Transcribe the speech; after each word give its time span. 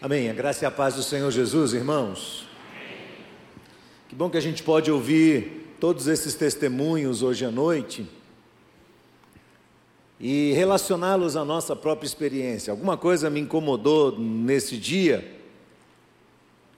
Amém. 0.00 0.30
A 0.30 0.32
graça 0.32 0.64
e 0.64 0.66
a 0.66 0.70
paz 0.70 0.94
do 0.94 1.02
Senhor 1.02 1.28
Jesus, 1.28 1.72
irmãos. 1.72 2.46
Que 4.08 4.14
bom 4.14 4.30
que 4.30 4.36
a 4.36 4.40
gente 4.40 4.62
pode 4.62 4.92
ouvir 4.92 5.74
todos 5.80 6.06
esses 6.06 6.36
testemunhos 6.36 7.20
hoje 7.20 7.44
à 7.44 7.50
noite 7.50 8.08
e 10.20 10.52
relacioná-los 10.52 11.36
à 11.36 11.44
nossa 11.44 11.74
própria 11.74 12.06
experiência. 12.06 12.70
Alguma 12.70 12.96
coisa 12.96 13.28
me 13.28 13.40
incomodou 13.40 14.16
nesse 14.16 14.76
dia 14.76 15.36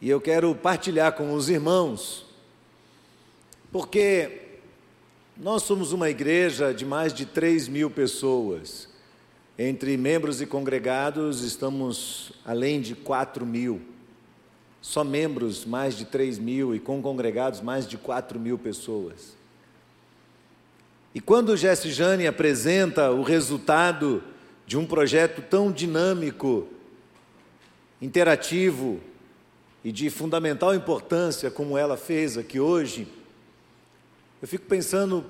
e 0.01 0.09
eu 0.09 0.19
quero 0.19 0.55
partilhar 0.55 1.13
com 1.13 1.35
os 1.35 1.51
irmãos, 1.51 2.25
porque 3.71 4.61
nós 5.37 5.63
somos 5.63 5.93
uma 5.93 6.09
igreja 6.09 6.73
de 6.73 6.87
mais 6.87 7.13
de 7.13 7.27
3 7.27 7.69
mil 7.69 7.91
pessoas. 7.91 8.90
Entre 9.63 9.95
membros 9.99 10.41
e 10.41 10.47
congregados, 10.47 11.43
estamos 11.43 12.33
além 12.47 12.81
de 12.81 12.95
4 12.95 13.45
mil. 13.45 13.83
Só 14.81 15.05
membros, 15.05 15.67
mais 15.67 15.95
de 15.95 16.07
3 16.07 16.39
mil, 16.39 16.75
e 16.75 16.81
com 16.81 17.03
congregados, 17.03 17.61
mais 17.61 17.87
de 17.87 17.99
4 17.99 18.41
mil 18.41 18.57
pessoas. 18.57 19.37
E 21.15 21.21
quando 21.21 21.51
o 21.51 21.57
Jane 21.59 22.27
apresenta 22.27 23.11
o 23.11 23.21
resultado 23.21 24.25
de 24.67 24.79
um 24.79 24.87
projeto 24.87 25.43
tão 25.43 25.71
dinâmico, 25.71 26.67
interativo 28.01 28.99
e 29.85 29.93
de 29.93 30.09
fundamental 30.09 30.75
importância 30.75 31.51
como 31.51 31.77
ela 31.77 31.99
fez 31.99 32.39
aqui 32.39 32.59
hoje, 32.59 33.07
eu 34.41 34.49
fico 34.49 34.65
pensando 34.65 35.23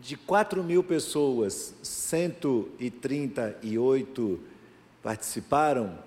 de 0.00 0.16
4 0.16 0.62
mil 0.62 0.82
pessoas, 0.82 1.74
138 1.82 4.40
participaram. 5.02 5.98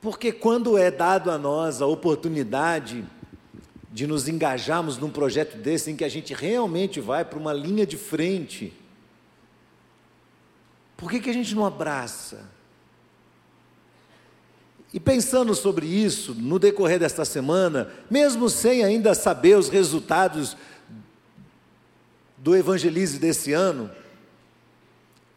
Porque 0.01 0.31
quando 0.31 0.75
é 0.77 0.89
dado 0.89 1.29
a 1.29 1.37
nós 1.37 1.81
a 1.81 1.85
oportunidade 1.85 3.05
de 3.91 4.05
nos 4.05 4.27
engajarmos 4.27 4.97
num 4.97 5.09
projeto 5.09 5.57
desse, 5.57 5.89
em 5.91 5.95
que 5.95 6.03
a 6.03 6.09
gente 6.09 6.33
realmente 6.33 6.99
vai 6.99 7.25
para 7.25 7.39
uma 7.39 7.51
linha 7.51 7.85
de 7.85 7.97
frente, 7.97 8.73
por 10.97 11.11
que, 11.11 11.19
que 11.19 11.29
a 11.29 11.33
gente 11.33 11.53
não 11.53 11.65
abraça? 11.65 12.49
E 14.91 14.99
pensando 14.99 15.53
sobre 15.53 15.85
isso, 15.85 16.33
no 16.33 16.57
decorrer 16.57 16.99
desta 16.99 17.23
semana, 17.23 17.91
mesmo 18.09 18.49
sem 18.49 18.83
ainda 18.83 19.13
saber 19.13 19.55
os 19.55 19.69
resultados 19.69 20.57
do 22.37 22.55
Evangelize 22.55 23.19
desse 23.19 23.53
ano, 23.53 23.91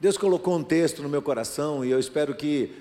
Deus 0.00 0.16
colocou 0.16 0.56
um 0.56 0.64
texto 0.64 1.02
no 1.02 1.08
meu 1.10 1.20
coração 1.20 1.84
e 1.84 1.90
eu 1.90 1.98
espero 1.98 2.34
que 2.34 2.72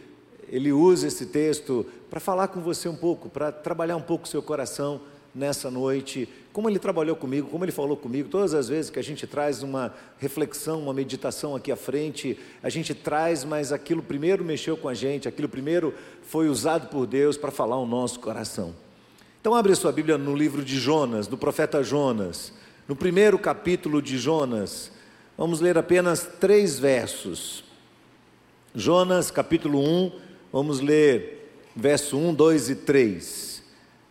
Ele 0.48 0.72
use 0.72 1.08
esse 1.08 1.26
texto 1.26 1.86
para 2.10 2.20
falar 2.20 2.48
com 2.48 2.62
você 2.62 2.88
um 2.88 2.96
pouco, 2.96 3.28
para 3.28 3.52
trabalhar 3.52 3.98
um 3.98 4.02
pouco 4.02 4.26
o 4.26 4.30
seu 4.30 4.42
coração 4.42 5.02
nessa 5.36 5.70
noite, 5.70 6.30
como 6.52 6.68
ele 6.68 6.80
trabalhou 6.80 7.16
comigo, 7.16 7.48
como 7.50 7.64
ele 7.64 7.72
falou 7.72 7.96
comigo, 7.96 8.28
todas 8.28 8.54
as 8.54 8.70
vezes 8.70 8.90
que 8.90 8.98
a 8.98 9.04
gente 9.04 9.28
traz 9.28 9.62
uma 9.62 9.94
reflexão, 10.18 10.82
uma 10.82 10.94
meditação 10.94 11.56
aqui 11.56 11.72
à 11.72 11.76
frente, 11.76 12.38
a 12.64 12.70
gente 12.70 12.94
traz, 12.96 13.44
mas 13.44 13.72
aquilo 13.72 14.02
primeiro 14.02 14.44
mexeu 14.44 14.76
com 14.76 14.90
a 14.90 14.94
gente, 14.94 15.28
aquilo 15.28 15.48
primeiro 15.48 15.94
foi 16.24 16.50
usado 16.50 16.88
por 16.88 17.06
Deus 17.06 17.38
para 17.38 17.52
falar 17.52 17.78
o 17.78 17.86
nosso 17.86 18.20
coração. 18.20 18.74
Então 19.40 19.54
abre 19.54 19.76
sua 19.76 19.92
Bíblia 19.92 20.18
no 20.18 20.36
livro 20.36 20.64
de 20.66 20.80
Jonas, 20.80 21.28
do 21.28 21.38
profeta 21.38 21.84
Jonas, 21.84 22.52
no 22.88 22.96
primeiro 22.96 23.38
capítulo 23.38 24.02
de 24.02 24.18
Jonas, 24.18 24.92
vamos 25.38 25.62
ler 25.62 25.78
apenas 25.78 26.28
três 26.40 26.80
versos. 26.80 27.64
Jonas, 28.74 29.30
capítulo 29.30 29.80
1, 29.80 30.12
vamos 30.52 30.80
ler 30.80 31.52
verso 31.76 32.18
1, 32.18 32.34
2 32.34 32.70
e 32.72 32.76
3 32.76 33.59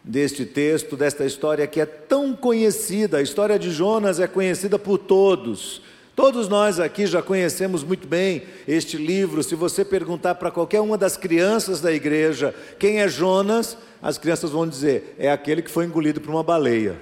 deste 0.09 0.47
texto, 0.47 0.97
desta 0.97 1.27
história 1.27 1.67
que 1.67 1.83
é 1.83 1.85
tão 1.85 2.35
conhecida. 2.35 3.19
A 3.19 3.23
história 3.23 3.59
de 3.59 3.71
Jonas 3.71 4.19
é 4.19 4.27
conhecida 4.27 4.79
por 4.79 4.97
todos. 4.97 5.83
Todos 6.17 6.49
nós 6.49 6.81
aqui 6.81 7.07
já 7.07 7.21
conhecemos 7.21 7.85
muito 7.85 8.09
bem 8.09 8.43
este 8.67 8.97
livro. 8.97 9.43
Se 9.43 9.55
você 9.55 9.85
perguntar 9.85 10.37
para 10.37 10.51
qualquer 10.51 10.81
uma 10.81 10.97
das 10.97 11.19
crianças 11.19 11.83
da 11.83 11.93
igreja 11.93 12.55
quem 12.79 13.01
é 13.01 13.07
Jonas, 13.07 13.77
as 14.03 14.17
crianças 14.17 14.51
vão 14.51 14.67
dizer: 14.67 15.15
é 15.19 15.31
aquele 15.31 15.61
que 15.61 15.71
foi 15.71 15.85
engolido 15.85 16.23
por 16.23 16.31
uma 16.31 16.43
baleia. 16.43 16.97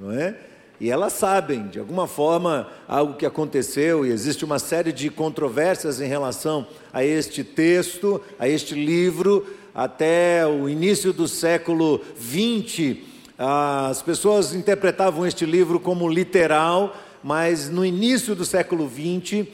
Não 0.00 0.10
é? 0.10 0.36
E 0.80 0.90
elas 0.90 1.12
sabem, 1.12 1.68
de 1.68 1.78
alguma 1.78 2.08
forma, 2.08 2.68
algo 2.88 3.14
que 3.14 3.24
aconteceu, 3.24 4.04
e 4.04 4.10
existe 4.10 4.44
uma 4.44 4.58
série 4.58 4.92
de 4.92 5.08
controvérsias 5.08 6.00
em 6.00 6.08
relação 6.08 6.66
a 6.92 7.04
este 7.04 7.44
texto, 7.44 8.20
a 8.36 8.48
este 8.48 8.74
livro, 8.74 9.46
até 9.74 10.46
o 10.46 10.68
início 10.68 11.12
do 11.12 11.26
século 11.26 12.00
XX, 12.16 12.96
as 13.36 14.00
pessoas 14.00 14.54
interpretavam 14.54 15.26
este 15.26 15.44
livro 15.44 15.80
como 15.80 16.08
literal, 16.08 16.96
mas 17.22 17.68
no 17.68 17.84
início 17.84 18.34
do 18.34 18.44
século 18.44 18.88
XX, 18.88 19.46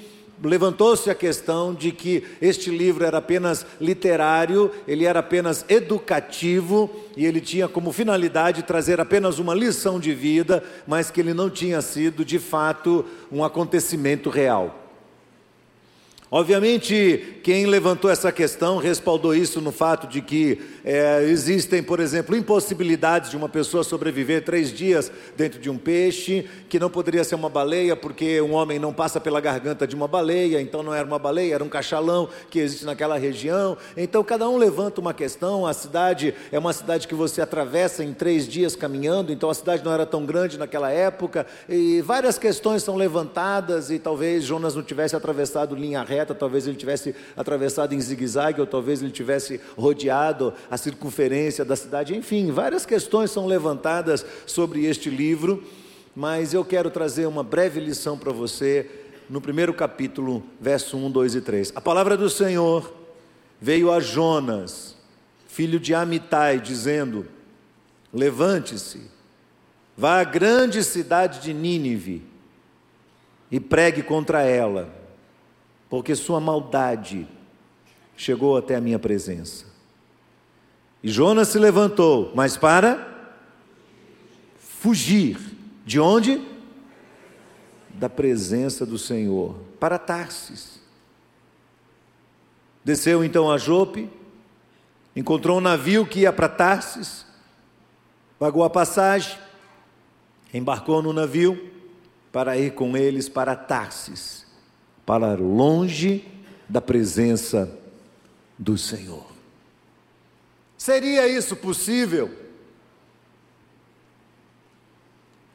levantou-se 0.42 1.08
a 1.10 1.14
questão 1.14 1.74
de 1.74 1.92
que 1.92 2.24
este 2.40 2.70
livro 2.70 3.04
era 3.04 3.18
apenas 3.18 3.64
literário, 3.80 4.70
ele 4.86 5.04
era 5.04 5.20
apenas 5.20 5.64
educativo 5.68 6.90
e 7.16 7.24
ele 7.24 7.40
tinha 7.40 7.68
como 7.68 7.92
finalidade 7.92 8.62
trazer 8.62 9.00
apenas 9.00 9.38
uma 9.38 9.54
lição 9.54 10.00
de 10.00 10.14
vida, 10.14 10.62
mas 10.86 11.10
que 11.10 11.20
ele 11.20 11.34
não 11.34 11.48
tinha 11.48 11.80
sido 11.82 12.24
de 12.24 12.38
fato 12.38 13.04
um 13.30 13.44
acontecimento 13.44 14.30
real. 14.30 14.79
Obviamente, 16.32 17.40
quem 17.42 17.66
levantou 17.66 18.08
essa 18.08 18.30
questão 18.30 18.76
respaldou 18.76 19.34
isso 19.34 19.60
no 19.60 19.72
fato 19.72 20.06
de 20.06 20.22
que 20.22 20.60
é, 20.84 21.24
existem, 21.24 21.82
por 21.82 21.98
exemplo, 21.98 22.36
impossibilidades 22.36 23.30
de 23.30 23.36
uma 23.36 23.48
pessoa 23.48 23.82
sobreviver 23.82 24.44
três 24.44 24.72
dias 24.72 25.10
dentro 25.36 25.58
de 25.58 25.68
um 25.68 25.76
peixe, 25.76 26.48
que 26.68 26.78
não 26.78 26.88
poderia 26.88 27.24
ser 27.24 27.34
uma 27.34 27.48
baleia, 27.48 27.96
porque 27.96 28.40
um 28.40 28.52
homem 28.52 28.78
não 28.78 28.92
passa 28.92 29.20
pela 29.20 29.40
garganta 29.40 29.88
de 29.88 29.96
uma 29.96 30.06
baleia, 30.06 30.62
então 30.62 30.84
não 30.84 30.94
era 30.94 31.04
uma 31.04 31.18
baleia, 31.18 31.56
era 31.56 31.64
um 31.64 31.68
cachalão 31.68 32.28
que 32.48 32.60
existe 32.60 32.84
naquela 32.84 33.18
região. 33.18 33.76
Então, 33.96 34.22
cada 34.22 34.48
um 34.48 34.56
levanta 34.56 35.00
uma 35.00 35.12
questão. 35.12 35.66
A 35.66 35.72
cidade 35.72 36.32
é 36.52 36.58
uma 36.60 36.72
cidade 36.72 37.08
que 37.08 37.14
você 37.14 37.42
atravessa 37.42 38.04
em 38.04 38.12
três 38.12 38.46
dias 38.46 38.76
caminhando, 38.76 39.32
então 39.32 39.50
a 39.50 39.54
cidade 39.54 39.84
não 39.84 39.92
era 39.92 40.06
tão 40.06 40.24
grande 40.24 40.56
naquela 40.56 40.92
época, 40.92 41.44
e 41.68 42.00
várias 42.02 42.38
questões 42.38 42.84
são 42.84 42.94
levantadas, 42.94 43.90
e 43.90 43.98
talvez 43.98 44.44
Jonas 44.44 44.76
não 44.76 44.82
tivesse 44.84 45.16
atravessado 45.16 45.74
linha 45.74 46.04
reta 46.04 46.19
reta, 46.20 46.34
talvez 46.34 46.66
ele 46.66 46.76
tivesse 46.76 47.14
atravessado 47.36 47.94
em 47.94 48.00
zigue-zague, 48.00 48.60
ou 48.60 48.66
talvez 48.66 49.02
ele 49.02 49.10
tivesse 49.10 49.60
rodeado 49.76 50.52
a 50.70 50.76
circunferência 50.76 51.64
da 51.64 51.74
cidade. 51.74 52.14
Enfim, 52.14 52.50
várias 52.50 52.84
questões 52.84 53.30
são 53.30 53.46
levantadas 53.46 54.24
sobre 54.46 54.84
este 54.84 55.08
livro, 55.08 55.64
mas 56.14 56.52
eu 56.52 56.64
quero 56.64 56.90
trazer 56.90 57.26
uma 57.26 57.42
breve 57.42 57.80
lição 57.80 58.18
para 58.18 58.32
você 58.32 58.88
no 59.28 59.40
primeiro 59.40 59.72
capítulo, 59.72 60.42
verso 60.60 60.96
1, 60.96 61.10
2 61.10 61.34
e 61.36 61.40
3. 61.40 61.72
A 61.74 61.80
palavra 61.80 62.16
do 62.16 62.28
Senhor 62.28 62.92
veio 63.60 63.90
a 63.90 64.00
Jonas, 64.00 64.96
filho 65.46 65.80
de 65.80 65.94
Amitai, 65.94 66.60
dizendo: 66.60 67.26
Levante-se, 68.12 69.02
vá 69.96 70.20
à 70.20 70.24
grande 70.24 70.82
cidade 70.82 71.40
de 71.40 71.54
Nínive 71.54 72.22
e 73.50 73.58
pregue 73.58 74.02
contra 74.02 74.42
ela 74.42 74.99
porque 75.90 76.14
sua 76.14 76.38
maldade 76.38 77.26
chegou 78.16 78.56
até 78.56 78.76
a 78.76 78.80
minha 78.80 78.98
presença. 78.98 79.66
E 81.02 81.10
Jonas 81.10 81.48
se 81.48 81.58
levantou, 81.58 82.30
mas 82.34 82.56
para 82.56 83.34
fugir. 84.56 85.36
De 85.84 85.98
onde? 85.98 86.40
Da 87.94 88.08
presença 88.08 88.86
do 88.86 88.96
Senhor, 88.96 89.56
para 89.80 89.98
Tarsis. 89.98 90.78
Desceu 92.84 93.24
então 93.24 93.50
a 93.50 93.58
Jope, 93.58 94.08
encontrou 95.16 95.58
um 95.58 95.60
navio 95.60 96.06
que 96.06 96.20
ia 96.20 96.32
para 96.32 96.48
Tarsis, 96.48 97.26
pagou 98.38 98.62
a 98.62 98.70
passagem, 98.70 99.36
embarcou 100.54 101.02
no 101.02 101.12
navio 101.12 101.70
para 102.30 102.56
ir 102.56 102.74
com 102.74 102.96
eles 102.96 103.28
para 103.28 103.56
Tarsis 103.56 104.49
para 105.10 105.34
longe 105.34 106.24
da 106.68 106.80
presença 106.80 107.68
do 108.56 108.78
Senhor. 108.78 109.26
Seria 110.78 111.26
isso 111.26 111.56
possível? 111.56 112.30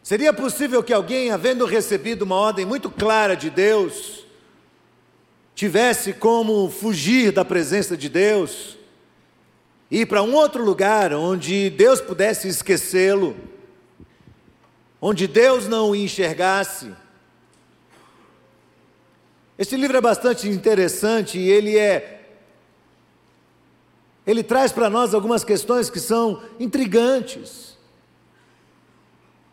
Seria 0.04 0.34
possível 0.34 0.84
que 0.84 0.92
alguém, 0.92 1.32
havendo 1.32 1.66
recebido 1.66 2.24
uma 2.24 2.36
ordem 2.36 2.66
muito 2.66 2.92
clara 2.92 3.34
de 3.34 3.50
Deus, 3.50 4.26
tivesse 5.56 6.12
como 6.12 6.70
fugir 6.70 7.32
da 7.32 7.46
presença 7.46 7.96
de 7.96 8.10
Deus? 8.10 8.78
ir 9.90 10.06
para 10.06 10.22
um 10.22 10.34
outro 10.34 10.66
lugar 10.66 11.14
onde 11.14 11.70
Deus 11.70 12.02
pudesse 12.02 12.50
esquecê-lo, 12.50 13.38
onde 15.00 15.28
Deus 15.28 15.66
não 15.66 15.92
o 15.92 15.96
enxergasse. 15.96 17.05
Este 19.58 19.78
livro 19.78 19.96
é 19.98 20.02
bastante 20.02 20.50
interessante 20.50 21.40
e 21.40 21.50
ele 21.50 21.78
é 21.78 22.12
ele 24.28 24.44
traz 24.44 24.72
para 24.72 24.90
nós 24.90 25.14
algumas 25.14 25.44
questões 25.44 25.90
que 25.90 26.00
são 26.00 26.42
intrigantes. 26.60 27.78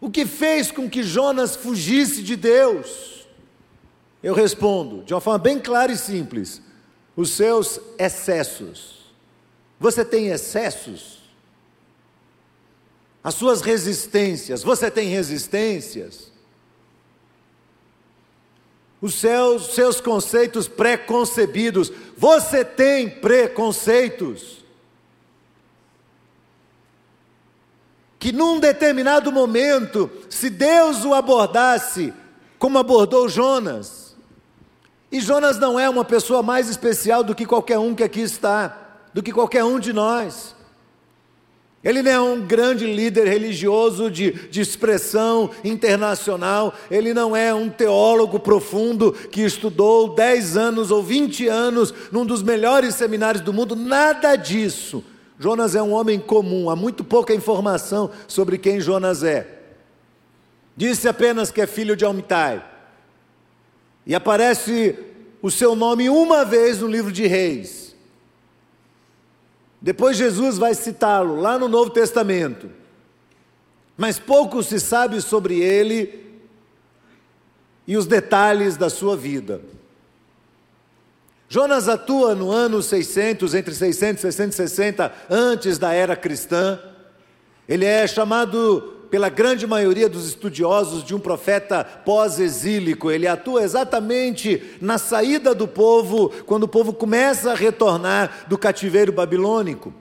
O 0.01 0.11
que 0.11 0.25
fez 0.25 0.71
com 0.73 0.89
que 0.89 1.03
Jonas 1.03 1.55
fugisse 1.55 2.23
de 2.23 2.37
Deus? 2.37 3.27
Eu 4.23 4.35
respondo 4.35 5.05
de 5.05 5.13
uma 5.13 5.21
forma 5.21 5.39
bem 5.39 5.59
clara 5.59 5.93
e 5.93 5.97
simples: 5.97 6.63
os 7.15 7.31
seus 7.31 7.79
excessos. 7.99 9.03
Você 9.79 10.05
tem 10.05 10.29
excessos? 10.29 11.21
As 13.23 13.35
suas 13.35 13.61
resistências, 13.61 14.63
você 14.63 14.91
tem 14.91 15.09
resistências? 15.09 16.32
Os 19.03 19.15
seus, 19.15 19.75
seus 19.75 20.01
conceitos 20.01 20.69
preconcebidos, 20.69 21.93
você 22.17 22.65
tem 22.65 23.11
preconceitos? 23.11 24.65
Que 28.17 28.31
num 28.31 28.61
determinado 28.61 29.33
momento, 29.33 30.09
se 30.31 30.49
Deus 30.49 31.05
o 31.05 31.13
abordasse, 31.13 32.15
como 32.61 32.79
abordou 32.79 33.29
Jonas, 33.29 34.15
e 35.11 35.21
Jonas 35.21 35.59
não 35.59 35.81
é 35.81 35.91
uma 35.91 36.05
pessoa 36.05 36.41
mais 36.41 36.69
especial 36.69 37.25
do 37.25 37.35
que 37.35 37.45
qualquer 37.45 37.79
um 37.79 37.97
que 37.97 38.05
aqui 38.05 38.21
está, 38.21 38.79
do 39.13 39.21
que 39.21 39.33
qualquer 39.33 39.65
um 39.65 39.81
de 39.81 39.93
nós. 39.93 40.55
Ele 41.85 42.01
não 42.01 42.11
é 42.11 42.21
um 42.21 42.41
grande 42.41 42.87
líder 42.87 43.27
religioso 43.27 44.09
de, 44.09 44.31
de 44.31 44.61
expressão 44.61 45.51
internacional, 45.65 46.73
ele 46.89 47.13
não 47.13 47.35
é 47.35 47.53
um 47.53 47.69
teólogo 47.69 48.39
profundo 48.39 49.13
que 49.13 49.41
estudou 49.41 50.15
10 50.15 50.57
anos 50.57 50.91
ou 50.93 51.03
20 51.03 51.49
anos 51.49 51.93
num 52.13 52.25
dos 52.25 52.41
melhores 52.41 52.95
seminários 52.95 53.43
do 53.43 53.53
mundo, 53.53 53.75
nada 53.75 54.37
disso. 54.37 55.05
Jonas 55.41 55.75
é 55.75 55.83
um 55.83 55.93
homem 55.93 56.21
comum, 56.21 56.71
há 56.71 56.77
muito 56.77 57.03
pouca 57.03 57.35
informação 57.35 58.13
sobre 58.29 58.59
quem 58.59 58.81
Jonas 58.81 59.25
é. 59.25 59.63
Disse 60.77 61.09
apenas 61.09 61.51
que 61.51 61.61
é 61.61 61.67
filho 61.67 61.97
de 61.97 62.05
Amitai. 62.05 62.65
E 64.07 64.15
aparece 64.15 64.97
o 65.43 65.51
seu 65.51 65.75
nome 65.75 66.09
uma 66.09 66.45
vez 66.45 66.81
no 66.81 66.87
livro 66.87 67.11
de 67.11 67.27
Reis. 67.27 67.82
Depois 69.83 70.17
Jesus 70.17 70.59
vai 70.59 70.75
citá-lo 70.75 71.41
lá 71.41 71.59
no 71.59 71.67
Novo 71.67 71.91
Testamento. 71.91 72.71
Mas 73.97 74.17
pouco 74.17 74.63
se 74.63 74.79
sabe 74.79 75.21
sobre 75.21 75.61
ele 75.61 76.41
e 77.87 77.97
os 77.97 78.07
detalhes 78.07 78.77
da 78.77 78.89
sua 78.89 79.17
vida. 79.17 79.61
Jonas 81.49 81.89
atua 81.89 82.35
no 82.35 82.51
ano 82.51 82.81
600, 82.81 83.55
entre 83.55 83.75
600 83.75 84.21
e 84.21 84.33
660, 84.33 85.13
antes 85.29 85.79
da 85.79 85.93
era 85.93 86.15
cristã. 86.15 86.79
Ele 87.69 87.85
é 87.85 88.07
chamado 88.07 89.02
pela 89.13 89.29
grande 89.29 89.67
maioria 89.67 90.09
dos 90.09 90.27
estudiosos, 90.27 91.05
de 91.05 91.15
um 91.15 91.21
profeta 91.21 91.85
pós-exílico. 91.85 93.11
Ele 93.11 93.27
atua 93.27 93.63
exatamente 93.63 94.79
na 94.81 94.97
saída 94.97 95.55
do 95.55 95.69
povo, 95.69 96.31
quando 96.47 96.63
o 96.63 96.69
povo 96.69 96.95
começa 96.95 97.53
a 97.53 97.55
retornar 97.55 98.47
do 98.49 98.57
cativeiro 98.57 99.13
babilônico. 99.13 99.93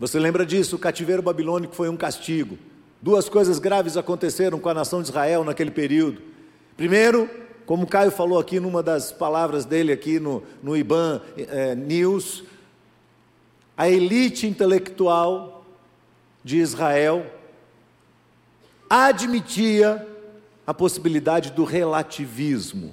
Você 0.00 0.18
lembra 0.18 0.44
disso? 0.44 0.74
O 0.74 0.78
cativeiro 0.80 1.22
babilônico 1.22 1.72
foi 1.72 1.88
um 1.88 1.96
castigo. 1.96 2.58
Duas 3.00 3.28
coisas 3.28 3.60
graves 3.60 3.96
aconteceram 3.96 4.58
com 4.58 4.68
a 4.68 4.74
nação 4.74 5.00
de 5.00 5.08
Israel 5.08 5.44
naquele 5.44 5.70
período. 5.70 6.20
Primeiro, 6.76 7.30
como 7.66 7.86
Caio 7.86 8.10
falou 8.10 8.40
aqui 8.40 8.58
numa 8.58 8.82
das 8.82 9.12
palavras 9.12 9.64
dele 9.64 9.92
aqui 9.92 10.18
no, 10.18 10.42
no 10.60 10.76
IBAN 10.76 11.20
é, 11.36 11.76
News, 11.76 12.42
a 13.76 13.88
elite 13.88 14.48
intelectual 14.48 15.64
de 16.42 16.58
Israel 16.58 17.38
admitia 18.90 20.04
a 20.66 20.74
possibilidade 20.74 21.52
do 21.52 21.62
relativismo. 21.62 22.92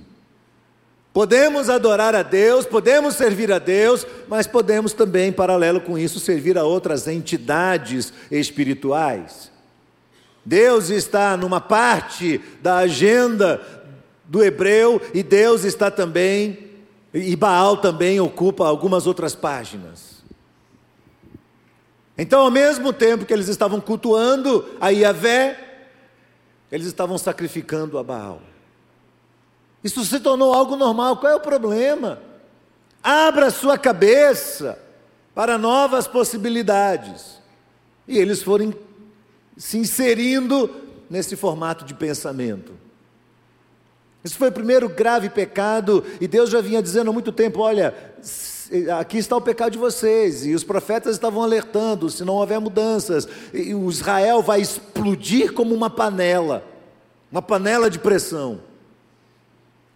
Podemos 1.11 1.67
adorar 1.67 2.13
a 2.13 2.21
Deus, 2.21 2.67
podemos 2.67 3.15
servir 3.15 3.51
a 3.51 3.57
Deus, 3.57 4.05
mas 4.27 4.45
podemos 4.45 4.93
também, 4.93 5.29
em 5.29 5.33
paralelo 5.33 5.81
com 5.81 5.97
isso, 5.97 6.19
servir 6.19 6.59
a 6.59 6.63
outras 6.63 7.07
entidades 7.07 8.13
espirituais. 8.29 9.51
Deus 10.45 10.91
está 10.91 11.35
numa 11.35 11.59
parte 11.59 12.39
da 12.61 12.77
agenda 12.77 13.59
do 14.25 14.43
hebreu 14.43 15.01
e 15.13 15.23
Deus 15.23 15.63
está 15.63 15.89
também, 15.89 16.69
e 17.11 17.35
Baal 17.35 17.77
também 17.77 18.19
ocupa 18.19 18.67
algumas 18.67 19.07
outras 19.07 19.33
páginas. 19.33 20.17
Então, 22.15 22.41
ao 22.41 22.51
mesmo 22.51 22.93
tempo 22.93 23.25
que 23.25 23.33
eles 23.33 23.47
estavam 23.47 23.81
cultuando 23.81 24.65
a 24.79 24.89
Iavé, 24.89 25.66
eles 26.71 26.87
estavam 26.87 27.17
sacrificando 27.17 27.97
a 27.97 28.03
Baal. 28.03 28.41
Isso 29.83 30.03
se 30.03 30.19
tornou 30.19 30.53
algo 30.53 30.75
normal. 30.75 31.17
Qual 31.17 31.31
é 31.31 31.35
o 31.35 31.39
problema? 31.39 32.21
Abra 33.01 33.49
sua 33.49 33.77
cabeça 33.77 34.77
para 35.33 35.57
novas 35.57 36.07
possibilidades. 36.07 37.37
E 38.07 38.17
eles 38.17 38.41
foram 38.41 38.73
se 39.55 39.77
inserindo 39.77 40.69
nesse 41.09 41.35
formato 41.35 41.85
de 41.85 41.93
pensamento. 41.93 42.73
Esse 44.23 44.35
foi 44.35 44.49
o 44.49 44.51
primeiro 44.51 44.89
grave 44.89 45.29
pecado, 45.29 46.03
e 46.19 46.27
Deus 46.27 46.49
já 46.49 46.59
vinha 46.59 46.81
dizendo 46.81 47.09
há 47.09 47.13
muito 47.13 47.31
tempo: 47.31 47.61
olha, 47.61 47.95
aqui 48.99 49.17
está 49.17 49.35
o 49.35 49.41
pecado 49.41 49.71
de 49.71 49.77
vocês, 49.77 50.45
e 50.45 50.53
os 50.53 50.63
profetas 50.63 51.15
estavam 51.15 51.43
alertando: 51.43 52.09
se 52.09 52.23
não 52.23 52.35
houver 52.35 52.59
mudanças, 52.59 53.27
o 53.53 53.89
Israel 53.89 54.41
vai 54.41 54.61
explodir 54.61 55.53
como 55.53 55.73
uma 55.73 55.89
panela, 55.89 56.63
uma 57.31 57.41
panela 57.41 57.89
de 57.89 57.99
pressão, 57.99 58.59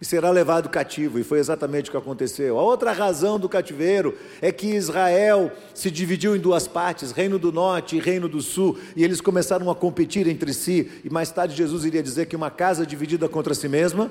e 0.00 0.04
será 0.04 0.30
levado 0.30 0.68
cativo, 0.68 1.18
e 1.18 1.22
foi 1.22 1.38
exatamente 1.38 1.88
o 1.88 1.92
que 1.92 1.96
aconteceu. 1.96 2.58
A 2.58 2.62
outra 2.62 2.92
razão 2.92 3.38
do 3.38 3.48
cativeiro 3.48 4.16
é 4.40 4.50
que 4.50 4.74
Israel 4.74 5.52
se 5.74 5.90
dividiu 5.90 6.34
em 6.34 6.40
duas 6.40 6.66
partes, 6.66 7.12
Reino 7.12 7.38
do 7.38 7.52
Norte 7.52 7.96
e 7.96 8.00
Reino 8.00 8.28
do 8.28 8.40
Sul, 8.40 8.78
e 8.96 9.04
eles 9.04 9.20
começaram 9.20 9.70
a 9.70 9.74
competir 9.74 10.26
entre 10.26 10.52
si, 10.52 10.90
e 11.04 11.10
mais 11.10 11.30
tarde 11.30 11.54
Jesus 11.54 11.84
iria 11.84 12.02
dizer 12.02 12.26
que 12.26 12.34
uma 12.34 12.50
casa 12.50 12.84
dividida 12.84 13.28
contra 13.28 13.54
si 13.54 13.68
mesma 13.68 14.10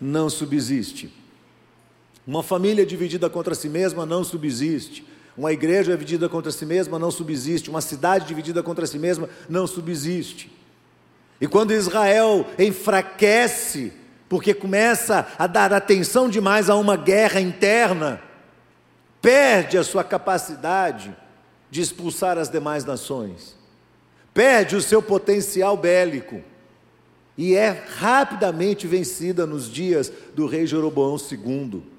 não 0.00 0.30
subsiste. 0.30 1.21
Uma 2.26 2.42
família 2.42 2.86
dividida 2.86 3.28
contra 3.28 3.54
si 3.54 3.68
mesma 3.68 4.06
não 4.06 4.22
subsiste. 4.22 5.04
Uma 5.36 5.52
igreja 5.52 5.92
dividida 5.92 6.28
contra 6.28 6.52
si 6.52 6.64
mesma 6.64 6.98
não 6.98 7.10
subsiste. 7.10 7.70
Uma 7.70 7.80
cidade 7.80 8.26
dividida 8.26 8.62
contra 8.62 8.86
si 8.86 8.98
mesma 8.98 9.28
não 9.48 9.66
subsiste. 9.66 10.50
E 11.40 11.48
quando 11.48 11.72
Israel 11.72 12.46
enfraquece, 12.58 13.92
porque 14.28 14.54
começa 14.54 15.26
a 15.36 15.46
dar 15.46 15.72
atenção 15.72 16.28
demais 16.28 16.70
a 16.70 16.76
uma 16.76 16.96
guerra 16.96 17.40
interna, 17.40 18.22
perde 19.20 19.76
a 19.76 19.82
sua 19.82 20.04
capacidade 20.04 21.16
de 21.70 21.80
expulsar 21.80 22.38
as 22.38 22.48
demais 22.48 22.84
nações, 22.84 23.56
perde 24.32 24.76
o 24.76 24.80
seu 24.80 25.02
potencial 25.02 25.76
bélico 25.76 26.42
e 27.36 27.54
é 27.54 27.70
rapidamente 27.96 28.86
vencida 28.86 29.46
nos 29.46 29.68
dias 29.68 30.12
do 30.34 30.46
rei 30.46 30.66
Jeroboão 30.66 31.16
II. 31.16 31.91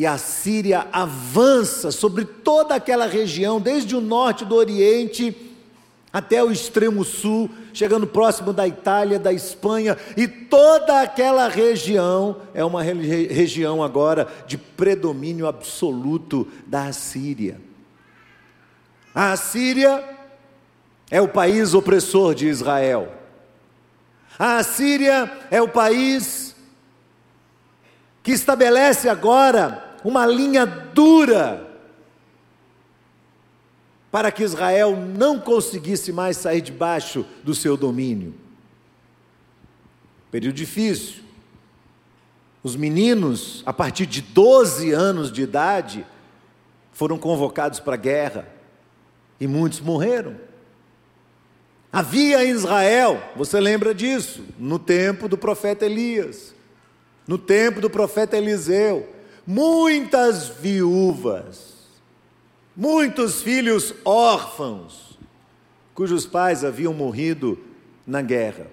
E 0.00 0.06
a 0.06 0.16
Síria 0.16 0.86
avança 0.90 1.90
sobre 1.90 2.24
toda 2.24 2.74
aquela 2.74 3.04
região, 3.04 3.60
desde 3.60 3.94
o 3.94 4.00
norte 4.00 4.46
do 4.46 4.54
Oriente 4.54 5.36
até 6.10 6.42
o 6.42 6.50
extremo 6.50 7.04
sul, 7.04 7.50
chegando 7.74 8.06
próximo 8.06 8.50
da 8.50 8.66
Itália, 8.66 9.18
da 9.18 9.30
Espanha, 9.30 9.98
e 10.16 10.26
toda 10.26 11.02
aquela 11.02 11.48
região 11.48 12.38
é 12.54 12.64
uma 12.64 12.82
região 12.82 13.82
agora 13.82 14.26
de 14.46 14.56
predomínio 14.56 15.46
absoluto 15.46 16.48
da 16.66 16.84
Assíria. 16.84 17.60
A 19.14 19.32
Assíria 19.32 20.02
é 21.10 21.20
o 21.20 21.28
país 21.28 21.74
opressor 21.74 22.34
de 22.34 22.48
Israel. 22.48 23.12
A 24.38 24.56
Assíria 24.56 25.30
é 25.50 25.60
o 25.60 25.68
país 25.68 26.56
que 28.22 28.32
estabelece 28.32 29.06
agora 29.06 29.89
uma 30.04 30.26
linha 30.26 30.66
dura 30.66 31.68
para 34.10 34.32
que 34.32 34.42
Israel 34.42 34.96
não 34.96 35.38
conseguisse 35.38 36.12
mais 36.12 36.36
sair 36.36 36.60
debaixo 36.60 37.24
do 37.44 37.54
seu 37.54 37.76
domínio. 37.76 38.34
Período 40.30 40.54
difícil. 40.54 41.22
Os 42.62 42.76
meninos, 42.76 43.62
a 43.64 43.72
partir 43.72 44.06
de 44.06 44.20
12 44.20 44.92
anos 44.92 45.32
de 45.32 45.42
idade, 45.42 46.04
foram 46.92 47.16
convocados 47.16 47.80
para 47.80 47.94
a 47.94 47.98
guerra 47.98 48.48
e 49.40 49.46
muitos 49.46 49.80
morreram. 49.80 50.36
Havia 51.92 52.44
em 52.44 52.50
Israel, 52.50 53.20
você 53.34 53.58
lembra 53.58 53.94
disso, 53.94 54.44
no 54.58 54.78
tempo 54.78 55.28
do 55.28 55.36
profeta 55.36 55.86
Elias, 55.86 56.54
no 57.26 57.38
tempo 57.38 57.80
do 57.80 57.90
profeta 57.90 58.36
Eliseu, 58.36 59.08
muitas 59.46 60.48
viúvas, 60.48 61.74
muitos 62.76 63.42
filhos 63.42 63.94
órfãos, 64.04 65.18
cujos 65.94 66.26
pais 66.26 66.64
haviam 66.64 66.92
morrido 66.92 67.58
na 68.06 68.22
guerra. 68.22 68.66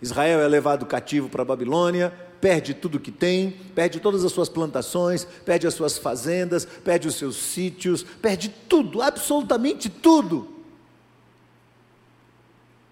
Israel 0.00 0.40
é 0.40 0.48
levado 0.48 0.86
cativo 0.86 1.28
para 1.28 1.42
a 1.42 1.46
Babilônia, 1.46 2.12
perde 2.40 2.74
tudo 2.74 3.00
que 3.00 3.10
tem, 3.10 3.52
perde 3.74 4.00
todas 4.00 4.24
as 4.24 4.32
suas 4.32 4.50
plantações, 4.50 5.26
perde 5.46 5.66
as 5.66 5.74
suas 5.74 5.96
fazendas, 5.96 6.66
perde 6.66 7.08
os 7.08 7.14
seus 7.14 7.36
sítios, 7.36 8.02
perde 8.02 8.50
tudo, 8.68 9.00
absolutamente 9.00 9.88
tudo. 9.88 10.48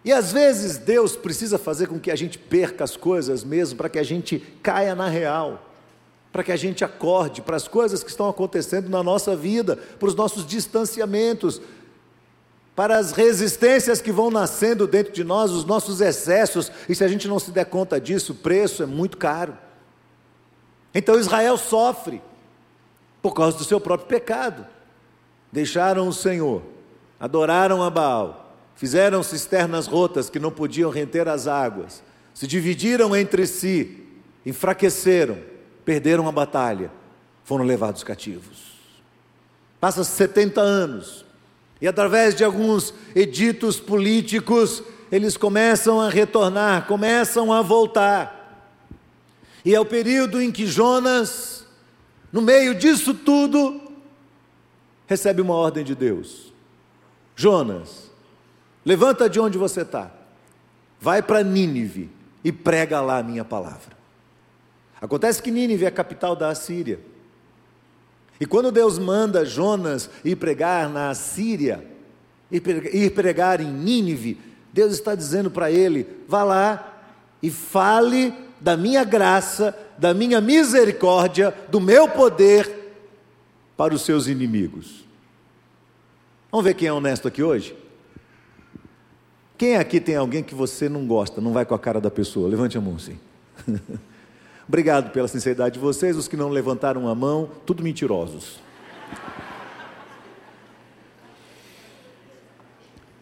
E 0.05 0.11
às 0.11 0.33
vezes 0.33 0.79
Deus 0.79 1.17
precisa 1.17 1.59
fazer 1.59 1.87
com 1.87 2.01
que 2.01 2.11
a 2.11 2.17
gente 2.17 2.39
perca 2.39 2.83
as 2.83 2.97
coisas 2.97 3.45
mesmo, 3.45 3.77
para 3.77 3.89
que 3.89 3.99
a 3.99 4.03
gente 4.03 4.39
caia 4.63 4.95
na 4.95 5.09
real, 5.09 5.72
para 6.33 6.43
que 6.43 6.51
a 6.51 6.57
gente 6.57 6.83
acorde 6.83 7.43
para 7.43 7.57
as 7.57 7.69
coisas 7.69 8.03
que 8.03 8.09
estão 8.09 8.29
acontecendo 8.29 8.89
na 8.89 9.03
nossa 9.03 9.37
vida, 9.37 9.77
para 9.77 10.09
os 10.09 10.15
nossos 10.15 10.47
distanciamentos, 10.47 11.61
para 12.75 12.99
as 12.99 13.13
resistências 13.13 14.01
que 14.01 14.11
vão 14.11 14.31
nascendo 14.31 14.87
dentro 14.87 15.13
de 15.13 15.23
nós, 15.23 15.51
os 15.51 15.67
nossos 15.67 16.01
excessos, 16.01 16.73
e 16.89 16.95
se 16.95 17.05
a 17.05 17.09
gente 17.09 17.29
não 17.29 17.39
se 17.39 17.51
der 17.51 17.67
conta 17.67 18.01
disso, 18.01 18.33
o 18.33 18.37
preço 18.37 18.83
é 18.83 18.87
muito 18.87 19.19
caro. 19.19 19.57
Então 20.95 21.21
Israel 21.21 21.59
sofre 21.59 22.23
por 23.21 23.35
causa 23.35 23.59
do 23.59 23.65
seu 23.65 23.79
próprio 23.79 24.09
pecado. 24.09 24.67
Deixaram 25.53 26.09
o 26.09 26.15
Senhor, 26.15 26.63
adoraram 27.21 27.83
a 27.83 27.91
Baal, 27.91 28.57
fizeram 28.75 29.23
cisternas 29.23 29.87
rotas 29.87 30.31
que 30.31 30.39
não 30.39 30.51
podiam 30.51 30.91
render 30.91 31.29
as 31.29 31.47
águas, 31.47 32.03
se 32.33 32.47
dividiram 32.47 33.15
entre 33.15 33.47
si, 33.47 34.07
enfraqueceram, 34.47 35.52
perderam 35.85 36.29
a 36.29 36.33
batalha, 36.33 36.91
foram 37.45 37.65
levados 37.65 38.05
cativos. 38.05 38.73
Passa 39.81 40.05
70 40.05 40.61
anos, 40.61 41.25
e 41.81 41.89
através 41.89 42.35
de 42.35 42.45
alguns 42.45 42.95
editos 43.15 43.81
políticos, 43.81 44.83
eles 45.11 45.37
começam 45.37 46.01
a 46.01 46.09
retornar, 46.09 46.87
começam 46.87 47.53
a 47.53 47.61
voltar. 47.61 48.71
E 49.65 49.75
é 49.75 49.81
o 49.81 49.85
período 49.85 50.41
em 50.41 50.51
que 50.51 50.67
Jonas, 50.67 51.67
no 52.33 52.41
meio 52.41 52.75
disso 52.75 53.13
tudo, 53.13 53.81
recebe 55.07 55.43
uma 55.43 55.55
ordem 55.55 55.85
de 55.85 55.95
Deus: 55.95 56.53
Jonas, 57.35 58.11
levanta 58.85 59.29
de 59.29 59.41
onde 59.41 59.59
você 59.59 59.83
está, 59.83 60.11
vai 61.01 61.21
para 61.21 61.43
Nínive 61.43 62.11
e 62.45 62.53
prega 62.53 63.01
lá 63.01 63.19
a 63.19 63.23
minha 63.23 63.45
palavra. 63.45 64.02
Acontece 65.03 65.43
que 65.43 65.51
Nínive 65.51 65.85
é 65.85 65.89
a 65.89 65.91
capital 65.91 66.37
da 66.37 66.49
Assíria. 66.49 67.01
E 68.41 68.47
quando 68.47 68.71
Deus 68.71 69.01
manda 69.01 69.45
Jonas 69.45 70.09
ir 70.25 70.37
pregar 70.37 70.89
na 70.89 71.13
Síria, 71.13 71.85
ir 72.49 73.11
pregar 73.11 73.61
em 73.61 73.67
Nínive, 73.67 74.41
Deus 74.73 74.93
está 74.93 75.17
dizendo 75.17 75.51
para 75.51 75.73
ele: 75.73 76.07
vá 76.29 76.45
lá 76.45 77.03
e 77.43 77.51
fale 77.51 78.33
da 78.61 78.77
minha 78.77 79.03
graça, 79.03 79.77
da 79.99 80.15
minha 80.15 80.41
misericórdia, 80.41 81.53
do 81.69 81.81
meu 81.81 82.09
poder 82.09 82.95
para 83.77 83.93
os 83.93 84.03
seus 84.03 84.29
inimigos. 84.29 85.05
Vamos 86.49 86.65
ver 86.65 86.75
quem 86.75 86.87
é 86.87 86.93
honesto 86.93 87.27
aqui 87.27 87.43
hoje? 87.43 87.77
Quem 89.59 89.77
aqui 89.77 90.01
tem 90.01 90.15
alguém 90.15 90.45
que 90.45 90.55
você 90.55 90.89
não 90.89 91.09
gosta, 91.09 91.41
não 91.41 91.53
vai 91.53 91.65
com 91.65 91.75
a 91.75 91.79
cara 91.79 92.01
da 92.01 92.11
pessoa? 92.11 92.49
Levante 92.49 92.79
a 92.79 92.81
mão, 92.81 93.01
sim. 93.01 93.19
Obrigado 94.69 95.11
pela 95.11 95.29
sinceridade 95.29 95.75
de 95.75 95.81
vocês, 95.81 96.17
os 96.17 96.29
que 96.29 96.37
não 96.37 96.49
levantaram 96.49 97.09
a 97.09 97.15
mão, 97.15 97.51
tudo 97.67 97.83
mentirosos. 97.83 98.61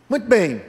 Muito 0.09 0.27
bem. 0.27 0.61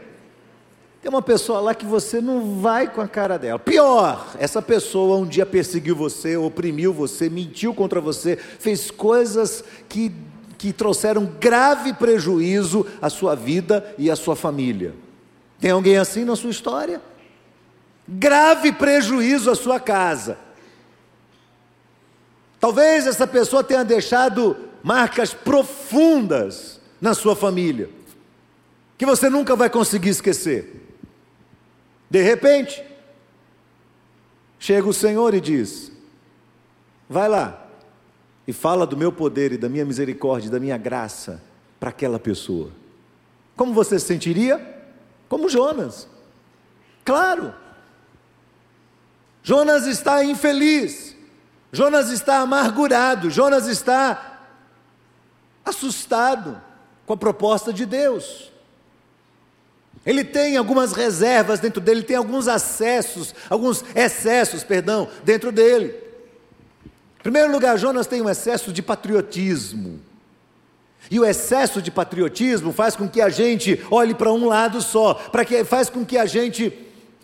Tem 1.01 1.09
uma 1.09 1.21
pessoa 1.21 1.59
lá 1.59 1.73
que 1.73 1.85
você 1.85 2.21
não 2.21 2.61
vai 2.61 2.87
com 2.87 3.01
a 3.01 3.07
cara 3.07 3.37
dela. 3.39 3.57
Pior, 3.57 4.35
essa 4.37 4.61
pessoa 4.61 5.17
um 5.17 5.25
dia 5.25 5.47
perseguiu 5.47 5.95
você, 5.95 6.37
oprimiu 6.37 6.93
você, 6.93 7.27
mentiu 7.27 7.73
contra 7.73 7.99
você, 7.99 8.35
fez 8.35 8.91
coisas 8.91 9.63
que, 9.89 10.11
que 10.59 10.71
trouxeram 10.71 11.25
grave 11.39 11.91
prejuízo 11.93 12.85
à 13.01 13.09
sua 13.09 13.35
vida 13.35 13.95
e 13.97 14.11
à 14.11 14.15
sua 14.15 14.35
família. 14.35 14.93
Tem 15.59 15.71
alguém 15.71 15.97
assim 15.97 16.23
na 16.23 16.35
sua 16.35 16.51
história? 16.51 17.01
Grave 18.07 18.71
prejuízo 18.71 19.49
à 19.49 19.55
sua 19.55 19.79
casa. 19.79 20.37
Talvez 22.61 23.07
essa 23.07 23.25
pessoa 23.25 23.63
tenha 23.63 23.83
deixado 23.83 24.55
marcas 24.83 25.33
profundas 25.33 26.79
na 27.01 27.15
sua 27.15 27.35
família, 27.35 27.89
que 28.99 29.05
você 29.05 29.31
nunca 29.31 29.55
vai 29.55 29.67
conseguir 29.67 30.09
esquecer. 30.09 30.95
De 32.07 32.21
repente, 32.21 32.85
chega 34.59 34.87
o 34.87 34.93
Senhor 34.93 35.33
e 35.33 35.41
diz: 35.41 35.91
Vai 37.09 37.27
lá 37.27 37.67
e 38.47 38.53
fala 38.53 38.85
do 38.85 38.95
meu 38.95 39.11
poder 39.11 39.53
e 39.53 39.57
da 39.57 39.67
minha 39.67 39.83
misericórdia, 39.83 40.47
e 40.47 40.51
da 40.51 40.59
minha 40.59 40.77
graça 40.77 41.41
para 41.79 41.89
aquela 41.89 42.19
pessoa. 42.19 42.69
Como 43.55 43.73
você 43.73 43.99
se 43.99 44.05
sentiria? 44.05 44.83
Como 45.27 45.49
Jonas. 45.49 46.07
Claro. 47.03 47.55
Jonas 49.41 49.87
está 49.87 50.23
infeliz. 50.23 51.10
Jonas 51.71 52.09
está 52.09 52.39
amargurado, 52.39 53.29
Jonas 53.29 53.67
está 53.67 54.39
assustado 55.63 56.61
com 57.05 57.13
a 57.13 57.17
proposta 57.17 57.71
de 57.71 57.85
Deus. 57.85 58.51
Ele 60.05 60.23
tem 60.23 60.57
algumas 60.57 60.93
reservas 60.93 61.59
dentro 61.59 61.79
dele, 61.79 62.01
tem 62.01 62.15
alguns 62.15 62.47
acessos, 62.47 63.35
alguns 63.49 63.83
excessos, 63.95 64.63
perdão, 64.63 65.07
dentro 65.23 65.51
dele. 65.51 65.95
Em 67.19 67.23
primeiro 67.23 67.51
lugar, 67.51 67.77
Jonas 67.77 68.07
tem 68.07 68.21
um 68.21 68.29
excesso 68.29 68.73
de 68.73 68.81
patriotismo. 68.81 70.01
E 71.09 71.19
o 71.19 71.25
excesso 71.25 71.81
de 71.81 71.91
patriotismo 71.91 72.73
faz 72.73 72.95
com 72.95 73.07
que 73.07 73.21
a 73.21 73.29
gente 73.29 73.85
olhe 73.91 74.13
para 74.15 74.31
um 74.31 74.47
lado 74.47 74.81
só, 74.81 75.13
para 75.13 75.45
que 75.45 75.63
faz 75.63 75.89
com 75.89 76.05
que 76.05 76.17
a 76.17 76.25
gente 76.25 76.73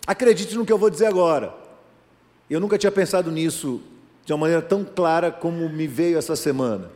acredite 0.06 0.54
no 0.54 0.64
que 0.64 0.72
eu 0.72 0.78
vou 0.78 0.88
dizer 0.88 1.06
agora. 1.06 1.52
Eu 2.48 2.60
nunca 2.60 2.78
tinha 2.78 2.92
pensado 2.92 3.30
nisso 3.30 3.80
de 4.28 4.32
uma 4.34 4.40
maneira 4.40 4.60
tão 4.60 4.84
clara 4.84 5.32
como 5.32 5.70
me 5.70 5.86
veio 5.86 6.18
essa 6.18 6.36
semana. 6.36 6.90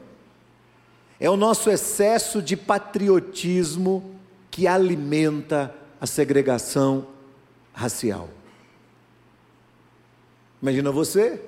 É 1.18 1.30
o 1.30 1.36
nosso 1.36 1.70
excesso 1.70 2.42
de 2.42 2.58
patriotismo 2.58 4.04
que 4.50 4.66
alimenta 4.66 5.74
a 5.98 6.06
segregação 6.06 7.06
racial. 7.72 8.28
Imagina 10.60 10.92
você 10.92 11.40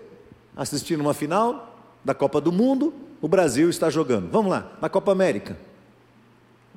assistindo 0.56 1.02
uma 1.02 1.12
final 1.12 1.78
da 2.02 2.14
Copa 2.14 2.40
do 2.40 2.50
Mundo, 2.50 2.94
o 3.20 3.28
Brasil 3.28 3.68
está 3.68 3.90
jogando. 3.90 4.30
Vamos 4.30 4.50
lá, 4.50 4.72
na 4.80 4.88
Copa 4.88 5.12
América. 5.12 5.54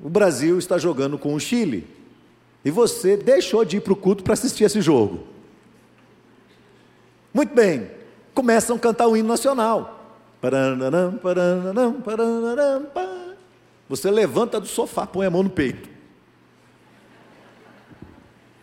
O 0.04 0.10
Brasil 0.10 0.60
está 0.60 0.78
jogando 0.78 1.18
com 1.18 1.34
o 1.34 1.40
Chile. 1.40 1.88
E 2.66 2.70
você 2.70 3.16
deixou 3.16 3.64
de 3.64 3.78
ir 3.78 3.80
para 3.80 3.94
o 3.94 3.96
culto 3.96 4.22
para 4.22 4.34
assistir 4.34 4.66
esse 4.66 4.82
jogo. 4.82 5.26
Muito 7.34 7.56
bem 7.56 7.96
começam 8.38 8.76
a 8.76 8.80
cantar 8.80 9.08
o 9.08 9.18
hino 9.18 9.28
nacional. 9.28 10.14
Você 13.90 14.12
levanta 14.12 14.60
do 14.60 14.68
sofá, 14.68 15.08
põe 15.08 15.26
a 15.26 15.32
mão 15.32 15.42
no 15.42 15.50
peito. 15.50 15.90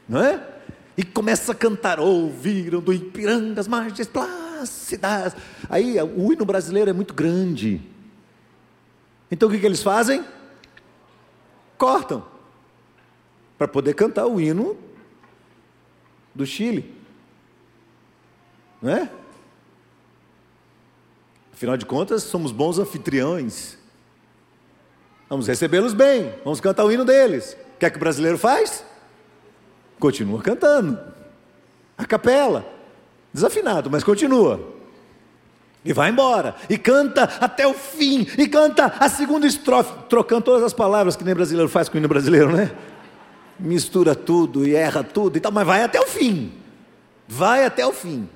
Não 0.08 0.22
é? 0.22 0.40
E 0.96 1.02
começa 1.02 1.50
a 1.50 1.54
cantar, 1.56 1.98
ouviram 1.98 2.80
do 2.80 2.92
Ipiranga 2.92 3.60
as 3.60 3.66
margens 3.66 4.06
plácidas. 4.06 5.34
Aí 5.68 6.00
o 6.00 6.32
hino 6.32 6.44
brasileiro 6.44 6.90
é 6.90 6.92
muito 6.92 7.12
grande. 7.12 7.82
Então 9.28 9.48
o 9.48 9.50
que, 9.52 9.58
que 9.58 9.66
eles 9.66 9.82
fazem? 9.82 10.24
Cortam. 11.76 12.24
Para 13.58 13.66
poder 13.66 13.94
cantar 13.94 14.26
o 14.26 14.40
hino 14.40 14.76
do 16.32 16.46
Chile. 16.46 16.94
Não 18.80 18.92
é? 18.92 19.10
Afinal 21.54 21.76
de 21.76 21.86
contas, 21.86 22.24
somos 22.24 22.50
bons 22.50 22.80
anfitriões. 22.80 23.78
Vamos 25.30 25.46
recebê-los 25.46 25.94
bem, 25.94 26.34
vamos 26.42 26.60
cantar 26.60 26.84
o 26.84 26.90
hino 26.90 27.04
deles. 27.04 27.56
O 27.76 27.78
que 27.78 27.86
é 27.86 27.90
que 27.90 27.96
o 27.96 28.00
brasileiro 28.00 28.36
faz? 28.36 28.84
Continua 30.00 30.42
cantando. 30.42 30.98
A 31.96 32.04
capela. 32.04 32.66
Desafinado, 33.32 33.88
mas 33.88 34.02
continua. 34.02 34.74
E 35.84 35.92
vai 35.92 36.10
embora, 36.10 36.56
e 36.68 36.76
canta 36.76 37.22
até 37.22 37.66
o 37.68 37.74
fim, 37.74 38.26
e 38.36 38.48
canta 38.48 38.86
a 38.98 39.08
segunda 39.08 39.46
estrofe, 39.46 39.92
trocando 40.08 40.42
todas 40.42 40.62
as 40.64 40.72
palavras 40.72 41.14
que 41.14 41.22
nem 41.22 41.34
brasileiro 41.34 41.68
faz 41.68 41.88
com 41.88 41.94
o 41.94 41.98
hino 41.98 42.08
brasileiro, 42.08 42.50
né? 42.50 42.74
Mistura 43.60 44.16
tudo 44.16 44.66
e 44.66 44.74
erra 44.74 45.04
tudo 45.04 45.36
e 45.36 45.40
tal, 45.40 45.52
mas 45.52 45.64
vai 45.64 45.84
até 45.84 46.00
o 46.00 46.06
fim. 46.06 46.52
Vai 47.28 47.64
até 47.64 47.86
o 47.86 47.92
fim. 47.92 48.28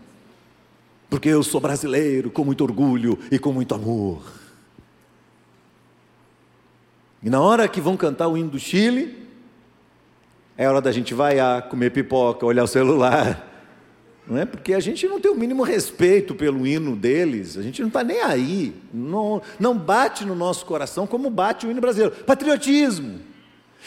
Porque 1.09 1.29
eu 1.29 1.43
sou 1.43 1.61
brasileiro 1.61 2.31
com 2.31 2.45
muito 2.45 2.63
orgulho 2.63 3.19
e 3.31 3.39
com 3.39 3.53
muito 3.53 3.75
amor. 3.75 4.23
E 7.23 7.31
na 7.31 7.41
hora 7.41 7.67
que 7.67 7.81
vão 7.81 7.97
cantar 7.97 8.29
o 8.29 8.37
hino 8.37 8.51
do 8.51 8.59
Chile, 8.59 9.27
é 10.57 10.69
hora 10.69 10.81
da 10.81 10.93
gente 10.93 11.15
vaiar, 11.15 11.63
comer 11.69 11.91
pipoca, 11.91 12.45
olhar 12.47 12.65
o 12.65 12.69
celular, 12.69 13.49
não 14.27 14.37
é? 14.39 14.45
Porque 14.45 14.75
a 14.75 14.81
gente 14.81 15.09
não 15.09 15.19
tem 15.19 15.31
o 15.31 15.35
mínimo 15.35 15.63
respeito 15.63 16.35
pelo 16.35 16.67
hino 16.67 16.95
deles, 16.95 17.57
a 17.57 17.63
gente 17.63 17.81
não 17.81 17.89
está 17.89 18.05
nem 18.05 18.21
aí, 18.21 18.75
não, 18.93 19.41
não 19.59 19.77
bate 19.77 20.25
no 20.25 20.35
nosso 20.35 20.67
coração 20.67 21.07
como 21.07 21.31
bate 21.31 21.67
o 21.67 21.71
hino 21.71 21.81
brasileiro. 21.81 22.15
Patriotismo. 22.25 23.21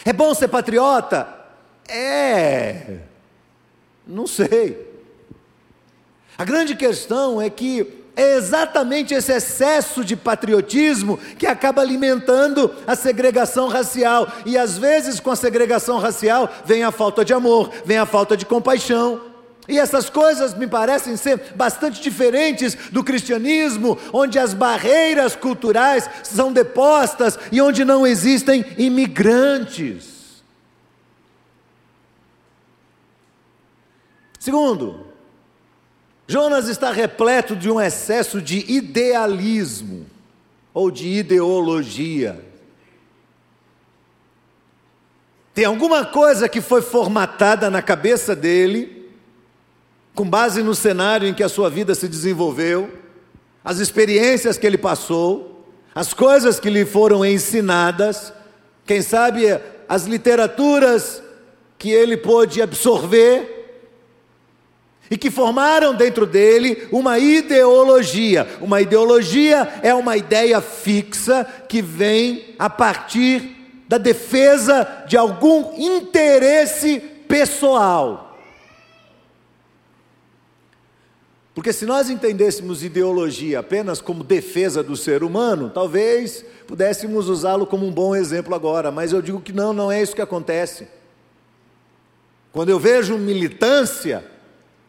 É 0.03 0.11
bom 0.11 0.33
ser 0.33 0.47
patriota? 0.47 1.27
É. 1.87 2.99
Não 4.07 4.25
sei. 4.25 4.90
A 6.41 6.43
grande 6.43 6.75
questão 6.75 7.39
é 7.39 7.51
que 7.51 7.85
é 8.15 8.33
exatamente 8.35 9.13
esse 9.13 9.31
excesso 9.31 10.03
de 10.03 10.15
patriotismo 10.15 11.19
que 11.37 11.45
acaba 11.45 11.83
alimentando 11.83 12.73
a 12.87 12.95
segregação 12.95 13.67
racial. 13.67 14.27
E 14.43 14.57
às 14.57 14.75
vezes, 14.75 15.19
com 15.19 15.29
a 15.29 15.35
segregação 15.35 15.99
racial, 15.99 16.51
vem 16.65 16.83
a 16.83 16.91
falta 16.91 17.23
de 17.23 17.31
amor, 17.31 17.69
vem 17.85 17.99
a 17.99 18.07
falta 18.07 18.35
de 18.35 18.43
compaixão. 18.43 19.21
E 19.67 19.77
essas 19.77 20.09
coisas 20.09 20.55
me 20.55 20.65
parecem 20.65 21.15
ser 21.15 21.53
bastante 21.55 22.01
diferentes 22.01 22.75
do 22.91 23.03
cristianismo, 23.03 23.95
onde 24.11 24.39
as 24.39 24.51
barreiras 24.51 25.35
culturais 25.35 26.09
são 26.23 26.51
depostas 26.51 27.37
e 27.51 27.61
onde 27.61 27.85
não 27.85 28.07
existem 28.07 28.65
imigrantes. 28.79 30.41
Segundo, 34.39 35.10
Jonas 36.31 36.69
está 36.69 36.93
repleto 36.93 37.57
de 37.57 37.69
um 37.69 37.81
excesso 37.81 38.41
de 38.41 38.59
idealismo 38.71 40.05
ou 40.73 40.89
de 40.89 41.05
ideologia. 41.09 42.41
Tem 45.53 45.65
alguma 45.65 46.05
coisa 46.05 46.47
que 46.47 46.61
foi 46.61 46.81
formatada 46.81 47.69
na 47.69 47.81
cabeça 47.81 48.33
dele 48.33 49.11
com 50.15 50.23
base 50.23 50.63
no 50.63 50.73
cenário 50.73 51.27
em 51.27 51.33
que 51.33 51.43
a 51.43 51.49
sua 51.49 51.69
vida 51.69 51.93
se 51.93 52.07
desenvolveu, 52.07 52.89
as 53.61 53.79
experiências 53.79 54.57
que 54.57 54.65
ele 54.65 54.77
passou, 54.77 55.65
as 55.93 56.13
coisas 56.13 56.61
que 56.61 56.69
lhe 56.69 56.85
foram 56.85 57.25
ensinadas, 57.25 58.31
quem 58.85 59.01
sabe 59.01 59.47
as 59.89 60.05
literaturas 60.05 61.21
que 61.77 61.89
ele 61.89 62.15
pôde 62.15 62.61
absorver 62.61 63.60
e 65.11 65.17
que 65.17 65.29
formaram 65.29 65.93
dentro 65.93 66.25
dele 66.25 66.87
uma 66.89 67.19
ideologia. 67.19 68.47
Uma 68.61 68.79
ideologia 68.79 69.67
é 69.83 69.93
uma 69.93 70.15
ideia 70.15 70.61
fixa 70.61 71.45
que 71.67 71.81
vem 71.81 72.55
a 72.57 72.69
partir 72.69 73.57
da 73.89 73.97
defesa 73.97 75.03
de 75.05 75.17
algum 75.17 75.73
interesse 75.77 77.01
pessoal. 77.27 78.39
Porque 81.53 81.73
se 81.73 81.85
nós 81.85 82.09
entendêssemos 82.09 82.81
ideologia 82.81 83.59
apenas 83.59 83.99
como 83.99 84.23
defesa 84.23 84.81
do 84.81 84.95
ser 84.95 85.25
humano, 85.25 85.69
talvez 85.69 86.45
pudéssemos 86.65 87.27
usá-lo 87.27 87.67
como 87.67 87.85
um 87.85 87.91
bom 87.91 88.15
exemplo 88.15 88.55
agora, 88.55 88.89
mas 88.91 89.11
eu 89.11 89.21
digo 89.21 89.41
que 89.41 89.51
não, 89.51 89.73
não 89.73 89.91
é 89.91 90.01
isso 90.01 90.15
que 90.15 90.21
acontece. 90.21 90.87
Quando 92.53 92.69
eu 92.69 92.79
vejo 92.79 93.17
militância, 93.17 94.30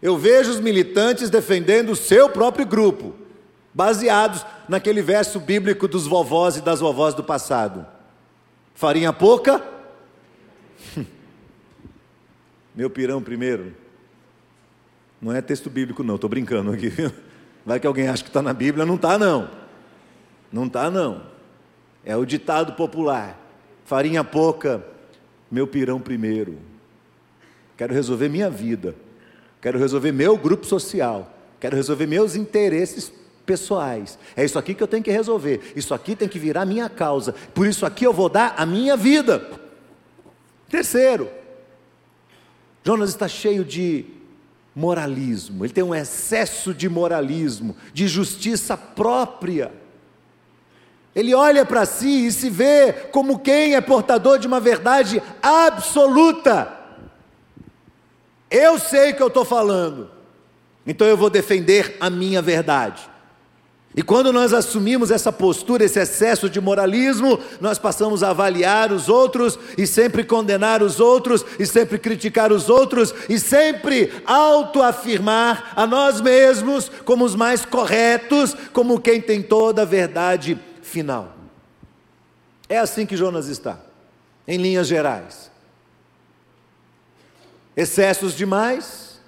eu 0.03 0.19
vejo 0.19 0.51
os 0.51 0.59
militantes 0.59 1.31
defendendo 1.31 1.91
o 1.91 1.97
seu 1.97 2.29
próprio 2.29 2.67
grupo, 2.67 3.15
baseados 3.73 4.45
naquele 4.69 5.01
verso 5.01 5.38
bíblico 5.38 5.87
dos 5.87 6.09
vovós 6.09 6.57
e 6.57 6.61
das 6.61 6.81
vovós 6.81 7.15
do 7.15 7.23
passado. 7.23 7.87
Farinha 8.75 9.12
pouca? 9.12 9.65
Meu 12.75 12.91
pirão 12.91 13.23
primeiro. 13.23 13.73
Não 15.21 15.33
é 15.33 15.41
texto 15.41 15.71
bíblico, 15.71 16.03
não, 16.03 16.17
estou 16.17 16.29
brincando 16.29 16.73
aqui. 16.73 16.91
Vai 17.65 17.79
que 17.79 17.87
alguém 17.87 18.09
acha 18.09 18.25
que 18.25 18.29
está 18.29 18.43
na 18.43 18.53
Bíblia, 18.53 18.85
não 18.85 18.97
está, 18.97 19.17
não. 19.17 19.49
Não 20.51 20.67
está, 20.67 20.91
não. 20.91 21.23
É 22.05 22.17
o 22.17 22.25
ditado 22.25 22.73
popular: 22.73 23.38
farinha 23.85 24.25
pouca, 24.25 24.85
meu 25.49 25.67
pirão 25.69 26.01
primeiro. 26.01 26.59
Quero 27.77 27.95
resolver 27.95 28.29
minha 28.29 28.51
vida, 28.51 28.97
quero 29.62 29.79
resolver 29.79 30.12
meu 30.12 30.37
grupo 30.37 30.66
social, 30.66 31.33
quero 31.61 31.77
resolver 31.77 32.07
meus 32.07 32.35
interesses 32.35 33.11
pessoais. 33.46 34.18
É 34.37 34.44
isso 34.44 34.59
aqui 34.59 34.75
que 34.75 34.83
eu 34.83 34.88
tenho 34.88 35.03
que 35.03 35.11
resolver. 35.11 35.72
Isso 35.75 35.94
aqui 35.94 36.14
tem 36.14 36.29
que 36.29 36.38
virar 36.38 36.66
minha 36.66 36.88
causa. 36.90 37.35
Por 37.55 37.66
isso 37.66 37.87
aqui 37.87 38.05
eu 38.05 38.12
vou 38.12 38.29
dar 38.29 38.55
a 38.59 38.66
minha 38.66 38.96
vida. 38.96 39.48
Terceiro, 40.68 41.31
Jonas 42.85 43.11
está 43.11 43.29
cheio 43.29 43.64
de 43.64 44.05
moralismo, 44.75 45.64
ele 45.64 45.72
tem 45.72 45.85
um 45.85 45.94
excesso 45.94 46.72
de 46.72 46.88
moralismo, 46.88 47.77
de 47.92 48.09
justiça 48.09 48.77
própria. 48.77 49.70
Ele 51.14 51.35
olha 51.35 51.64
para 51.64 51.85
si 51.85 52.27
e 52.27 52.33
se 52.33 52.48
vê 52.48 52.92
como 53.12 53.38
quem 53.38 53.75
é 53.75 53.81
portador 53.81 54.38
de 54.38 54.46
uma 54.46 54.59
verdade 54.59 55.22
absoluta. 55.42 56.82
Eu 58.53 58.79
sei 58.79 59.12
o 59.12 59.17
que 59.17 59.23
eu 59.23 59.29
estou 59.29 59.47
falando, 59.47 60.11
então 60.87 61.07
eu 61.07 61.17
vou 61.17 61.31
defender 61.31 61.97
a 61.99 62.11
minha 62.11 62.43
verdade. 62.43 63.11
E 63.95 64.03
quando 64.03 64.31
nós 64.33 64.53
assumimos 64.53 65.11
essa 65.11 65.33
postura, 65.33 65.85
esse 65.85 65.99
excesso 65.99 66.49
de 66.49 66.61
moralismo, 66.61 67.38
nós 67.61 67.79
passamos 67.79 68.23
a 68.23 68.31
avaliar 68.31 68.93
os 68.93 69.09
outros 69.09 69.59
e 69.77 69.87
sempre 69.87 70.23
condenar 70.25 70.83
os 70.83 71.01
outros 71.01 71.45
e 71.59 71.67
sempre 71.67 71.99
criticar 71.99 72.53
os 72.53 72.69
outros 72.69 73.15
e 73.29 73.38
sempre 73.38 74.12
autoafirmar 74.27 75.73
a 75.75 75.87
nós 75.87 76.21
mesmos 76.21 76.91
como 77.05 77.25
os 77.25 77.35
mais 77.35 77.65
corretos, 77.65 78.55
como 78.73 79.01
quem 79.01 79.21
tem 79.21 79.43
toda 79.43 79.83
a 79.83 79.87
verdade 79.87 80.59
final. 80.83 81.35
É 82.69 82.79
assim 82.79 83.05
que 83.05 83.17
Jonas 83.17 83.49
está, 83.49 83.79
em 84.49 84.59
linhas 84.59 84.87
gerais. 84.87 85.52
Excessos 87.77 88.35
demais, 88.35 89.21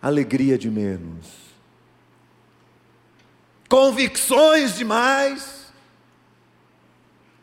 alegria 0.00 0.58
de 0.58 0.70
menos 0.70 1.42
convicções 3.72 4.76
demais, 4.76 5.72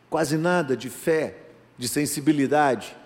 quase 0.08 0.36
nada 0.36 0.76
de 0.76 0.88
fé, 0.88 1.34
de 1.76 1.88
sensibilidade, 1.88 2.96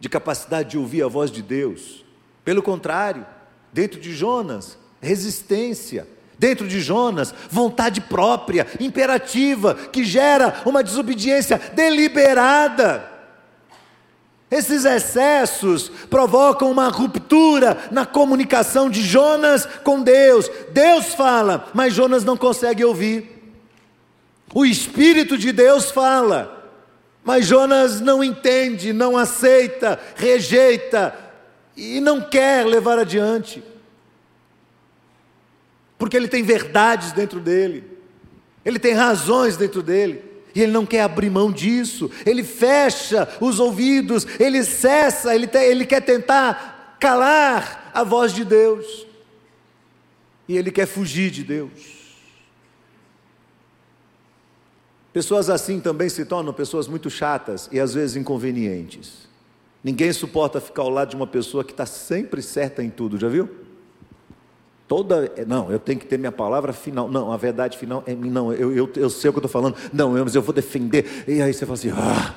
de 0.00 0.08
capacidade 0.08 0.70
de 0.70 0.78
ouvir 0.78 1.04
a 1.04 1.06
voz 1.06 1.30
de 1.30 1.40
Deus. 1.40 2.04
Pelo 2.44 2.60
contrário, 2.60 3.24
dentro 3.72 4.00
de 4.00 4.12
Jonas, 4.12 4.76
resistência. 5.00 6.08
Dentro 6.36 6.66
de 6.66 6.80
Jonas, 6.80 7.32
vontade 7.48 8.00
própria, 8.00 8.66
imperativa, 8.80 9.76
que 9.76 10.02
gera 10.02 10.60
uma 10.66 10.82
desobediência 10.82 11.58
deliberada. 11.74 13.08
Esses 14.54 14.84
excessos 14.84 15.88
provocam 16.08 16.70
uma 16.70 16.86
ruptura 16.86 17.88
na 17.90 18.06
comunicação 18.06 18.88
de 18.88 19.02
Jonas 19.02 19.66
com 19.82 20.00
Deus. 20.00 20.48
Deus 20.70 21.12
fala, 21.12 21.68
mas 21.74 21.92
Jonas 21.92 22.22
não 22.22 22.36
consegue 22.36 22.84
ouvir. 22.84 23.52
O 24.54 24.64
Espírito 24.64 25.36
de 25.36 25.50
Deus 25.50 25.90
fala, 25.90 26.72
mas 27.24 27.48
Jonas 27.48 28.00
não 28.00 28.22
entende, 28.22 28.92
não 28.92 29.16
aceita, 29.16 29.98
rejeita 30.14 31.12
e 31.76 32.00
não 32.00 32.20
quer 32.20 32.64
levar 32.64 32.96
adiante. 32.96 33.60
Porque 35.98 36.16
ele 36.16 36.28
tem 36.28 36.44
verdades 36.44 37.10
dentro 37.10 37.40
dele, 37.40 37.82
ele 38.64 38.78
tem 38.78 38.94
razões 38.94 39.56
dentro 39.56 39.82
dele. 39.82 40.33
E 40.54 40.62
ele 40.62 40.72
não 40.72 40.86
quer 40.86 41.02
abrir 41.02 41.30
mão 41.30 41.50
disso, 41.50 42.10
ele 42.24 42.44
fecha 42.44 43.28
os 43.40 43.58
ouvidos, 43.58 44.26
ele 44.38 44.62
cessa, 44.62 45.34
ele, 45.34 45.46
te, 45.46 45.58
ele 45.58 45.84
quer 45.84 46.00
tentar 46.00 46.96
calar 47.00 47.90
a 47.92 48.04
voz 48.04 48.32
de 48.32 48.44
Deus, 48.44 49.06
e 50.48 50.56
ele 50.56 50.70
quer 50.70 50.86
fugir 50.86 51.30
de 51.30 51.42
Deus. 51.42 52.04
Pessoas 55.12 55.48
assim 55.48 55.80
também 55.80 56.08
se 56.08 56.24
tornam 56.24 56.52
pessoas 56.52 56.88
muito 56.88 57.08
chatas 57.08 57.68
e 57.70 57.78
às 57.78 57.94
vezes 57.94 58.16
inconvenientes. 58.16 59.28
Ninguém 59.82 60.12
suporta 60.12 60.60
ficar 60.60 60.82
ao 60.82 60.88
lado 60.90 61.10
de 61.10 61.16
uma 61.16 61.26
pessoa 61.26 61.62
que 61.62 61.70
está 61.70 61.86
sempre 61.86 62.42
certa 62.42 62.82
em 62.82 62.90
tudo, 62.90 63.18
já 63.18 63.28
viu? 63.28 63.63
Toda. 64.94 65.32
Não, 65.46 65.72
eu 65.72 65.78
tenho 65.80 65.98
que 65.98 66.06
ter 66.06 66.16
minha 66.16 66.30
palavra 66.30 66.72
final. 66.72 67.08
Não, 67.08 67.32
a 67.32 67.36
verdade 67.36 67.76
final 67.76 68.04
é 68.06 68.14
mim. 68.14 68.30
Não, 68.30 68.52
eu, 68.52 68.72
eu, 68.72 68.92
eu 68.94 69.10
sei 69.10 69.28
o 69.28 69.32
que 69.32 69.38
eu 69.38 69.44
estou 69.44 69.50
falando. 69.50 69.76
Não, 69.92 70.16
eu, 70.16 70.22
mas 70.24 70.36
eu 70.36 70.42
vou 70.42 70.54
defender. 70.54 71.24
E 71.26 71.42
aí 71.42 71.52
você 71.52 71.66
fala 71.66 71.74
assim: 71.74 71.90
ah, 71.90 72.34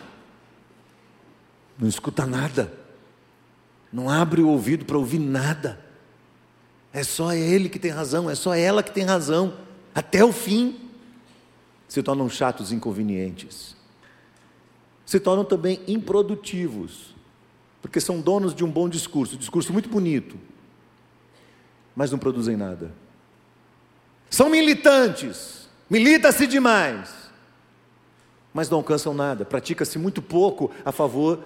não 1.78 1.88
escuta 1.88 2.26
nada. 2.26 2.74
Não 3.94 4.10
abre 4.10 4.42
o 4.42 4.50
ouvido 4.50 4.86
para 4.86 4.98
ouvir 4.98 5.20
nada. 5.20 5.80
É 6.92 7.04
só 7.04 7.32
ele 7.32 7.70
que 7.70 7.78
tem 7.78 7.92
razão, 7.92 8.30
é 8.30 8.34
só 8.34 8.56
ela 8.56 8.82
que 8.82 8.92
tem 8.92 9.04
razão. 9.04 9.54
Até 9.94 10.26
o 10.26 10.32
fim. 10.32 10.80
Se 11.88 12.02
tornam 12.02 12.30
chatos 12.30 12.72
inconvenientes. 12.72 13.76
Se 15.06 15.20
tornam 15.20 15.46
também 15.46 15.80
improdutivos. 15.88 17.16
Porque 17.82 18.02
são 18.02 18.20
donos 18.20 18.54
de 18.54 18.66
um 18.66 18.70
bom 18.70 18.90
discurso, 18.90 19.36
um 19.36 19.40
discurso 19.40 19.72
muito 19.72 19.88
bonito, 19.88 20.36
mas 21.98 22.12
não 22.12 22.20
produzem 22.20 22.56
nada. 22.56 22.92
São 24.30 24.52
militantes, 24.52 25.68
milita-se 25.90 26.46
demais, 26.46 27.10
mas 28.54 28.70
não 28.70 28.78
alcançam 28.78 29.16
nada, 29.16 29.44
pratica-se 29.44 29.98
muito 29.98 30.22
pouco 30.22 30.70
a 30.86 30.92
favor 30.92 31.44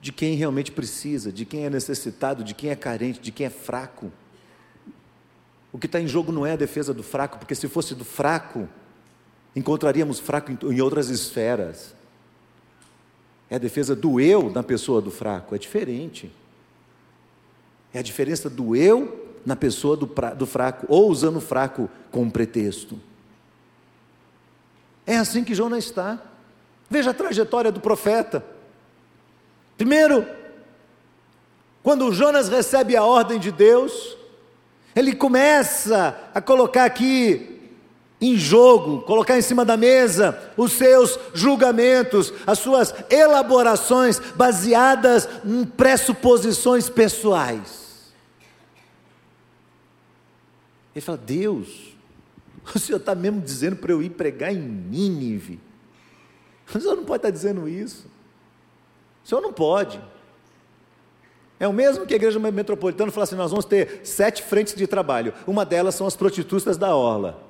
de 0.00 0.10
quem 0.10 0.36
realmente 0.36 0.72
precisa, 0.72 1.30
de 1.30 1.44
quem 1.44 1.66
é 1.66 1.70
necessitado, 1.70 2.42
de 2.42 2.54
quem 2.54 2.70
é 2.70 2.76
carente, 2.76 3.20
de 3.20 3.30
quem 3.30 3.44
é 3.44 3.50
fraco. 3.50 4.10
O 5.70 5.78
que 5.78 5.84
está 5.84 6.00
em 6.00 6.08
jogo 6.08 6.32
não 6.32 6.46
é 6.46 6.52
a 6.52 6.56
defesa 6.56 6.94
do 6.94 7.02
fraco, 7.02 7.38
porque 7.38 7.54
se 7.54 7.68
fosse 7.68 7.94
do 7.94 8.04
fraco, 8.04 8.66
encontraríamos 9.54 10.18
fraco 10.18 10.50
em 10.50 10.80
outras 10.80 11.10
esferas. 11.10 11.94
É 13.50 13.56
a 13.56 13.58
defesa 13.58 13.94
do 13.94 14.18
eu 14.18 14.50
na 14.50 14.62
pessoa 14.62 15.02
do 15.02 15.10
fraco, 15.10 15.54
é 15.54 15.58
diferente. 15.58 16.32
É 17.92 17.98
a 17.98 18.02
diferença 18.02 18.48
do 18.48 18.74
eu 18.74 19.19
na 19.44 19.56
pessoa 19.56 19.96
do, 19.96 20.06
pra, 20.06 20.34
do 20.34 20.46
fraco, 20.46 20.86
ou 20.88 21.10
usando 21.10 21.36
o 21.36 21.40
fraco 21.40 21.88
como 22.10 22.30
pretexto. 22.30 22.98
É 25.06 25.16
assim 25.16 25.42
que 25.42 25.54
Jonas 25.54 25.84
está. 25.84 26.18
Veja 26.88 27.10
a 27.10 27.14
trajetória 27.14 27.72
do 27.72 27.80
profeta. 27.80 28.44
Primeiro, 29.76 30.26
quando 31.82 32.12
Jonas 32.12 32.48
recebe 32.48 32.96
a 32.96 33.04
ordem 33.04 33.38
de 33.38 33.50
Deus, 33.50 34.16
ele 34.94 35.14
começa 35.14 36.16
a 36.34 36.40
colocar 36.40 36.84
aqui 36.84 37.58
em 38.20 38.36
jogo, 38.36 39.00
colocar 39.02 39.38
em 39.38 39.42
cima 39.42 39.64
da 39.64 39.76
mesa 39.76 40.38
os 40.56 40.72
seus 40.72 41.18
julgamentos, 41.32 42.32
as 42.46 42.58
suas 42.58 42.94
elaborações 43.08 44.20
baseadas 44.36 45.26
em 45.44 45.64
pressuposições 45.64 46.90
pessoais. 46.90 47.79
Ele 51.00 51.06
fala: 51.06 51.18
Deus, 51.18 51.96
o 52.74 52.78
Senhor 52.78 52.98
está 52.98 53.14
mesmo 53.14 53.40
dizendo 53.40 53.76
para 53.76 53.90
eu 53.90 54.02
ir 54.02 54.10
pregar 54.10 54.52
em 54.52 54.58
Nínive. 54.58 55.58
O 56.68 56.78
Senhor 56.78 56.94
não 56.94 57.04
pode 57.04 57.20
estar 57.20 57.30
dizendo 57.30 57.66
isso. 57.66 58.06
O 59.24 59.28
senhor 59.28 59.40
não 59.40 59.52
pode. 59.52 60.00
É 61.58 61.68
o 61.68 61.72
mesmo 61.72 62.06
que 62.06 62.14
a 62.14 62.16
igreja 62.16 62.38
metropolitana 62.38 63.10
fala 63.10 63.24
assim: 63.24 63.34
nós 63.34 63.50
vamos 63.50 63.64
ter 63.64 64.00
sete 64.04 64.42
frentes 64.42 64.74
de 64.74 64.86
trabalho. 64.86 65.34
Uma 65.46 65.64
delas 65.64 65.94
são 65.94 66.06
as 66.06 66.16
prostitutas 66.16 66.76
da 66.76 66.94
orla. 66.94 67.42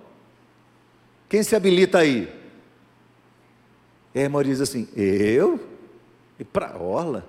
Quem 1.28 1.42
se 1.42 1.54
habilita 1.54 1.98
aí? 1.98 2.32
E 4.14 4.20
aí 4.20 4.28
Maria 4.28 4.52
diz 4.52 4.60
assim: 4.60 4.88
eu? 4.96 5.60
E 6.38 6.44
para 6.44 6.76
orla? 6.76 7.24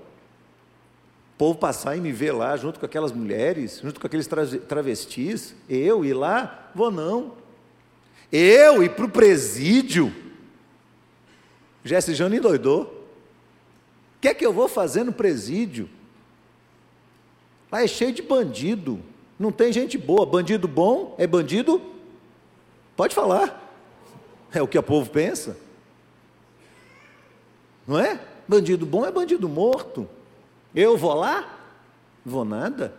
O 1.42 1.44
povo 1.44 1.58
passar 1.58 1.98
e 1.98 2.00
me 2.00 2.12
ver 2.12 2.34
lá 2.34 2.56
junto 2.56 2.80
com 2.80 2.86
aquelas 2.86 3.12
mulheres, 3.12 3.80
junto 3.82 4.00
com 4.00 4.06
aqueles 4.06 4.30
travestis, 4.68 5.56
eu 5.68 6.06
ir 6.06 6.14
lá? 6.14 6.70
Vou 6.76 6.92
não. 6.92 7.34
Eu 8.32 8.84
ir 8.84 8.92
para 8.92 9.06
o 9.06 9.10
presídio? 9.10 10.14
Jesse 11.84 12.14
Jane 12.14 12.38
endoidou 12.38 13.02
que 14.22 14.28
é 14.28 14.36
que 14.36 14.46
eu 14.46 14.54
vou 14.54 14.68
fazer 14.68 15.04
no 15.04 15.12
presídio? 15.12 15.90
Lá 17.72 17.82
é 17.82 17.88
cheio 17.88 18.14
de 18.14 18.22
bandido, 18.22 19.00
não 19.40 19.52
tem 19.52 19.74
gente 19.74 19.98
boa. 19.98 20.28
Bandido 20.28 20.68
bom 20.68 21.16
é 21.18 21.26
bandido? 21.26 21.82
Pode 22.96 23.16
falar. 23.16 23.68
É 24.54 24.62
o 24.62 24.68
que 24.68 24.78
o 24.78 24.84
povo 24.84 25.10
pensa. 25.10 25.58
Não 27.88 27.98
é? 27.98 28.22
Bandido 28.48 28.86
bom 28.86 29.04
é 29.08 29.12
bandido 29.12 29.50
morto. 29.50 30.08
Eu 30.74 30.98
vou 30.98 31.14
lá? 31.14 31.60
Vou 32.26 32.46
nada. 32.46 32.94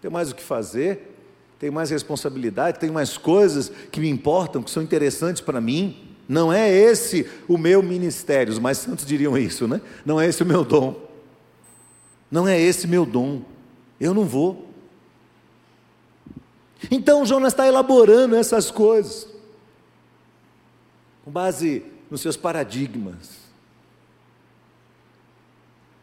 Tenho 0.00 0.12
mais 0.12 0.30
o 0.30 0.34
que 0.34 0.42
fazer, 0.42 1.16
tenho 1.58 1.72
mais 1.72 1.90
responsabilidade, 1.90 2.78
tenho 2.78 2.92
mais 2.92 3.16
coisas 3.16 3.70
que 3.90 4.00
me 4.00 4.08
importam, 4.08 4.62
que 4.62 4.70
são 4.70 4.82
interessantes 4.82 5.40
para 5.40 5.60
mim. 5.60 6.16
Não 6.28 6.52
é 6.52 6.70
esse 6.70 7.30
o 7.48 7.58
meu 7.58 7.82
ministério, 7.82 8.52
os 8.52 8.58
mais 8.58 8.78
santos 8.78 9.04
diriam 9.06 9.36
isso, 9.36 9.68
né? 9.68 9.80
Não 10.04 10.20
é 10.20 10.26
esse 10.26 10.42
o 10.42 10.46
meu 10.46 10.64
dom. 10.64 11.00
Não 12.30 12.48
é 12.48 12.60
esse 12.60 12.86
meu 12.86 13.04
dom. 13.04 13.42
Eu 14.00 14.14
não 14.14 14.24
vou. 14.24 14.68
Então 16.90 17.24
Jonas 17.24 17.52
está 17.52 17.66
elaborando 17.66 18.36
essas 18.36 18.70
coisas, 18.70 19.28
com 21.24 21.30
base 21.30 21.84
nos 22.10 22.20
seus 22.20 22.36
paradigmas. 22.36 23.44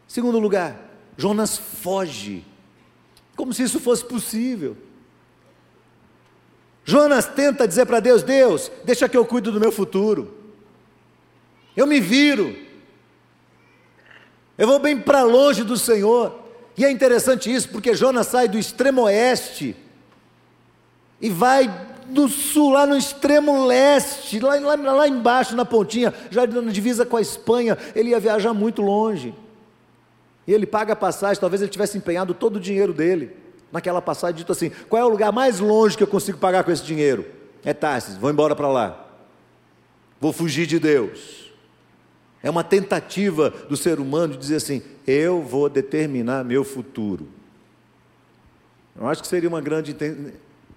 Segundo 0.08 0.38
lugar, 0.38 0.91
Jonas 1.16 1.56
foge, 1.56 2.44
como 3.36 3.52
se 3.52 3.62
isso 3.62 3.80
fosse 3.80 4.04
possível. 4.04 4.76
Jonas 6.84 7.26
tenta 7.26 7.68
dizer 7.68 7.86
para 7.86 8.00
Deus: 8.00 8.22
Deus, 8.22 8.70
deixa 8.84 9.08
que 9.08 9.16
eu 9.16 9.24
cuido 9.24 9.52
do 9.52 9.60
meu 9.60 9.72
futuro. 9.72 10.34
Eu 11.76 11.86
me 11.86 12.00
viro. 12.00 12.56
Eu 14.58 14.66
vou 14.66 14.78
bem 14.78 14.98
para 14.98 15.22
longe 15.22 15.64
do 15.64 15.76
Senhor. 15.76 16.40
E 16.76 16.84
é 16.84 16.90
interessante 16.90 17.52
isso, 17.52 17.68
porque 17.68 17.94
Jonas 17.94 18.28
sai 18.28 18.48
do 18.48 18.58
extremo 18.58 19.02
oeste 19.02 19.76
e 21.20 21.28
vai 21.28 21.68
do 22.06 22.28
sul, 22.28 22.70
lá 22.70 22.86
no 22.86 22.96
extremo 22.96 23.64
leste, 23.66 24.40
lá, 24.40 24.54
lá, 24.56 24.74
lá 24.74 25.08
embaixo 25.08 25.54
na 25.54 25.64
pontinha, 25.64 26.12
já 26.30 26.46
na 26.46 26.70
divisa 26.70 27.06
com 27.06 27.16
a 27.16 27.20
Espanha, 27.20 27.76
ele 27.94 28.10
ia 28.10 28.20
viajar 28.20 28.52
muito 28.52 28.82
longe. 28.82 29.34
E 30.46 30.52
ele 30.52 30.66
paga 30.66 30.92
a 30.92 30.96
passagem, 30.96 31.40
talvez 31.40 31.62
ele 31.62 31.70
tivesse 31.70 31.96
empenhado 31.96 32.34
todo 32.34 32.56
o 32.56 32.60
dinheiro 32.60 32.92
dele 32.92 33.36
naquela 33.70 34.02
passagem, 34.02 34.36
dito 34.36 34.52
assim: 34.52 34.70
qual 34.88 35.00
é 35.00 35.04
o 35.04 35.08
lugar 35.08 35.32
mais 35.32 35.60
longe 35.60 35.96
que 35.96 36.02
eu 36.02 36.08
consigo 36.08 36.38
pagar 36.38 36.64
com 36.64 36.70
esse 36.70 36.84
dinheiro? 36.84 37.24
É 37.64 37.72
Tarsis, 37.72 38.16
vou 38.16 38.30
embora 38.30 38.54
para 38.56 38.68
lá. 38.68 39.06
Vou 40.20 40.32
fugir 40.32 40.66
de 40.66 40.78
Deus. 40.78 41.50
É 42.42 42.50
uma 42.50 42.64
tentativa 42.64 43.50
do 43.50 43.76
ser 43.76 44.00
humano 44.00 44.34
de 44.34 44.38
dizer 44.38 44.56
assim: 44.56 44.82
eu 45.06 45.42
vou 45.42 45.68
determinar 45.68 46.44
meu 46.44 46.64
futuro. 46.64 47.28
Eu 48.98 49.08
acho 49.08 49.22
que 49.22 49.28
seria 49.28 49.48
uma 49.48 49.60
grande 49.60 49.96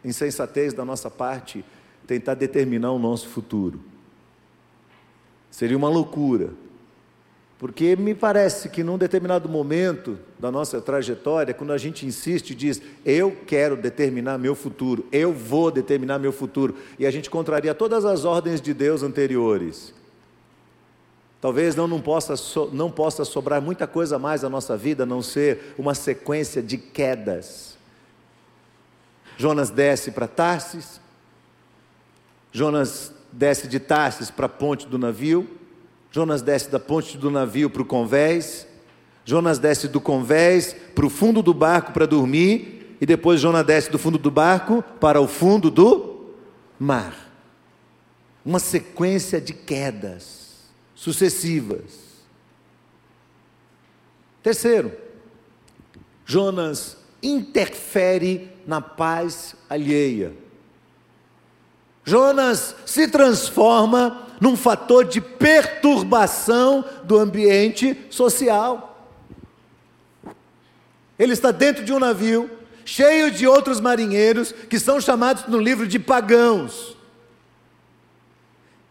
insensatez 0.04 0.74
da 0.74 0.86
nossa 0.86 1.12
parte 1.12 1.66
tentar 2.08 2.36
determinar 2.36 2.92
o 2.92 3.00
nosso 3.00 3.28
futuro. 3.28 3.80
Seria 5.50 5.76
uma 5.76 5.90
loucura. 5.90 6.52
Porque 7.58 7.96
me 7.96 8.14
parece 8.14 8.68
que 8.68 8.84
num 8.84 8.98
determinado 8.98 9.48
momento 9.48 10.20
da 10.38 10.52
nossa 10.52 10.82
trajetória, 10.82 11.54
quando 11.54 11.72
a 11.72 11.78
gente 11.78 12.06
insiste 12.06 12.52
e 12.52 12.56
diz, 12.56 12.82
eu 13.06 13.36
quero 13.48 13.78
determinar 13.78 14.38
meu 14.38 14.56
futuro, 14.56 15.06
eu 15.10 15.32
vou 15.32 15.72
determinar 15.72 16.20
meu 16.20 16.34
futuro, 16.34 16.76
e 17.00 17.06
a 17.06 17.12
gente 17.12 17.30
contraria 17.30 17.74
todas 17.74 18.04
as 18.04 18.26
ordens 18.26 18.60
de 18.60 18.74
Deus 18.74 19.04
anteriores. 19.04 19.94
Talvez 21.40 21.76
não, 21.76 21.88
não, 21.88 22.02
possa, 22.02 22.34
não 22.74 22.92
possa 22.92 23.24
sobrar 23.24 23.62
muita 23.62 23.88
coisa 23.88 24.20
mais 24.20 24.42
na 24.42 24.50
nossa 24.50 24.76
vida, 24.76 25.04
a 25.04 25.06
não 25.06 25.22
ser 25.22 25.76
uma 25.78 25.94
sequência 25.94 26.62
de 26.62 26.78
quedas. 26.78 27.78
Jonas 29.38 29.70
desce 29.70 30.12
para 30.12 30.28
Tarsis, 30.28 31.00
Jonas 32.52 33.14
desce 33.32 33.68
de 33.68 33.80
Tarsis 33.80 34.30
para 34.30 34.48
a 34.48 34.50
ponte 34.50 34.88
do 34.88 34.98
navio, 34.98 35.48
Jonas 36.16 36.42
desce 36.42 36.70
da 36.70 36.80
ponte 36.80 37.18
do 37.18 37.30
navio 37.30 37.70
para 37.70 37.82
o 37.82 37.86
convés, 37.86 38.66
Jonas 39.26 39.60
desce 39.60 39.90
do 39.90 40.00
convés 40.00 40.74
para 40.96 41.06
o 41.06 41.10
fundo 41.10 41.42
do 41.42 41.54
barco 41.54 41.92
para 41.92 42.08
dormir, 42.08 42.96
e 43.02 43.06
depois 43.06 43.42
Jonas 43.42 43.66
desce 43.66 43.92
do 43.92 44.00
fundo 44.00 44.18
do 44.18 44.32
barco 44.32 44.82
para 44.98 45.20
o 45.20 45.28
fundo 45.28 45.70
do 45.70 46.28
mar. 46.80 47.14
Uma 48.46 48.60
sequência 48.60 49.42
de 49.42 49.54
quedas 49.54 50.70
sucessivas. 50.96 52.24
Terceiro, 54.42 54.94
Jonas 56.26 56.96
interfere 57.22 58.50
na 58.66 58.80
paz 58.80 59.54
alheia. 59.70 60.32
Jonas 62.06 62.74
se 62.86 63.06
transforma 63.06 64.25
num 64.40 64.56
fator 64.56 65.06
de 65.06 65.22
perturbação 65.22 66.84
do 67.04 67.18
ambiente 67.18 67.98
social. 68.10 68.92
Ele 71.18 71.34
está 71.34 71.52
dentro 71.52 71.84
de 71.84 71.94
um 71.94 72.00
navio 72.00 72.50
cheio 72.84 73.32
de 73.32 73.48
outros 73.48 73.80
marinheiros 73.80 74.52
que 74.52 74.80
são 74.80 75.02
chamados 75.02 75.48
no 75.48 75.60
livro 75.60 75.88
de 75.88 75.98
pagãos. 75.98 76.96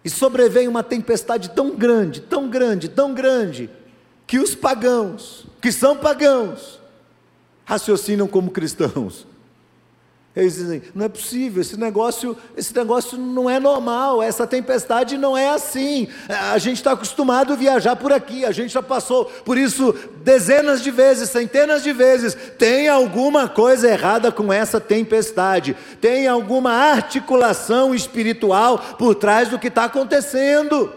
E 0.05 0.11
sobrevém 0.11 0.69
uma 0.69 0.83
tempestade 0.83 1.51
tão 1.51 1.71
grande, 1.71 2.21
tão 2.21 2.49
grande, 2.49 2.89
tão 2.89 3.15
grande, 3.15 3.71
que 4.27 4.39
os 4.39 4.55
pagãos, 4.55 5.47
que 5.63 5.73
são 5.73 5.97
pagãos, 5.97 6.81
raciocinam 7.65 8.27
como 8.27 8.51
cristãos. 8.51 9.27
Eles 10.37 10.57
dizem: 10.57 10.83
não 10.95 11.07
é 11.07 11.09
possível, 11.09 11.61
esse 11.61 11.79
negócio, 11.79 12.37
esse 12.57 12.75
negócio 12.75 13.17
não 13.17 13.49
é 13.49 13.61
normal, 13.61 14.21
essa 14.21 14.47
tempestade 14.47 15.17
não 15.17 15.37
é 15.37 15.51
assim. 15.51 16.09
A 16.29 16.59
gente 16.59 16.79
está 16.79 16.93
acostumado 16.93 17.53
a 17.53 17.57
viajar 17.57 17.95
por 17.95 18.13
aqui, 18.13 18.45
a 18.45 18.51
gente 18.51 18.73
já 18.73 18.83
passou 18.83 19.27
por 19.45 19.57
isso 19.57 19.95
dezenas 20.25 20.83
de 20.83 20.91
vezes, 20.91 21.31
centenas 21.31 21.85
de 21.85 21.93
vezes. 21.93 22.37
Tem 22.59 22.89
alguma 22.89 23.49
coisa 23.49 23.89
errada 23.89 24.33
com 24.33 24.53
essa 24.53 24.81
tempestade, 24.81 25.77
tem 26.01 26.27
alguma 26.27 26.73
articulação 26.73 27.95
espiritual 27.95 28.79
por 28.99 29.15
trás 29.15 29.49
do 29.49 29.59
que 29.59 29.69
está 29.69 29.85
acontecendo. 29.85 30.93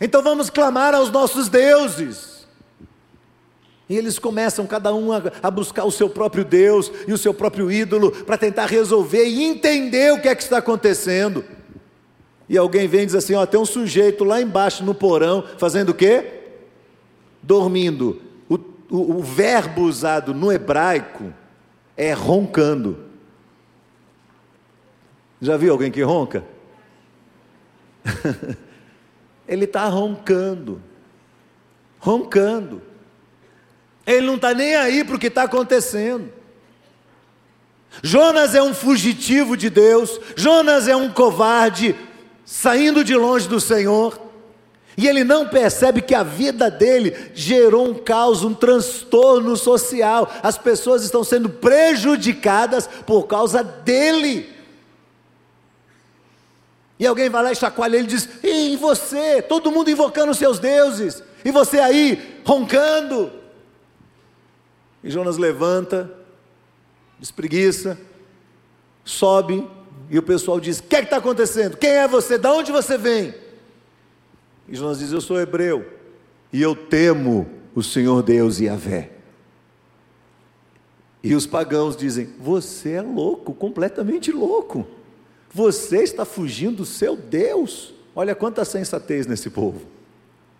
Então 0.00 0.22
vamos 0.22 0.50
clamar 0.50 0.92
aos 0.92 1.08
nossos 1.08 1.48
deuses. 1.48 2.33
E 3.88 3.96
eles 3.96 4.18
começam 4.18 4.66
cada 4.66 4.94
um 4.94 5.12
a, 5.12 5.22
a, 5.42 5.50
buscar 5.50 5.84
o 5.84 5.90
seu 5.90 6.08
próprio 6.08 6.44
Deus 6.44 6.90
e 7.06 7.12
o 7.12 7.18
seu 7.18 7.34
próprio 7.34 7.70
ídolo 7.70 8.10
para 8.10 8.38
tentar 8.38 8.66
resolver 8.66 9.26
e 9.26 9.44
entender 9.44 10.12
o 10.12 10.20
que 10.22 10.28
é 10.28 10.34
que 10.34 10.42
está 10.42 10.58
acontecendo. 10.58 11.44
E 12.48 12.56
alguém 12.56 12.88
vem 12.88 13.02
e 13.02 13.06
diz 13.06 13.14
assim: 13.14 13.34
ó, 13.34 13.44
tem 13.44 13.60
um 13.60 13.66
sujeito 13.66 14.24
lá 14.24 14.40
embaixo 14.40 14.82
no 14.84 14.94
porão 14.94 15.44
fazendo 15.58 15.90
o 15.90 15.94
quê? 15.94 16.42
Dormindo. 17.42 18.22
O, 18.48 18.54
o, 18.90 19.16
o 19.16 19.22
verbo 19.22 19.82
usado 19.82 20.32
no 20.32 20.50
hebraico 20.50 21.32
é 21.96 22.12
roncando. 22.14 23.04
Já 25.42 25.58
viu 25.58 25.72
alguém 25.72 25.90
que 25.90 26.00
ronca? 26.00 26.42
Ele 29.46 29.66
está 29.66 29.86
roncando. 29.88 30.80
Roncando. 31.98 32.93
Ele 34.06 34.26
não 34.26 34.36
está 34.36 34.52
nem 34.52 34.76
aí 34.76 35.04
para 35.04 35.16
o 35.16 35.18
que 35.18 35.28
está 35.28 35.44
acontecendo. 35.44 36.32
Jonas 38.02 38.54
é 38.54 38.62
um 38.62 38.74
fugitivo 38.74 39.56
de 39.56 39.70
Deus, 39.70 40.20
Jonas 40.36 40.88
é 40.88 40.96
um 40.96 41.10
covarde, 41.10 41.94
saindo 42.44 43.04
de 43.04 43.14
longe 43.14 43.48
do 43.48 43.60
Senhor, 43.60 44.20
e 44.96 45.08
ele 45.08 45.24
não 45.24 45.48
percebe 45.48 46.00
que 46.00 46.14
a 46.14 46.22
vida 46.22 46.70
dele 46.70 47.32
gerou 47.34 47.88
um 47.88 47.94
caos, 47.94 48.44
um 48.44 48.54
transtorno 48.54 49.56
social, 49.56 50.32
as 50.42 50.56
pessoas 50.56 51.02
estão 51.02 51.24
sendo 51.24 51.48
prejudicadas 51.48 52.88
por 53.06 53.24
causa 53.24 53.62
dele. 53.62 54.52
E 56.98 57.06
alguém 57.06 57.28
vai 57.28 57.42
lá 57.42 57.52
e 57.52 57.56
chacoalha 57.56 57.96
ele 57.96 58.04
e 58.04 58.08
diz: 58.08 58.28
E 58.42 58.76
você? 58.76 59.42
Todo 59.42 59.72
mundo 59.72 59.90
invocando 59.90 60.32
seus 60.32 60.60
deuses, 60.60 61.22
e 61.44 61.50
você 61.50 61.80
aí 61.80 62.40
roncando. 62.44 63.43
E 65.04 65.10
Jonas 65.10 65.36
levanta, 65.36 66.10
espreguiça, 67.20 68.00
sobe, 69.04 69.68
e 70.08 70.18
o 70.18 70.22
pessoal 70.22 70.58
diz: 70.58 70.78
O 70.78 70.84
que 70.84 70.96
é 70.96 71.02
está 71.02 71.18
acontecendo? 71.18 71.76
Quem 71.76 71.90
é 71.90 72.08
você? 72.08 72.38
Da 72.38 72.50
onde 72.50 72.72
você 72.72 72.96
vem? 72.96 73.34
E 74.66 74.74
Jonas 74.74 74.98
diz: 74.98 75.12
Eu 75.12 75.20
sou 75.20 75.38
hebreu, 75.38 75.86
e 76.50 76.62
eu 76.62 76.74
temo 76.74 77.46
o 77.74 77.82
Senhor 77.82 78.22
Deus 78.22 78.60
e 78.60 78.68
a 78.68 78.76
vé. 78.76 79.10
E 81.22 81.34
os 81.34 81.46
pagãos 81.46 81.98
dizem: 81.98 82.32
Você 82.40 82.92
é 82.92 83.02
louco, 83.02 83.52
completamente 83.52 84.32
louco. 84.32 84.86
Você 85.52 86.02
está 86.02 86.24
fugindo 86.24 86.78
do 86.78 86.86
seu 86.86 87.14
Deus. 87.14 87.92
Olha 88.16 88.34
quanta 88.34 88.64
sensatez 88.64 89.26
nesse 89.26 89.50
povo. 89.50 89.82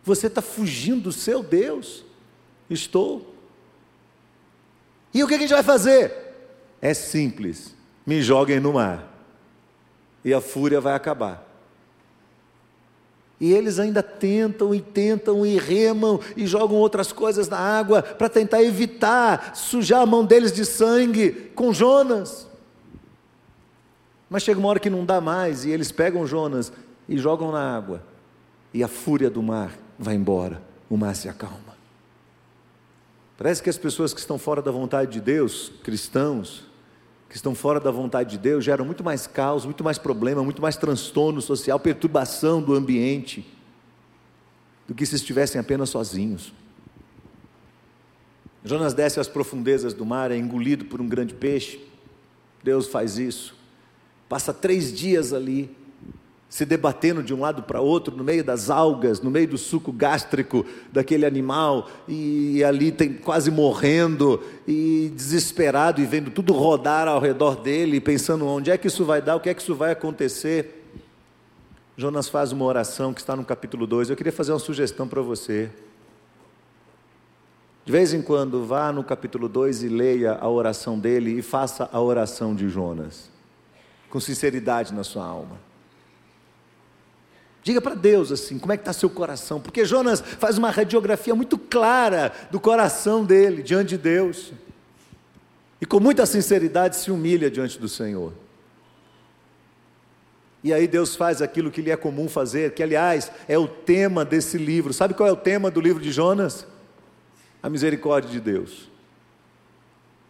Você 0.04 0.26
está 0.26 0.42
fugindo 0.42 1.04
do 1.04 1.12
seu 1.12 1.42
Deus. 1.42 2.04
Estou. 2.68 3.33
E 5.14 5.22
o 5.22 5.28
que 5.28 5.34
a 5.34 5.38
gente 5.38 5.52
vai 5.52 5.62
fazer? 5.62 6.12
É 6.82 6.92
simples: 6.92 7.74
me 8.04 8.20
joguem 8.20 8.58
no 8.58 8.72
mar, 8.72 9.08
e 10.24 10.34
a 10.34 10.40
fúria 10.40 10.80
vai 10.80 10.94
acabar. 10.94 11.54
E 13.40 13.52
eles 13.52 13.78
ainda 13.78 14.02
tentam 14.02 14.74
e 14.74 14.80
tentam 14.80 15.44
e 15.44 15.58
remam 15.58 16.20
e 16.36 16.46
jogam 16.46 16.76
outras 16.78 17.12
coisas 17.12 17.48
na 17.48 17.58
água 17.58 18.02
para 18.02 18.28
tentar 18.28 18.62
evitar 18.62 19.56
sujar 19.56 20.02
a 20.02 20.06
mão 20.06 20.24
deles 20.24 20.52
de 20.52 20.64
sangue 20.64 21.30
com 21.54 21.72
Jonas. 21.72 22.48
Mas 24.30 24.42
chega 24.42 24.58
uma 24.58 24.68
hora 24.68 24.80
que 24.80 24.88
não 24.88 25.04
dá 25.04 25.20
mais 25.20 25.64
e 25.64 25.70
eles 25.70 25.92
pegam 25.92 26.26
Jonas 26.26 26.72
e 27.08 27.18
jogam 27.18 27.52
na 27.52 27.76
água. 27.76 28.02
E 28.72 28.82
a 28.82 28.88
fúria 28.88 29.28
do 29.28 29.42
mar 29.42 29.76
vai 29.98 30.14
embora, 30.14 30.62
o 30.88 30.96
mar 30.96 31.14
se 31.14 31.28
acalma. 31.28 31.63
Parece 33.36 33.62
que 33.62 33.68
as 33.68 33.76
pessoas 33.78 34.14
que 34.14 34.20
estão 34.20 34.38
fora 34.38 34.62
da 34.62 34.70
vontade 34.70 35.12
de 35.12 35.20
Deus, 35.20 35.72
cristãos, 35.82 36.64
que 37.28 37.36
estão 37.36 37.54
fora 37.54 37.80
da 37.80 37.90
vontade 37.90 38.30
de 38.30 38.38
Deus, 38.38 38.64
geram 38.64 38.84
muito 38.84 39.02
mais 39.02 39.26
caos, 39.26 39.64
muito 39.64 39.82
mais 39.82 39.98
problema, 39.98 40.44
muito 40.44 40.62
mais 40.62 40.76
transtorno 40.76 41.42
social, 41.42 41.80
perturbação 41.80 42.62
do 42.62 42.74
ambiente, 42.74 43.44
do 44.86 44.94
que 44.94 45.04
se 45.04 45.16
estivessem 45.16 45.60
apenas 45.60 45.90
sozinhos. 45.90 46.52
Jonas 48.64 48.94
desce 48.94 49.18
às 49.18 49.28
profundezas 49.28 49.92
do 49.92 50.06
mar, 50.06 50.30
é 50.30 50.36
engolido 50.36 50.84
por 50.84 51.00
um 51.00 51.08
grande 51.08 51.34
peixe. 51.34 51.80
Deus 52.62 52.86
faz 52.86 53.18
isso. 53.18 53.54
Passa 54.28 54.54
três 54.54 54.96
dias 54.96 55.32
ali, 55.32 55.76
se 56.54 56.64
debatendo 56.64 57.20
de 57.20 57.34
um 57.34 57.40
lado 57.40 57.64
para 57.64 57.80
outro, 57.80 58.16
no 58.16 58.22
meio 58.22 58.44
das 58.44 58.70
algas, 58.70 59.20
no 59.20 59.28
meio 59.28 59.48
do 59.48 59.58
suco 59.58 59.90
gástrico 59.90 60.64
daquele 60.92 61.26
animal, 61.26 61.90
e, 62.06 62.62
ali 62.62 62.92
tem 62.92 63.12
quase 63.12 63.50
morrendo, 63.50 64.40
e 64.64 65.10
desesperado, 65.16 66.00
e 66.00 66.06
vendo 66.06 66.30
tudo 66.30 66.52
rodar 66.52 67.08
ao 67.08 67.18
redor 67.18 67.56
dele, 67.56 68.00
pensando 68.00 68.46
onde 68.46 68.70
é 68.70 68.78
que 68.78 68.86
isso 68.86 69.04
vai 69.04 69.20
dar, 69.20 69.34
o 69.34 69.40
que 69.40 69.48
é 69.48 69.54
que 69.54 69.60
isso 69.60 69.74
vai 69.74 69.90
acontecer. 69.90 70.86
Jonas 71.96 72.28
faz 72.28 72.52
uma 72.52 72.64
oração 72.64 73.12
que 73.12 73.20
está 73.20 73.34
no 73.34 73.44
capítulo 73.44 73.84
2. 73.84 74.10
Eu 74.10 74.16
queria 74.16 74.30
fazer 74.30 74.52
uma 74.52 74.60
sugestão 74.60 75.08
para 75.08 75.22
você. 75.22 75.68
De 77.84 77.90
vez 77.90 78.14
em 78.14 78.22
quando, 78.22 78.64
vá 78.64 78.92
no 78.92 79.02
capítulo 79.02 79.48
2 79.48 79.82
e 79.82 79.88
leia 79.88 80.38
a 80.40 80.48
oração 80.48 81.00
dele 81.00 81.36
e 81.36 81.42
faça 81.42 81.90
a 81.92 82.00
oração 82.00 82.54
de 82.54 82.68
Jonas, 82.68 83.28
com 84.08 84.20
sinceridade 84.20 84.94
na 84.94 85.02
sua 85.02 85.24
alma. 85.24 85.73
Diga 87.64 87.80
para 87.80 87.94
Deus 87.94 88.30
assim, 88.30 88.58
como 88.58 88.74
é 88.74 88.76
que 88.76 88.82
está 88.82 88.92
seu 88.92 89.08
coração? 89.08 89.58
Porque 89.58 89.86
Jonas 89.86 90.20
faz 90.20 90.58
uma 90.58 90.70
radiografia 90.70 91.34
muito 91.34 91.56
clara 91.56 92.30
do 92.50 92.60
coração 92.60 93.24
dele 93.24 93.62
diante 93.62 93.88
de 93.88 93.98
Deus. 93.98 94.52
E 95.80 95.86
com 95.86 95.98
muita 95.98 96.26
sinceridade 96.26 96.94
se 96.96 97.10
humilha 97.10 97.50
diante 97.50 97.78
do 97.78 97.88
Senhor. 97.88 98.34
E 100.62 100.74
aí 100.74 100.86
Deus 100.86 101.16
faz 101.16 101.40
aquilo 101.40 101.70
que 101.70 101.80
lhe 101.80 101.90
é 101.90 101.96
comum 101.96 102.28
fazer, 102.28 102.74
que 102.74 102.82
aliás 102.82 103.32
é 103.48 103.56
o 103.56 103.66
tema 103.66 104.26
desse 104.26 104.58
livro. 104.58 104.92
Sabe 104.92 105.14
qual 105.14 105.26
é 105.26 105.32
o 105.32 105.36
tema 105.36 105.70
do 105.70 105.80
livro 105.80 106.02
de 106.02 106.12
Jonas? 106.12 106.66
A 107.62 107.70
misericórdia 107.70 108.30
de 108.30 108.40
Deus. 108.40 108.90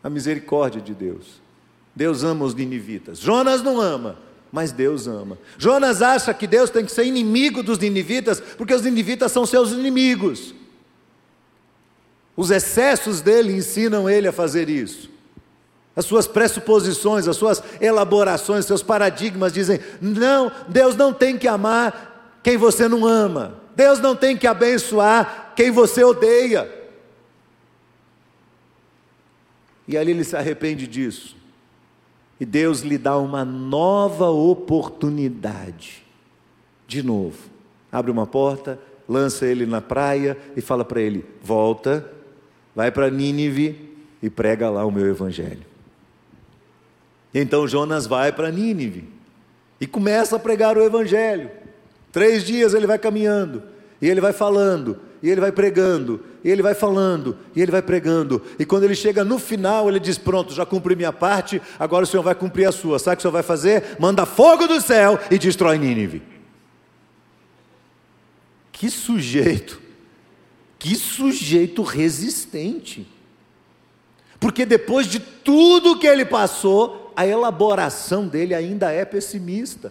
A 0.05 0.09
misericórdia 0.09 0.81
de 0.81 0.95
Deus. 0.95 1.43
Deus 1.97 2.23
ama 2.23 2.45
os 2.45 2.55
ninivitas. 2.55 3.19
Jonas 3.19 3.61
não 3.61 3.81
ama, 3.81 4.19
mas 4.55 4.71
Deus 4.71 5.09
ama. 5.09 5.37
Jonas 5.59 6.01
acha 6.01 6.33
que 6.33 6.47
Deus 6.47 6.71
tem 6.71 6.85
que 6.85 6.93
ser 6.93 7.05
inimigo 7.05 7.61
dos 7.61 7.77
ninivitas, 7.77 8.39
porque 8.39 8.73
os 8.73 8.83
ninivitas 8.83 9.33
são 9.33 9.45
seus 9.45 9.73
inimigos. 9.73 10.55
Os 12.37 12.53
excessos 12.53 13.21
dele 13.21 13.53
ensinam 13.53 14.09
ele 14.09 14.29
a 14.29 14.33
fazer 14.33 14.69
isso. 14.69 15.11
As 15.97 16.05
suas 16.07 16.29
pressuposições, 16.29 17.27
as 17.27 17.37
suas 17.37 17.61
elaborações, 17.81 18.65
seus 18.65 18.81
paradigmas 18.81 19.53
dizem: 19.53 19.81
não, 20.01 20.53
Deus 20.69 20.95
não 20.95 21.13
tem 21.13 21.37
que 21.37 21.49
amar 21.49 22.39
quem 22.41 22.57
você 22.57 22.87
não 22.87 23.05
ama. 23.05 23.61
Deus 23.75 23.99
não 23.99 24.15
tem 24.15 24.37
que 24.37 24.47
abençoar 24.47 25.53
quem 25.57 25.73
você 25.73 26.05
odeia. 26.05 26.73
E 29.89 29.99
ali 29.99 30.13
ele 30.13 30.23
se 30.23 30.37
arrepende 30.37 30.87
disso. 30.87 31.43
E 32.41 32.45
Deus 32.45 32.81
lhe 32.81 32.99
dá 32.99 33.17
uma 33.17 33.45
nova 33.45 34.29
oportunidade. 34.29 36.05
De 36.87 37.03
novo. 37.03 37.39
Abre 37.91 38.11
uma 38.11 38.27
porta, 38.27 38.79
lança 39.09 39.47
ele 39.47 39.67
na 39.67 39.81
praia 39.81 40.37
e 40.57 40.61
fala 40.61 40.85
para 40.85 41.01
ele: 41.01 41.25
volta, 41.43 42.11
vai 42.75 42.91
para 42.91 43.11
Nínive 43.11 43.97
e 44.23 44.29
prega 44.29 44.69
lá 44.69 44.85
o 44.85 44.91
meu 44.91 45.07
evangelho. 45.07 45.65
Então 47.33 47.67
Jonas 47.67 48.07
vai 48.07 48.33
para 48.33 48.51
Nínive 48.51 49.09
e 49.81 49.87
começa 49.87 50.37
a 50.37 50.39
pregar 50.39 50.77
o 50.77 50.83
evangelho. 50.83 51.51
Três 52.13 52.45
dias 52.45 52.75
ele 52.75 52.87
vai 52.87 52.99
caminhando, 52.99 53.63
e 54.01 54.09
ele 54.09 54.21
vai 54.21 54.33
falando, 54.33 55.01
e 55.23 55.29
ele 55.29 55.41
vai 55.41 55.51
pregando, 55.51 56.21
e 56.45 56.51
ele 56.51 56.61
vai 56.61 56.75
falando, 56.75 57.39
e 57.57 57.63
ele 57.63 57.73
vai 57.73 57.81
pregando, 57.81 58.43
e 58.59 58.67
quando 58.67 58.85
ele 58.85 58.95
chega 58.95 59.25
no 59.25 59.39
final, 59.39 59.89
ele 59.89 59.99
diz: 59.99 60.19
Pronto, 60.19 60.53
já 60.53 60.67
cumpri 60.67 60.95
minha 60.95 61.13
parte, 61.13 61.61
agora 61.79 62.05
o 62.05 62.07
Senhor 62.07 62.23
vai 62.23 62.35
cumprir 62.35 62.69
a 62.69 62.73
sua. 62.73 62.99
Sabe 62.99 63.15
o 63.15 63.17
que 63.17 63.21
o 63.21 63.23
Senhor 63.23 63.33
vai 63.33 63.43
fazer? 63.43 63.97
Manda 63.99 64.27
fogo 64.27 64.67
do 64.67 64.79
céu 64.81 65.19
e 65.31 65.39
destrói 65.39 65.79
Nínive. 65.79 66.23
Que 68.71 68.91
sujeito, 68.91 69.81
que 70.79 70.95
sujeito 70.95 71.83
resistente. 71.83 73.09
Porque 74.39 74.67
depois 74.67 75.07
de 75.07 75.21
tudo 75.21 75.99
que 75.99 76.07
ele 76.07 76.27
passou, 76.27 77.11
a 77.17 77.27
elaboração 77.27 78.29
dele 78.29 78.55
ainda 78.55 78.93
é 78.93 79.07
pessimista. 79.07 79.91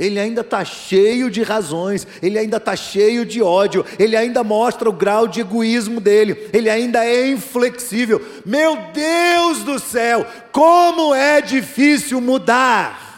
Ele 0.00 0.18
ainda 0.18 0.40
está 0.40 0.64
cheio 0.64 1.30
de 1.30 1.42
razões, 1.42 2.06
ele 2.22 2.38
ainda 2.38 2.56
está 2.56 2.74
cheio 2.74 3.26
de 3.26 3.42
ódio, 3.42 3.84
ele 3.98 4.16
ainda 4.16 4.42
mostra 4.42 4.88
o 4.88 4.94
grau 4.94 5.28
de 5.28 5.42
egoísmo 5.42 6.00
dele, 6.00 6.48
ele 6.54 6.70
ainda 6.70 7.04
é 7.04 7.28
inflexível. 7.28 8.18
Meu 8.46 8.78
Deus 8.94 9.62
do 9.62 9.78
céu, 9.78 10.26
como 10.50 11.14
é 11.14 11.42
difícil 11.42 12.18
mudar! 12.18 13.10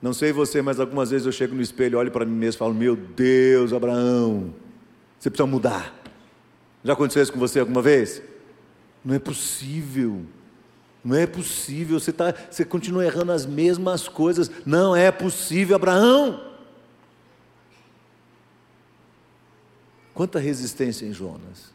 Não 0.00 0.12
sei 0.12 0.32
você, 0.32 0.62
mas 0.62 0.78
algumas 0.78 1.10
vezes 1.10 1.26
eu 1.26 1.32
chego 1.32 1.56
no 1.56 1.60
espelho, 1.60 1.98
olho 1.98 2.12
para 2.12 2.24
mim 2.24 2.36
mesmo 2.36 2.58
e 2.58 2.60
falo: 2.60 2.72
Meu 2.72 2.94
Deus, 2.94 3.72
Abraão, 3.72 4.54
você 5.18 5.28
precisa 5.28 5.44
mudar. 5.44 5.92
Já 6.84 6.92
aconteceu 6.92 7.20
isso 7.20 7.32
com 7.32 7.40
você 7.40 7.58
alguma 7.58 7.82
vez? 7.82 8.22
Não 9.04 9.12
é 9.12 9.18
possível. 9.18 10.22
Não 11.08 11.16
é 11.16 11.26
possível, 11.26 11.98
você, 11.98 12.12
tá, 12.12 12.34
você 12.50 12.66
continua 12.66 13.02
errando 13.02 13.32
as 13.32 13.46
mesmas 13.46 14.06
coisas. 14.06 14.50
Não 14.66 14.94
é 14.94 15.10
possível, 15.10 15.74
Abraão. 15.74 16.38
Quanta 20.12 20.38
resistência 20.38 21.06
em 21.06 21.12
Jonas. 21.14 21.72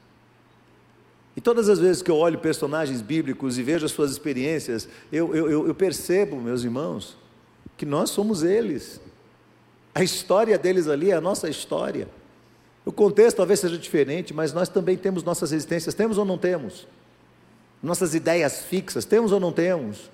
E 1.35 1.41
todas 1.41 1.67
as 1.67 1.79
vezes 1.79 2.03
que 2.03 2.11
eu 2.11 2.15
olho 2.15 2.37
personagens 2.37 3.01
bíblicos 3.01 3.57
e 3.57 3.63
vejo 3.63 3.87
as 3.87 3.91
suas 3.91 4.11
experiências, 4.11 4.87
eu, 5.11 5.35
eu, 5.35 5.67
eu 5.67 5.73
percebo, 5.73 6.39
meus 6.39 6.63
irmãos, 6.63 7.17
que 7.75 7.87
nós 7.87 8.11
somos 8.11 8.43
eles. 8.43 9.01
A 9.95 10.03
história 10.03 10.59
deles 10.59 10.87
ali 10.87 11.09
é 11.09 11.15
a 11.15 11.21
nossa 11.21 11.49
história. 11.49 12.07
O 12.85 12.91
contexto 12.91 13.37
talvez 13.37 13.61
seja 13.61 13.79
diferente, 13.79 14.31
mas 14.31 14.53
nós 14.53 14.69
também 14.69 14.95
temos 14.95 15.23
nossas 15.23 15.49
resistências, 15.49 15.95
temos 15.95 16.19
ou 16.19 16.25
não 16.25 16.37
temos? 16.37 16.85
Nossas 17.83 18.15
ideias 18.15 18.63
fixas, 18.63 19.03
temos 19.03 19.33
ou 19.33 19.41
não 19.41 19.51
temos? 19.51 20.09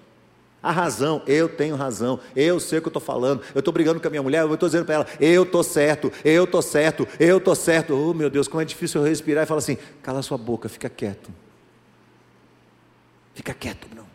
A 0.62 0.72
razão, 0.72 1.22
eu 1.26 1.48
tenho 1.48 1.76
razão, 1.76 2.20
eu 2.36 2.60
sei 2.60 2.80
o 2.80 2.82
que 2.82 2.88
eu 2.88 2.90
estou 2.90 3.02
falando, 3.02 3.44
eu 3.56 3.60
estou 3.60 3.74
brigando 3.74 4.02
com 4.02 4.08
a 4.08 4.10
minha 4.10 4.24
mulher, 4.24 4.42
eu 4.42 4.54
estou 4.54 4.68
dizendo 4.68 4.86
para 4.86 4.96
ela, 4.96 5.08
eu 5.20 5.44
estou 5.44 5.64
certo, 5.64 6.12
eu 6.26 6.44
estou 6.44 6.62
certo, 6.62 7.08
eu 7.18 7.38
estou 7.38 7.56
certo. 7.56 7.94
Oh 7.94 8.14
meu 8.14 8.30
Deus, 8.30 8.48
como 8.48 8.60
é 8.60 8.66
difícil 8.66 9.00
eu 9.00 9.08
respirar 9.08 9.44
e 9.44 9.48
falar 9.48 9.60
assim: 9.60 9.78
cala 10.02 10.22
sua 10.22 10.38
boca, 10.38 10.68
fica 10.68 10.90
quieto. 10.90 11.32
Fica 13.34 13.54
quieto, 13.54 13.88
não. 13.96 14.06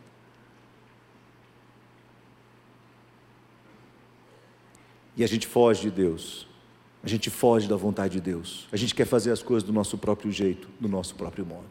E 5.16 5.24
a 5.24 5.26
gente 5.26 5.46
foge 5.46 5.82
de 5.82 5.90
Deus. 5.90 6.46
A 7.02 7.08
gente 7.08 7.30
foge 7.30 7.68
da 7.68 7.76
vontade 7.76 8.14
de 8.14 8.20
Deus. 8.20 8.66
A 8.72 8.76
gente 8.76 8.94
quer 8.94 9.06
fazer 9.06 9.30
as 9.30 9.42
coisas 9.42 9.62
do 9.62 9.72
nosso 9.72 9.96
próprio 9.96 10.32
jeito, 10.32 10.68
do 10.80 10.88
nosso 10.88 11.14
próprio 11.14 11.46
modo. 11.46 11.64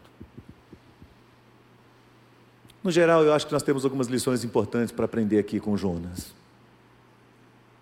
No 2.84 2.91
geral, 2.91 3.24
eu 3.24 3.34
acho 3.34 3.48
que 3.48 3.54
nós 3.54 3.63
temos 3.63 3.86
algumas 3.86 4.08
lições 4.08 4.43
importantes 4.43 4.91
para 4.91 5.06
aprender 5.06 5.39
aqui 5.39 5.60
com 5.60 5.78
Jonas. 5.78 6.34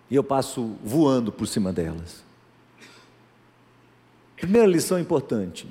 E 0.08 0.14
eu 0.14 0.22
passo 0.22 0.76
voando 0.84 1.32
por 1.32 1.46
cima 1.46 1.72
delas. 1.72 2.22
Primeira 4.36 4.66
lição 4.66 4.98
importante: 4.98 5.66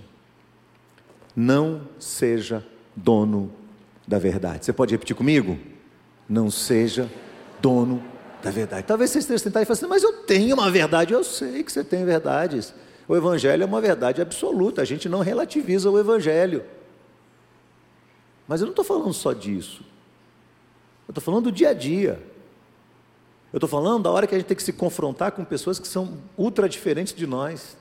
não 1.36 1.82
seja 2.00 2.66
dono 2.96 3.52
da 4.08 4.20
verdade. 4.20 4.66
Você 4.66 4.74
pode 4.74 4.94
repetir 4.94 5.16
comigo? 5.16 5.58
Não 6.28 6.52
seja 6.52 7.10
dono 7.62 8.04
da 8.42 8.52
verdade. 8.52 8.86
Talvez 8.88 9.12
você 9.12 9.20
esteja 9.20 9.44
tentando 9.44 9.68
e 9.68 9.72
assim, 9.72 9.86
mas 9.86 10.04
eu 10.04 10.14
tenho 10.24 10.56
uma 10.56 10.70
verdade, 10.72 11.14
eu 11.14 11.24
sei 11.24 11.64
que 11.64 11.72
você 11.72 11.84
tem 11.84 12.04
verdades. 12.04 12.74
O 13.08 13.16
Evangelho 13.16 13.64
é 13.64 13.66
uma 13.66 13.80
verdade 13.82 14.22
absoluta, 14.22 14.82
a 14.82 14.86
gente 14.86 15.08
não 15.08 15.20
relativiza 15.20 15.90
o 15.90 16.00
Evangelho. 16.00 16.64
Mas 18.52 18.60
eu 18.60 18.66
não 18.66 18.74
estou 18.74 18.84
falando 18.84 19.14
só 19.14 19.32
disso. 19.32 19.82
Eu 21.08 21.14
estou 21.14 21.24
falando 21.24 21.46
do 21.46 21.54
dia 21.54 21.70
a 21.70 21.74
dia. 21.74 22.22
Eu 23.54 23.56
estou 23.56 23.70
falando 23.70 24.04
da 24.04 24.12
hora 24.12 24.28
que 24.28 24.36
a 24.36 24.38
gente 24.38 24.46
tem 24.46 24.58
que 24.58 24.62
se 24.62 24.74
confrontar 24.74 25.32
com 25.32 25.46
pessoas 25.46 25.80
que 25.80 25.88
são 25.88 26.18
ultra 26.38 26.68
diferentes 26.68 27.14
de 27.14 27.26
nós. 27.26 27.78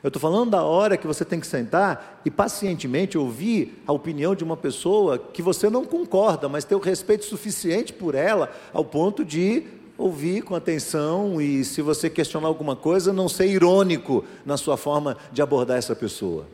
Eu 0.00 0.10
estou 0.10 0.20
falando 0.20 0.52
da 0.52 0.62
hora 0.62 0.96
que 0.96 1.08
você 1.08 1.24
tem 1.24 1.40
que 1.40 1.46
sentar 1.48 2.20
e 2.24 2.30
pacientemente 2.30 3.18
ouvir 3.18 3.82
a 3.84 3.92
opinião 3.92 4.32
de 4.32 4.44
uma 4.44 4.56
pessoa 4.56 5.18
que 5.18 5.42
você 5.42 5.68
não 5.68 5.84
concorda, 5.84 6.48
mas 6.48 6.64
ter 6.64 6.76
o 6.76 6.78
respeito 6.78 7.24
suficiente 7.24 7.92
por 7.92 8.14
ela, 8.14 8.52
ao 8.72 8.84
ponto 8.84 9.24
de 9.24 9.66
ouvir 9.96 10.42
com 10.42 10.54
atenção 10.54 11.40
e, 11.40 11.64
se 11.64 11.82
você 11.82 12.08
questionar 12.08 12.46
alguma 12.46 12.76
coisa, 12.76 13.12
não 13.12 13.28
ser 13.28 13.48
irônico 13.48 14.24
na 14.46 14.56
sua 14.56 14.76
forma 14.76 15.16
de 15.32 15.42
abordar 15.42 15.78
essa 15.78 15.96
pessoa. 15.96 16.46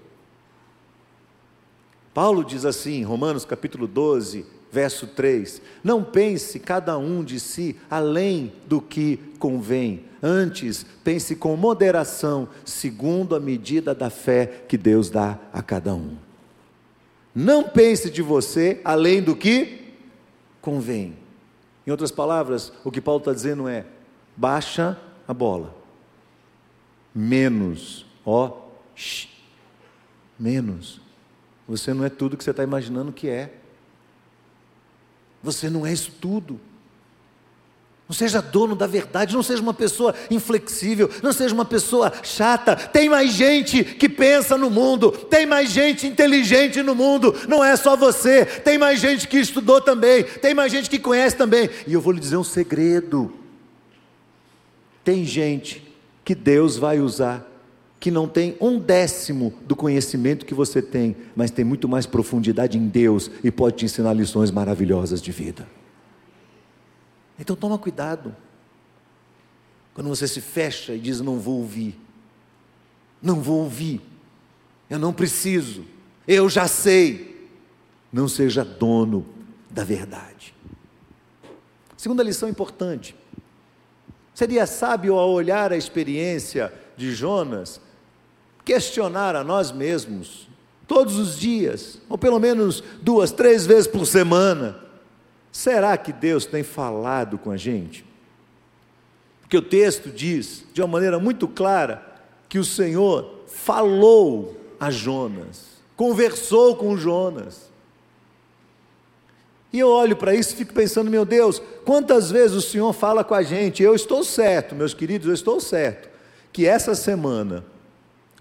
Paulo 2.14 2.44
diz 2.44 2.64
assim, 2.64 3.02
Romanos 3.02 3.44
capítulo 3.44 3.88
12, 3.88 4.46
verso 4.74 5.08
3: 5.08 5.60
Não 5.82 6.02
pense 6.02 6.60
cada 6.60 6.96
um 6.96 7.24
de 7.24 7.40
si 7.40 7.76
além 7.90 8.52
do 8.68 8.80
que 8.80 9.18
convém, 9.38 10.04
antes 10.22 10.86
pense 11.02 11.34
com 11.34 11.56
moderação, 11.56 12.48
segundo 12.64 13.34
a 13.34 13.40
medida 13.40 13.94
da 13.94 14.10
fé 14.10 14.64
que 14.68 14.78
Deus 14.78 15.10
dá 15.10 15.38
a 15.52 15.60
cada 15.60 15.94
um. 15.94 16.16
Não 17.34 17.64
pense 17.64 18.08
de 18.08 18.22
você 18.22 18.80
além 18.84 19.20
do 19.20 19.34
que 19.34 19.92
convém. 20.60 21.16
Em 21.86 21.90
outras 21.90 22.12
palavras, 22.12 22.72
o 22.84 22.90
que 22.90 23.00
Paulo 23.00 23.18
está 23.18 23.32
dizendo 23.32 23.68
é: 23.68 23.84
baixa 24.36 24.98
a 25.26 25.34
bola, 25.34 25.74
menos, 27.14 28.06
ó, 28.24 28.68
shh, 28.94 29.28
menos. 30.38 31.03
Você 31.66 31.94
não 31.94 32.04
é 32.04 32.08
tudo 32.08 32.36
que 32.36 32.44
você 32.44 32.50
está 32.50 32.62
imaginando 32.62 33.12
que 33.12 33.28
é. 33.28 33.52
Você 35.42 35.68
não 35.70 35.86
é 35.86 35.92
isso 35.92 36.12
tudo. 36.20 36.60
Não 38.06 38.14
seja 38.14 38.42
dono 38.42 38.76
da 38.76 38.86
verdade, 38.86 39.34
não 39.34 39.42
seja 39.42 39.62
uma 39.62 39.72
pessoa 39.72 40.14
inflexível, 40.30 41.10
não 41.22 41.32
seja 41.32 41.54
uma 41.54 41.64
pessoa 41.64 42.12
chata. 42.22 42.76
Tem 42.76 43.08
mais 43.08 43.32
gente 43.32 43.82
que 43.82 44.10
pensa 44.10 44.58
no 44.58 44.68
mundo, 44.68 45.10
tem 45.10 45.46
mais 45.46 45.70
gente 45.70 46.06
inteligente 46.06 46.82
no 46.82 46.94
mundo, 46.94 47.34
não 47.48 47.64
é 47.64 47.74
só 47.76 47.96
você. 47.96 48.44
Tem 48.44 48.76
mais 48.76 49.00
gente 49.00 49.26
que 49.26 49.38
estudou 49.38 49.80
também, 49.80 50.22
tem 50.22 50.52
mais 50.52 50.70
gente 50.70 50.90
que 50.90 50.98
conhece 50.98 51.34
também. 51.34 51.70
E 51.86 51.94
eu 51.94 52.00
vou 52.00 52.12
lhe 52.12 52.20
dizer 52.20 52.36
um 52.36 52.44
segredo: 52.44 53.32
tem 55.02 55.24
gente 55.24 55.82
que 56.22 56.34
Deus 56.34 56.76
vai 56.76 57.00
usar 57.00 57.53
que 58.04 58.10
não 58.10 58.28
tem 58.28 58.54
um 58.60 58.78
décimo 58.78 59.54
do 59.66 59.74
conhecimento 59.74 60.44
que 60.44 60.52
você 60.52 60.82
tem, 60.82 61.16
mas 61.34 61.50
tem 61.50 61.64
muito 61.64 61.88
mais 61.88 62.04
profundidade 62.04 62.76
em 62.76 62.86
Deus 62.86 63.30
e 63.42 63.50
pode 63.50 63.76
te 63.76 63.86
ensinar 63.86 64.12
lições 64.12 64.50
maravilhosas 64.50 65.22
de 65.22 65.32
vida. 65.32 65.66
Então 67.38 67.56
toma 67.56 67.78
cuidado. 67.78 68.36
Quando 69.94 70.10
você 70.10 70.28
se 70.28 70.42
fecha 70.42 70.92
e 70.92 70.98
diz 70.98 71.22
não 71.22 71.38
vou 71.38 71.60
ouvir. 71.60 71.98
Não 73.22 73.40
vou 73.40 73.60
ouvir. 73.60 74.02
Eu 74.90 74.98
não 74.98 75.10
preciso. 75.10 75.82
Eu 76.28 76.50
já 76.50 76.68
sei. 76.68 77.48
Não 78.12 78.28
seja 78.28 78.62
dono 78.62 79.24
da 79.70 79.82
verdade. 79.82 80.54
Segunda 81.96 82.22
lição 82.22 82.50
importante. 82.50 83.16
Seria 84.34 84.66
sábio 84.66 85.14
ao 85.14 85.30
olhar 85.30 85.72
a 85.72 85.76
experiência 85.78 86.70
de 86.98 87.14
Jonas 87.14 87.80
questionar 88.64 89.36
a 89.36 89.44
nós 89.44 89.70
mesmos, 89.70 90.48
todos 90.86 91.18
os 91.18 91.38
dias, 91.38 92.00
ou 92.08 92.16
pelo 92.16 92.38
menos 92.38 92.82
duas, 93.02 93.30
três 93.30 93.66
vezes 93.66 93.86
por 93.86 94.06
semana: 94.06 94.80
será 95.52 95.96
que 95.96 96.12
Deus 96.12 96.46
tem 96.46 96.62
falado 96.62 97.38
com 97.38 97.50
a 97.50 97.56
gente? 97.56 98.04
Porque 99.40 99.56
o 99.56 99.62
texto 99.62 100.10
diz, 100.10 100.64
de 100.72 100.80
uma 100.80 100.88
maneira 100.88 101.18
muito 101.18 101.46
clara, 101.46 102.02
que 102.48 102.58
o 102.58 102.64
Senhor 102.64 103.42
falou 103.46 104.58
a 104.80 104.90
Jonas, 104.90 105.66
conversou 105.96 106.76
com 106.76 106.96
Jonas. 106.96 107.72
E 109.72 109.78
eu 109.80 109.88
olho 109.88 110.16
para 110.16 110.34
isso 110.34 110.54
e 110.54 110.56
fico 110.56 110.72
pensando, 110.72 111.10
meu 111.10 111.24
Deus, 111.24 111.60
quantas 111.84 112.30
vezes 112.30 112.56
o 112.56 112.62
Senhor 112.62 112.92
fala 112.92 113.24
com 113.24 113.34
a 113.34 113.42
gente? 113.42 113.82
Eu 113.82 113.92
estou 113.94 114.22
certo, 114.22 114.72
meus 114.72 114.94
queridos, 114.94 115.26
eu 115.26 115.34
estou 115.34 115.60
certo, 115.60 116.08
que 116.52 116.64
essa 116.64 116.94
semana 116.94 117.64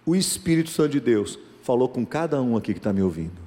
o 0.06 0.16
Espírito 0.16 0.70
Santo 0.70 0.89
de 0.89 0.99
Deus 0.99 1.39
falou 1.62 1.88
com 1.88 2.06
cada 2.06 2.41
um 2.41 2.58
aqui 2.58 2.74
que 2.74 2.80
está 2.80 2.91
me 2.91 3.01
ouvindo. 3.01 3.41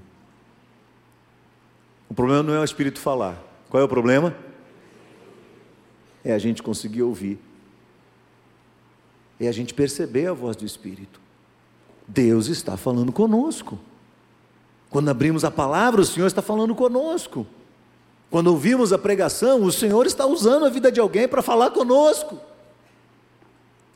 O 2.09 2.15
problema 2.15 2.43
não 2.43 2.55
é 2.55 2.61
o 2.61 2.65
Espírito 2.65 2.99
falar. 2.99 3.43
Qual 3.69 3.81
é 3.81 3.85
o 3.85 3.89
problema? 3.89 4.35
É 6.25 6.33
a 6.33 6.39
gente 6.39 6.63
conseguir 6.63 7.03
ouvir. 7.03 7.39
é 9.39 9.49
a 9.49 9.53
gente 9.53 9.75
perceber 9.75 10.29
a 10.29 10.33
voz 10.33 10.57
do 10.57 10.65
Espírito. 10.65 11.21
Deus 12.09 12.47
está 12.47 12.77
falando 12.77 13.13
conosco. 13.13 13.79
Quando 14.89 15.11
abrimos 15.11 15.45
a 15.45 15.51
palavra, 15.51 16.01
o 16.01 16.05
Senhor 16.05 16.27
está 16.27 16.41
falando 16.41 16.75
conosco. 16.75 17.47
Quando 18.31 18.47
ouvimos 18.47 18.93
a 18.93 18.99
pregação, 18.99 19.63
o 19.63 19.71
Senhor 19.71 20.07
está 20.07 20.25
usando 20.27 20.65
a 20.65 20.71
vida 20.71 20.91
de 20.91 21.01
alguém 21.01 21.29
para 21.29 21.43
falar 21.43 21.71
conosco. 21.71 22.41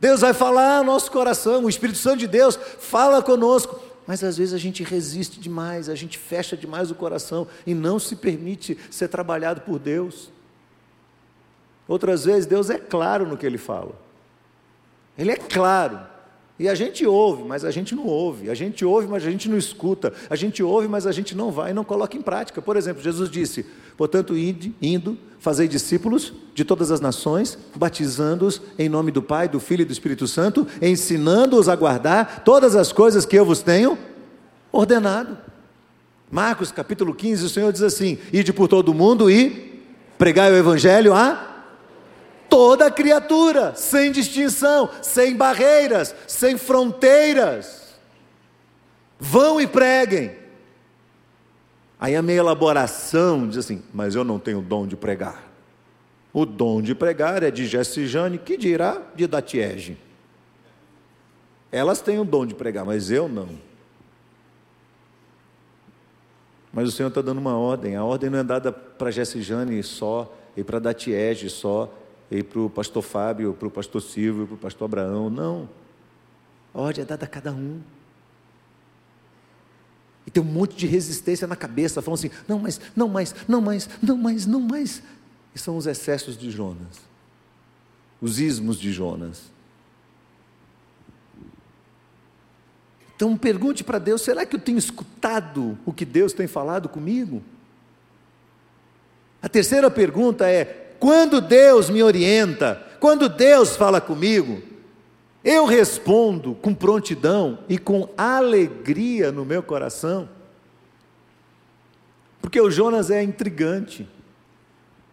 Deus 0.01 0.23
vai 0.23 0.33
falar 0.33 0.79
ao 0.79 0.85
nosso 0.85 1.11
coração, 1.13 1.65
o 1.65 1.69
Espírito 1.69 1.99
Santo 1.99 2.21
de 2.21 2.27
Deus 2.27 2.59
fala 2.79 3.23
conosco, 3.23 3.79
mas 4.07 4.25
às 4.25 4.39
vezes 4.39 4.55
a 4.55 4.59
gente 4.59 4.83
resiste 4.83 5.39
demais, 5.39 5.89
a 5.89 5.95
gente 5.95 6.17
fecha 6.17 6.57
demais 6.57 6.91
o 6.91 6.95
coração 6.95 7.47
e 7.67 7.75
não 7.75 7.99
se 7.99 8.17
permite 8.17 8.79
ser 8.91 9.09
trabalhado 9.09 9.61
por 9.61 9.79
Deus. 9.79 10.31
Outras 11.87 12.25
vezes 12.25 12.47
Deus 12.47 12.71
é 12.71 12.79
claro 12.79 13.27
no 13.27 13.37
que 13.37 13.45
ele 13.45 13.59
fala. 13.59 13.93
Ele 15.19 15.33
é 15.33 15.37
claro. 15.37 16.01
E 16.59 16.69
a 16.69 16.75
gente 16.75 17.07
ouve, 17.07 17.43
mas 17.43 17.65
a 17.65 17.71
gente 17.71 17.95
não 17.95 18.07
ouve. 18.07 18.51
A 18.51 18.55
gente 18.55 18.85
ouve, 18.85 19.07
mas 19.07 19.27
a 19.27 19.31
gente 19.31 19.49
não 19.49 19.57
escuta. 19.57 20.13
A 20.29 20.37
gente 20.37 20.63
ouve, 20.63 20.89
mas 20.89 21.07
a 21.07 21.13
gente 21.13 21.35
não 21.35 21.51
vai 21.51 21.71
e 21.71 21.75
não 21.75 21.85
coloca 21.85 22.17
em 22.17 22.23
prática. 22.23 22.61
Por 22.61 22.77
exemplo, 22.77 23.03
Jesus 23.03 23.31
disse: 23.31 23.67
Portanto, 24.01 24.35
indo, 24.35 25.19
fazei 25.39 25.69
discípulos 25.69 26.33
de 26.55 26.65
todas 26.65 26.91
as 26.91 27.03
nações, 27.03 27.59
batizando-os 27.77 28.59
em 28.79 28.89
nome 28.89 29.11
do 29.11 29.21
Pai, 29.21 29.47
do 29.47 29.61
Filho 29.61 29.83
e 29.83 29.85
do 29.85 29.93
Espírito 29.93 30.27
Santo, 30.27 30.67
ensinando-os 30.81 31.69
a 31.69 31.77
guardar 31.77 32.43
todas 32.43 32.75
as 32.75 32.93
coisas 32.93 33.27
que 33.27 33.39
eu 33.39 33.45
vos 33.45 33.61
tenho 33.61 33.99
ordenado. 34.73 35.37
Marcos 36.31 36.73
capítulo 36.73 37.15
15, 37.15 37.45
o 37.45 37.49
Senhor 37.51 37.71
diz 37.71 37.83
assim: 37.83 38.17
Ide 38.33 38.55
por 38.55 38.69
todo 38.69 38.89
o 38.89 38.95
mundo 38.95 39.31
e 39.31 39.85
pregai 40.17 40.51
o 40.51 40.57
Evangelho 40.57 41.13
a 41.13 41.67
toda 42.49 42.91
criatura, 42.91 43.75
sem 43.77 44.11
distinção, 44.11 44.89
sem 45.03 45.37
barreiras, 45.37 46.15
sem 46.27 46.57
fronteiras. 46.57 47.83
Vão 49.19 49.61
e 49.61 49.67
preguem. 49.67 50.41
Aí 52.01 52.17
a 52.17 52.23
minha 52.23 52.39
elaboração 52.39 53.47
diz 53.47 53.59
assim: 53.59 53.83
mas 53.93 54.15
eu 54.15 54.25
não 54.25 54.39
tenho 54.39 54.63
dom 54.63 54.87
de 54.87 54.97
pregar. 54.97 55.51
O 56.33 56.47
dom 56.47 56.81
de 56.81 56.95
pregar 56.95 57.43
é 57.43 57.51
de 57.51 57.67
Jane, 57.67 58.39
que 58.39 58.57
dirá 58.57 59.03
de 59.15 59.27
Datiege. 59.27 59.99
Elas 61.71 62.01
têm 62.01 62.19
o 62.19 62.25
dom 62.25 62.47
de 62.47 62.55
pregar, 62.55 62.85
mas 62.85 63.11
eu 63.11 63.29
não. 63.29 63.49
Mas 66.73 66.89
o 66.89 66.93
Senhor 66.93 67.09
está 67.09 67.21
dando 67.21 67.39
uma 67.39 67.59
ordem. 67.59 67.97
A 67.97 68.05
ordem 68.05 68.31
não 68.31 68.39
é 68.39 68.45
dada 68.45 68.73
para 68.73 69.11
Jane 69.11 69.83
só, 69.83 70.33
e 70.57 70.65
para 70.65 70.79
Datiege 70.79 71.51
só, 71.51 71.93
e 72.31 72.43
para 72.43 72.61
o 72.61 72.71
pastor 72.71 73.03
Fábio, 73.03 73.53
para 73.53 73.69
o 73.69 73.71
pastor 73.71 74.01
Silvio, 74.01 74.47
para 74.47 74.55
o 74.55 74.59
pastor 74.59 74.87
Abraão. 74.87 75.29
Não. 75.29 75.69
A 76.73 76.81
ordem 76.81 77.03
é 77.03 77.05
dada 77.05 77.25
a 77.25 77.29
cada 77.29 77.53
um. 77.53 77.81
E 80.27 80.31
tem 80.31 80.43
um 80.43 80.47
monte 80.47 80.77
de 80.77 80.87
resistência 80.87 81.47
na 81.47 81.57
cabeça, 81.57 82.03
falando 82.03 82.19
assim: 82.19 82.31
não 82.47 82.59
mais, 82.59 82.81
não 82.95 83.09
mais, 83.09 83.35
não 83.49 83.61
mais, 83.61 83.89
não 84.03 84.17
mais, 84.17 84.47
não 84.47 84.61
mais. 84.61 85.03
E 85.55 85.59
são 85.59 85.77
os 85.77 85.87
excessos 85.87 86.37
de 86.37 86.51
Jonas, 86.51 87.01
os 88.21 88.39
ismos 88.39 88.79
de 88.79 88.93
Jonas. 88.93 89.51
Então 93.17 93.37
pergunte 93.37 93.83
para 93.85 93.99
Deus: 93.99 94.23
será 94.23 94.47
que 94.47 94.57
eu 94.57 94.61
tenho 94.61 94.79
escutado 94.79 95.79
o 95.85 95.93
que 95.93 96.05
Deus 96.05 96.33
tem 96.33 96.47
falado 96.47 96.89
comigo? 96.89 97.43
A 99.43 99.49
terceira 99.49 99.91
pergunta 99.91 100.49
é: 100.49 100.95
quando 100.99 101.41
Deus 101.41 101.91
me 101.91 102.03
orienta, 102.03 102.87
quando 103.01 103.29
Deus 103.29 103.77
fala 103.77 104.01
comigo, 104.01 104.63
eu 105.45 105.65
respondo 105.65 106.55
com 106.55 106.75
prontidão 106.75 107.61
e 107.69 107.79
com 107.79 108.09
alegria 108.17 109.33
no 109.33 109.45
meu 109.45 109.63
coração. 109.63 110.29
Porque 112.41 112.61
o 112.61 112.71
Jonas 112.71 113.11
é 113.11 113.23
intrigante. 113.23 114.09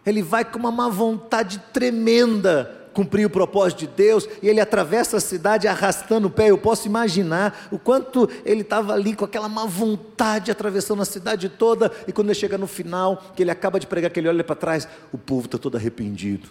Ele 0.05 0.21
vai 0.21 0.45
com 0.45 0.57
uma 0.59 0.71
má 0.71 0.89
vontade 0.89 1.59
tremenda 1.73 2.77
cumprir 2.97 3.27
o 3.27 3.29
propósito 3.29 3.81
de 3.81 3.87
Deus, 3.89 4.27
e 4.41 4.49
ele 4.49 4.59
atravessa 4.59 5.17
a 5.17 5.19
cidade 5.19 5.67
arrastando 5.67 6.29
o 6.29 6.31
pé. 6.31 6.49
Eu 6.49 6.57
posso 6.57 6.87
imaginar 6.87 7.67
o 7.71 7.77
quanto 7.77 8.27
ele 8.43 8.61
estava 8.61 8.91
ali 8.91 9.15
com 9.15 9.23
aquela 9.23 9.47
má 9.47 9.65
vontade, 9.67 10.49
atravessando 10.49 11.03
a 11.03 11.05
cidade 11.05 11.47
toda, 11.47 11.91
e 12.07 12.11
quando 12.11 12.29
ele 12.29 12.39
chega 12.39 12.57
no 12.57 12.65
final, 12.65 13.23
que 13.35 13.43
ele 13.43 13.51
acaba 13.51 13.79
de 13.79 13.85
pregar, 13.85 14.09
que 14.09 14.19
ele 14.19 14.27
olha 14.27 14.43
para 14.43 14.55
trás, 14.55 14.87
o 15.13 15.17
povo 15.17 15.45
está 15.45 15.59
todo 15.59 15.77
arrependido, 15.77 16.49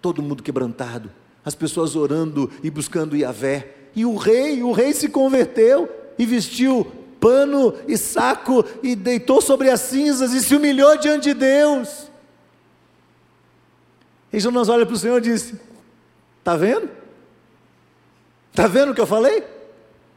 todo 0.00 0.22
mundo 0.22 0.40
quebrantado, 0.40 1.10
as 1.44 1.54
pessoas 1.54 1.96
orando 1.96 2.50
e 2.62 2.70
buscando 2.70 3.16
Yahvé, 3.16 3.74
e 3.94 4.04
o 4.04 4.16
rei, 4.16 4.62
o 4.62 4.72
rei 4.72 4.92
se 4.92 5.08
converteu 5.08 5.88
e 6.18 6.24
vestiu 6.24 6.90
pano 7.18 7.74
e 7.86 7.96
saco 7.96 8.64
e 8.82 8.96
deitou 8.96 9.40
sobre 9.40 9.68
as 9.68 9.80
cinzas 9.80 10.32
e 10.32 10.40
se 10.40 10.54
humilhou 10.54 10.96
diante 10.96 11.24
de 11.24 11.34
Deus. 11.34 12.10
E 14.32 14.38
Jonas 14.38 14.68
olha 14.68 14.86
para 14.86 14.94
o 14.94 14.98
Senhor 14.98 15.18
e 15.18 15.22
disse: 15.22 15.60
Está 16.38 16.56
vendo? 16.56 16.88
Está 18.50 18.66
vendo 18.66 18.92
o 18.92 18.94
que 18.94 19.00
eu 19.00 19.06
falei? 19.06 19.44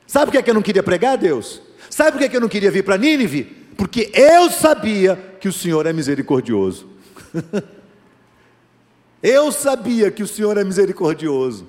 Sabe 0.07 0.25
por 0.25 0.31
que, 0.33 0.37
é 0.37 0.41
que 0.43 0.49
eu 0.49 0.55
não 0.55 0.61
queria 0.61 0.83
pregar, 0.83 1.17
Deus? 1.17 1.61
Sabe 1.89 2.11
por 2.11 2.19
que, 2.19 2.25
é 2.25 2.29
que 2.29 2.37
eu 2.37 2.41
não 2.41 2.49
queria 2.49 2.71
vir 2.71 2.83
para 2.83 2.97
Nínive? 2.97 3.43
Porque 3.77 4.11
eu 4.13 4.49
sabia 4.51 5.15
que 5.39 5.47
o 5.47 5.53
Senhor 5.53 5.85
é 5.85 5.93
misericordioso. 5.93 6.87
eu 9.23 9.51
sabia 9.51 10.11
que 10.11 10.21
o 10.21 10.27
Senhor 10.27 10.57
é 10.57 10.63
misericordioso. 10.65 11.65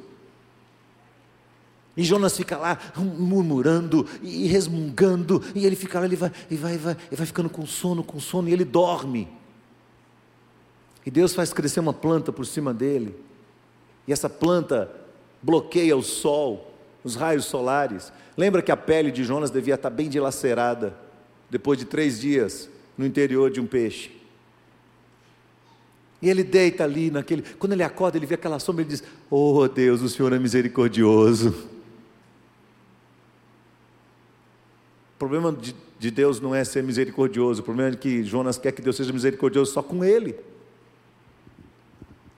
E 1.96 2.02
Jonas 2.02 2.36
fica 2.36 2.56
lá 2.56 2.76
murmurando 2.96 4.04
e 4.20 4.48
resmungando, 4.48 5.40
e 5.54 5.64
ele 5.64 5.76
fica 5.76 6.00
lá, 6.00 6.06
ele 6.06 6.16
vai, 6.16 6.32
e 6.50 6.56
vai, 6.56 6.76
vai, 6.76 6.96
ele 7.06 7.16
vai 7.16 7.26
ficando 7.26 7.48
com 7.48 7.64
sono, 7.64 8.02
com 8.02 8.18
sono, 8.18 8.48
e 8.48 8.52
ele 8.52 8.64
dorme. 8.64 9.28
E 11.06 11.10
Deus 11.10 11.32
faz 11.32 11.52
crescer 11.52 11.78
uma 11.78 11.92
planta 11.92 12.32
por 12.32 12.44
cima 12.44 12.74
dele. 12.74 13.14
E 14.08 14.12
essa 14.12 14.28
planta 14.28 14.90
bloqueia 15.40 15.96
o 15.96 16.02
sol, 16.02 16.74
os 17.04 17.14
raios 17.14 17.44
solares. 17.44 18.12
Lembra 18.36 18.62
que 18.62 18.72
a 18.72 18.76
pele 18.76 19.12
de 19.12 19.22
Jonas 19.22 19.50
devia 19.50 19.74
estar 19.74 19.90
bem 19.90 20.08
dilacerada 20.08 20.96
depois 21.48 21.78
de 21.78 21.84
três 21.84 22.20
dias 22.20 22.68
no 22.98 23.06
interior 23.06 23.50
de 23.50 23.60
um 23.60 23.66
peixe. 23.66 24.10
E 26.24 26.30
ele 26.30 26.42
deita 26.42 26.84
ali 26.84 27.10
naquele. 27.10 27.42
Quando 27.58 27.74
ele 27.74 27.82
acorda, 27.82 28.16
ele 28.16 28.24
vê 28.24 28.34
aquela 28.34 28.58
sombra 28.58 28.80
e 28.80 28.86
diz: 28.86 29.04
Oh 29.30 29.68
Deus, 29.68 30.00
o 30.00 30.08
Senhor 30.08 30.32
é 30.32 30.38
misericordioso. 30.38 31.50
O 35.14 35.18
problema 35.18 35.52
de, 35.52 35.76
de 35.98 36.10
Deus 36.10 36.40
não 36.40 36.54
é 36.54 36.64
ser 36.64 36.82
misericordioso, 36.82 37.60
o 37.60 37.64
problema 37.64 37.92
é 37.92 37.96
que 37.96 38.24
Jonas 38.24 38.56
quer 38.56 38.72
que 38.72 38.80
Deus 38.80 38.96
seja 38.96 39.12
misericordioso 39.12 39.70
só 39.70 39.82
com 39.82 40.02
ele. 40.02 40.34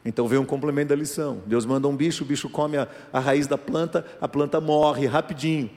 Então 0.04 0.26
vem 0.26 0.38
um 0.40 0.44
complemento 0.44 0.88
da 0.88 0.96
lição. 0.96 1.40
Deus 1.46 1.64
manda 1.64 1.86
um 1.86 1.96
bicho, 1.96 2.24
o 2.24 2.26
bicho 2.26 2.48
come 2.48 2.76
a, 2.76 2.88
a 3.12 3.20
raiz 3.20 3.46
da 3.46 3.56
planta, 3.56 4.04
a 4.20 4.26
planta 4.26 4.60
morre 4.60 5.06
rapidinho. 5.06 5.70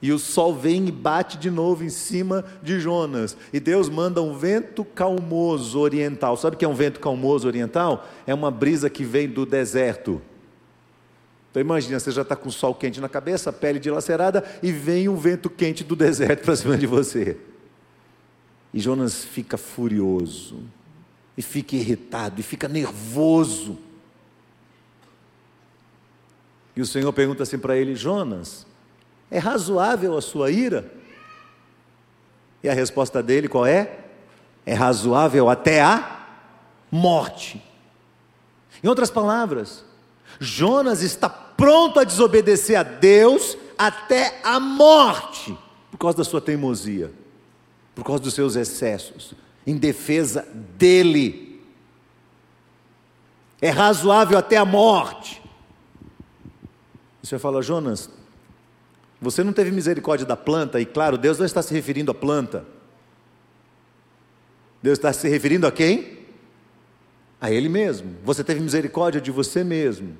E 0.00 0.12
o 0.12 0.18
sol 0.18 0.54
vem 0.54 0.86
e 0.86 0.92
bate 0.92 1.36
de 1.36 1.50
novo 1.50 1.82
em 1.82 1.88
cima 1.88 2.44
de 2.62 2.78
Jonas. 2.78 3.36
E 3.52 3.58
Deus 3.58 3.88
manda 3.88 4.22
um 4.22 4.36
vento 4.36 4.84
calmoso 4.84 5.80
oriental. 5.80 6.36
Sabe 6.36 6.54
o 6.54 6.58
que 6.58 6.64
é 6.64 6.68
um 6.68 6.74
vento 6.74 7.00
calmoso 7.00 7.48
oriental? 7.48 8.06
É 8.26 8.32
uma 8.32 8.50
brisa 8.50 8.88
que 8.88 9.02
vem 9.02 9.28
do 9.28 9.44
deserto. 9.44 10.22
Então 11.50 11.60
imagina, 11.60 11.98
você 11.98 12.12
já 12.12 12.22
está 12.22 12.36
com 12.36 12.48
o 12.48 12.52
sol 12.52 12.74
quente 12.74 13.00
na 13.00 13.08
cabeça, 13.08 13.52
pele 13.52 13.80
dilacerada, 13.80 14.44
e 14.62 14.70
vem 14.70 15.08
um 15.08 15.16
vento 15.16 15.50
quente 15.50 15.82
do 15.82 15.96
deserto 15.96 16.42
para 16.44 16.54
cima 16.54 16.76
de 16.76 16.86
você. 16.86 17.36
E 18.72 18.78
Jonas 18.78 19.24
fica 19.24 19.56
furioso 19.56 20.62
e 21.36 21.42
fica 21.42 21.74
irritado, 21.74 22.40
e 22.40 22.42
fica 22.44 22.68
nervoso. 22.68 23.78
E 26.76 26.80
o 26.80 26.86
Senhor 26.86 27.12
pergunta 27.12 27.42
assim 27.42 27.58
para 27.58 27.76
ele: 27.76 27.96
Jonas, 27.96 28.64
é 29.30 29.38
razoável 29.38 30.16
a 30.16 30.22
sua 30.22 30.50
ira? 30.50 30.90
E 32.62 32.68
a 32.68 32.72
resposta 32.72 33.22
dele 33.22 33.48
qual 33.48 33.66
é? 33.66 33.98
É 34.64 34.74
razoável 34.74 35.48
até 35.48 35.80
a 35.82 36.26
morte. 36.90 37.62
Em 38.82 38.88
outras 38.88 39.10
palavras, 39.10 39.84
Jonas 40.40 41.02
está 41.02 41.28
pronto 41.28 41.98
a 41.98 42.04
desobedecer 42.04 42.78
a 42.78 42.82
Deus 42.82 43.56
até 43.76 44.40
a 44.42 44.58
morte, 44.58 45.56
por 45.90 45.98
causa 45.98 46.18
da 46.18 46.24
sua 46.24 46.40
teimosia, 46.40 47.12
por 47.94 48.04
causa 48.04 48.22
dos 48.22 48.34
seus 48.34 48.56
excessos, 48.56 49.34
em 49.66 49.76
defesa 49.76 50.46
dele. 50.76 51.62
É 53.60 53.70
razoável 53.70 54.38
até 54.38 54.56
a 54.56 54.64
morte. 54.64 55.42
Você 57.22 57.38
fala, 57.38 57.60
Jonas, 57.60 58.08
você 59.20 59.42
não 59.42 59.52
teve 59.52 59.70
misericórdia 59.70 60.26
da 60.26 60.36
planta, 60.36 60.80
e 60.80 60.86
claro, 60.86 61.18
Deus 61.18 61.38
não 61.38 61.46
está 61.46 61.60
se 61.60 61.74
referindo 61.74 62.10
à 62.10 62.14
planta. 62.14 62.64
Deus 64.82 64.98
está 64.98 65.12
se 65.12 65.28
referindo 65.28 65.66
a 65.66 65.72
quem? 65.72 66.18
A 67.40 67.50
Ele 67.50 67.68
mesmo. 67.68 68.14
Você 68.24 68.44
teve 68.44 68.60
misericórdia 68.60 69.20
de 69.20 69.30
você 69.30 69.64
mesmo. 69.64 70.16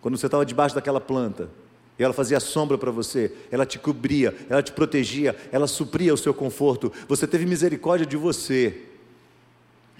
quando 0.00 0.16
você 0.16 0.26
estava 0.26 0.46
debaixo 0.46 0.74
daquela 0.74 1.00
planta, 1.00 1.50
e 1.98 2.02
ela 2.02 2.14
fazia 2.14 2.40
sombra 2.40 2.78
para 2.78 2.90
você, 2.90 3.30
ela 3.50 3.66
te 3.66 3.78
cobria, 3.78 4.34
ela 4.48 4.62
te 4.62 4.72
protegia, 4.72 5.36
ela 5.52 5.66
supria 5.66 6.14
o 6.14 6.16
seu 6.16 6.32
conforto. 6.32 6.90
Você 7.06 7.26
teve 7.26 7.44
misericórdia 7.44 8.06
de 8.06 8.16
você. 8.16 8.84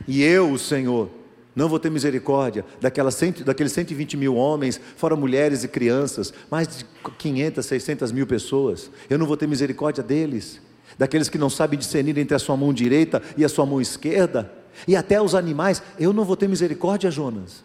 E 0.08 0.22
eu, 0.22 0.50
o 0.50 0.58
Senhor, 0.58 1.10
não 1.54 1.68
vou 1.68 1.78
ter 1.78 1.90
misericórdia 1.90 2.64
daquelas 2.80 3.14
cento, 3.14 3.44
daqueles 3.44 3.72
120 3.72 4.16
mil 4.16 4.36
homens, 4.36 4.80
fora 4.96 5.16
mulheres 5.16 5.64
e 5.64 5.68
crianças, 5.68 6.32
mais 6.50 6.68
de 6.68 6.86
500, 7.18 7.66
600 7.66 8.12
mil 8.12 8.26
pessoas. 8.26 8.90
Eu 9.08 9.18
não 9.18 9.26
vou 9.26 9.36
ter 9.36 9.48
misericórdia 9.48 10.02
deles, 10.02 10.60
daqueles 10.96 11.28
que 11.28 11.38
não 11.38 11.50
sabem 11.50 11.78
discernir 11.78 12.16
entre 12.18 12.34
a 12.34 12.38
sua 12.38 12.56
mão 12.56 12.72
direita 12.72 13.22
e 13.36 13.44
a 13.44 13.48
sua 13.48 13.66
mão 13.66 13.80
esquerda, 13.80 14.52
e 14.86 14.94
até 14.94 15.20
os 15.20 15.34
animais. 15.34 15.82
Eu 15.98 16.12
não 16.12 16.24
vou 16.24 16.36
ter 16.36 16.48
misericórdia, 16.48 17.10
Jonas. 17.10 17.64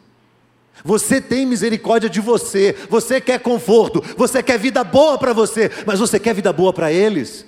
Você 0.83 1.21
tem 1.21 1.45
misericórdia 1.45 2.09
de 2.09 2.19
você, 2.19 2.75
você 2.89 3.21
quer 3.21 3.39
conforto, 3.39 4.03
você 4.17 4.43
quer 4.43 4.59
vida 4.59 4.83
boa 4.83 5.17
para 5.17 5.31
você, 5.31 5.71
mas 5.86 5.99
você 5.99 6.19
quer 6.19 6.33
vida 6.33 6.51
boa 6.51 6.73
para 6.73 6.91
eles? 6.91 7.45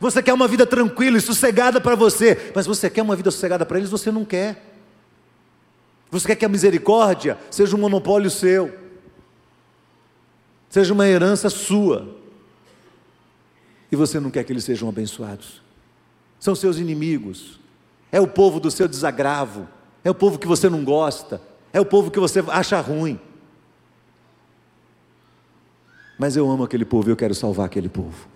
Você 0.00 0.22
quer 0.22 0.32
uma 0.32 0.48
vida 0.48 0.66
tranquila 0.66 1.18
e 1.18 1.20
sossegada 1.20 1.80
para 1.80 1.94
você, 1.94 2.52
mas 2.54 2.66
você 2.66 2.88
quer 2.88 3.02
uma 3.02 3.16
vida 3.16 3.30
sossegada 3.30 3.64
para 3.64 3.78
eles? 3.78 3.90
Você 3.90 4.10
não 4.10 4.24
quer. 4.24 4.70
Você 6.10 6.26
quer 6.26 6.36
que 6.36 6.44
a 6.44 6.48
misericórdia 6.48 7.38
seja 7.50 7.74
um 7.74 7.80
monopólio 7.80 8.30
seu, 8.30 8.72
seja 10.68 10.92
uma 10.92 11.06
herança 11.08 11.48
sua, 11.48 12.16
e 13.90 13.96
você 13.96 14.20
não 14.20 14.30
quer 14.30 14.44
que 14.44 14.52
eles 14.52 14.64
sejam 14.64 14.88
abençoados. 14.88 15.62
São 16.38 16.54
seus 16.54 16.78
inimigos, 16.78 17.58
é 18.10 18.20
o 18.20 18.26
povo 18.26 18.60
do 18.60 18.70
seu 18.70 18.86
desagravo, 18.86 19.66
é 20.04 20.10
o 20.10 20.14
povo 20.14 20.38
que 20.38 20.46
você 20.46 20.68
não 20.68 20.84
gosta, 20.84 21.40
é 21.72 21.80
o 21.80 21.84
povo 21.86 22.10
que 22.10 22.20
você 22.20 22.44
acha 22.48 22.78
ruim. 22.80 23.18
Mas 26.18 26.36
eu 26.36 26.50
amo 26.50 26.64
aquele 26.64 26.84
povo 26.84 27.08
e 27.08 27.12
eu 27.12 27.16
quero 27.16 27.34
salvar 27.34 27.66
aquele 27.66 27.88
povo. 27.88 28.31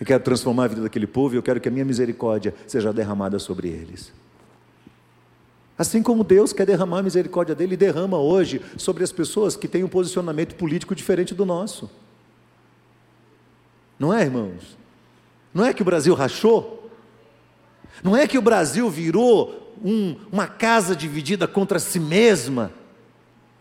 Eu 0.00 0.06
quero 0.06 0.22
transformar 0.22 0.64
a 0.64 0.68
vida 0.68 0.82
daquele 0.82 1.06
povo 1.06 1.34
e 1.34 1.38
eu 1.38 1.42
quero 1.42 1.60
que 1.60 1.68
a 1.68 1.70
minha 1.70 1.84
misericórdia 1.84 2.54
seja 2.66 2.92
derramada 2.92 3.38
sobre 3.38 3.68
eles. 3.68 4.12
Assim 5.76 6.02
como 6.02 6.24
Deus 6.24 6.52
quer 6.52 6.66
derramar 6.66 6.98
a 6.98 7.02
misericórdia 7.02 7.54
dele 7.54 7.74
e 7.74 7.76
derrama 7.76 8.18
hoje 8.18 8.60
sobre 8.76 9.04
as 9.04 9.12
pessoas 9.12 9.56
que 9.56 9.68
têm 9.68 9.84
um 9.84 9.88
posicionamento 9.88 10.56
político 10.56 10.94
diferente 10.94 11.34
do 11.34 11.46
nosso. 11.46 11.88
Não 13.98 14.12
é, 14.12 14.22
irmãos? 14.22 14.76
Não 15.52 15.64
é 15.64 15.72
que 15.72 15.82
o 15.82 15.84
Brasil 15.84 16.14
rachou? 16.14 16.90
Não 18.02 18.16
é 18.16 18.26
que 18.26 18.38
o 18.38 18.42
Brasil 18.42 18.88
virou 18.90 19.74
um, 19.84 20.16
uma 20.30 20.46
casa 20.46 20.94
dividida 20.94 21.46
contra 21.46 21.78
si 21.78 21.98
mesma. 21.98 22.72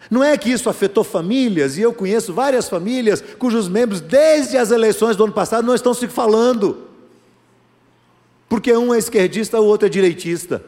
Não 0.10 0.24
é 0.24 0.38
que 0.38 0.50
isso 0.50 0.70
afetou 0.70 1.04
famílias, 1.04 1.78
e 1.78 1.82
eu 1.82 1.94
conheço 1.94 2.34
várias 2.34 2.70
famílias 2.70 3.22
cujos 3.38 3.68
membros, 3.68 4.00
desde 4.00 4.58
as 4.58 4.72
eleições 4.72 5.16
do 5.16 5.26
ano 5.26 5.34
passado, 5.34 5.66
não 5.66 5.76
estão 5.76 5.94
se 5.94 6.08
falando. 6.08 6.88
Porque 8.48 8.72
um 8.76 8.94
é 8.94 8.98
esquerdista, 8.98 9.60
o 9.60 9.66
outro 9.66 9.88
é 9.88 9.90
direitista. 9.90 10.64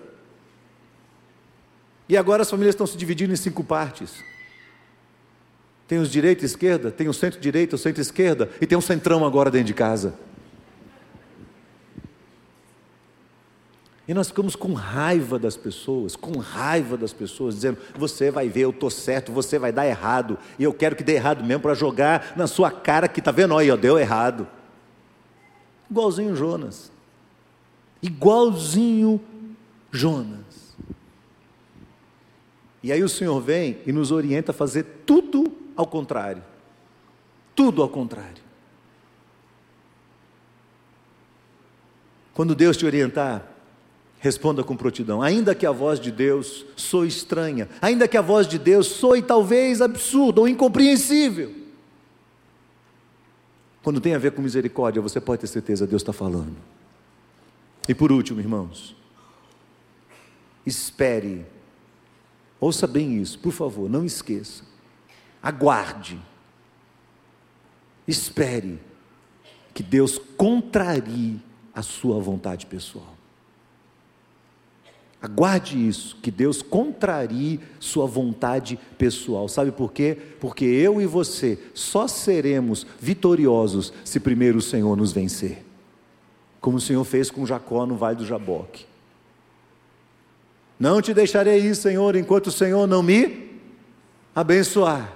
E 2.07 2.17
agora 2.17 2.41
as 2.41 2.49
famílias 2.49 2.73
estão 2.73 2.87
se 2.87 2.97
dividindo 2.97 3.31
em 3.31 3.37
cinco 3.37 3.63
partes. 3.63 4.11
Tem 5.87 5.99
os 5.99 6.11
direita 6.11 6.43
e 6.43 6.45
esquerda, 6.45 6.91
tem 6.91 7.07
o 7.07 7.13
centro-direita, 7.13 7.75
o 7.75 7.79
centro-esquerda, 7.79 8.49
e 8.59 8.67
tem 8.67 8.77
um 8.77 8.81
centrão 8.81 9.25
agora 9.25 9.49
dentro 9.49 9.67
de 9.67 9.73
casa. 9.73 10.13
E 14.09 14.13
nós 14.15 14.29
ficamos 14.29 14.55
com 14.55 14.73
raiva 14.73 15.37
das 15.37 15.55
pessoas, 15.55 16.15
com 16.15 16.39
raiva 16.39 16.97
das 16.97 17.13
pessoas, 17.13 17.53
dizendo: 17.53 17.77
você 17.95 18.31
vai 18.31 18.49
ver, 18.49 18.61
eu 18.61 18.71
estou 18.71 18.89
certo, 18.89 19.31
você 19.31 19.59
vai 19.59 19.71
dar 19.71 19.85
errado, 19.85 20.35
e 20.57 20.63
eu 20.63 20.73
quero 20.73 20.95
que 20.95 21.03
dê 21.03 21.13
errado 21.13 21.43
mesmo 21.43 21.61
para 21.61 21.75
jogar 21.75 22.33
na 22.35 22.47
sua 22.47 22.71
cara 22.71 23.07
que 23.07 23.19
está 23.19 23.29
vendo, 23.29 23.53
olha, 23.53 23.77
deu 23.77 23.99
errado. 23.99 24.47
Igualzinho 25.91 26.35
Jonas. 26.35 26.91
Igualzinho 28.01 29.21
Jonas. 29.91 30.75
E 32.81 32.91
aí 32.91 33.03
o 33.03 33.09
Senhor 33.09 33.39
vem 33.39 33.77
e 33.85 33.91
nos 33.91 34.11
orienta 34.11 34.51
a 34.51 34.55
fazer 34.55 35.03
tudo 35.05 35.53
ao 35.75 35.85
contrário. 35.85 36.43
Tudo 37.55 37.83
ao 37.83 37.89
contrário. 37.89 38.41
Quando 42.33 42.55
Deus 42.55 42.75
te 42.75 42.87
orientar, 42.87 43.58
Responda 44.19 44.63
com 44.63 44.75
prontidão, 44.75 45.21
ainda 45.21 45.55
que 45.55 45.65
a 45.65 45.71
voz 45.71 45.99
de 45.99 46.11
Deus 46.11 46.65
soe 46.75 47.07
estranha, 47.07 47.69
ainda 47.81 48.07
que 48.07 48.17
a 48.17 48.21
voz 48.21 48.47
de 48.47 48.59
Deus 48.59 48.87
soe 48.87 49.21
talvez 49.21 49.81
absurda 49.81 50.41
ou 50.41 50.47
incompreensível. 50.47 51.55
Quando 53.81 54.01
tem 54.01 54.13
a 54.13 54.19
ver 54.19 54.31
com 54.33 54.41
misericórdia, 54.41 55.01
você 55.01 55.21
pode 55.21 55.41
ter 55.41 55.47
certeza, 55.47 55.87
Deus 55.87 56.01
está 56.01 56.11
falando. 56.11 56.55
E 57.87 57.95
por 57.95 58.11
último, 58.11 58.41
irmãos, 58.41 58.95
espere, 60.65 61.45
ouça 62.59 62.85
bem 62.85 63.21
isso, 63.21 63.39
por 63.39 63.53
favor, 63.53 63.89
não 63.89 64.03
esqueça, 64.03 64.63
aguarde, 65.41 66.19
espere 68.05 68.79
que 69.73 69.81
Deus 69.81 70.19
contrarie 70.35 71.39
a 71.73 71.81
sua 71.81 72.19
vontade 72.19 72.65
pessoal. 72.65 73.18
Aguarde 75.21 75.85
isso, 75.85 76.17
que 76.21 76.31
Deus 76.31 76.61
contrarie 76.61 77.59
sua 77.77 78.05
vontade 78.05 78.79
pessoal. 78.97 79.49
Sabe 79.49 79.69
por 79.69 79.91
quê? 79.91 80.17
Porque 80.39 80.63
eu 80.63 81.01
e 81.01 81.05
você 81.05 81.59
só 81.73 82.07
seremos 82.07 82.87
vitoriosos 82.97 83.91
se 84.05 84.17
primeiro 84.19 84.59
o 84.59 84.61
Senhor 84.61 84.95
nos 84.95 85.11
vencer. 85.11 85.65
Como 86.61 86.77
o 86.77 86.81
Senhor 86.81 87.03
fez 87.03 87.29
com 87.29 87.45
Jacó 87.45 87.85
no 87.85 87.97
vale 87.97 88.15
do 88.15 88.25
Jaboque. 88.25 88.85
Não 90.79 91.01
te 91.01 91.13
deixarei 91.13 91.59
ir, 91.59 91.75
Senhor, 91.75 92.15
enquanto 92.15 92.47
o 92.47 92.51
Senhor 92.51 92.87
não 92.87 93.03
me 93.03 93.59
abençoar. 94.33 95.13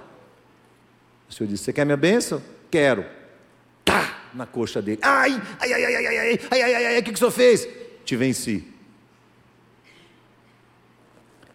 O 1.29 1.33
Senhor 1.33 1.47
disse: 1.49 1.63
Você 1.63 1.73
quer 1.73 1.85
minha 1.85 1.95
bênção? 1.95 2.41
Quero. 2.69 3.05
Tá 3.85 4.29
na 4.33 4.45
coxa 4.45 4.81
dele. 4.81 4.99
Ai, 5.01 5.41
ai, 5.61 5.73
ai, 5.73 5.85
ai, 5.85 5.95
ai, 5.95 6.07
ai, 6.07 6.17
ai, 6.17 6.39
ai, 6.51 6.73
ai, 6.73 6.85
ai, 6.87 6.99
o 6.99 7.03
que, 7.03 7.11
que 7.11 7.15
o 7.15 7.17
Senhor 7.17 7.31
fez? 7.31 7.65
Te 8.03 8.17
venci. 8.17 8.72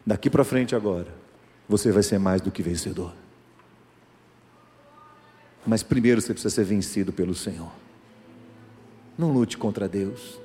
Daqui 0.08 0.30
para 0.30 0.42
frente 0.42 0.74
agora, 0.74 1.08
você 1.68 1.92
vai 1.92 2.02
ser 2.02 2.18
mais 2.18 2.40
do 2.40 2.50
que 2.50 2.62
vencedor. 2.62 3.12
Mas 5.66 5.82
primeiro 5.82 6.18
você 6.18 6.32
precisa 6.32 6.54
ser 6.54 6.64
vencido 6.64 7.12
pelo 7.12 7.34
Senhor. 7.34 7.70
Não 9.18 9.30
lute 9.30 9.58
contra 9.58 9.86
Deus. 9.86 10.40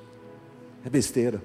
É 0.84 0.90
besteira. 0.90 1.42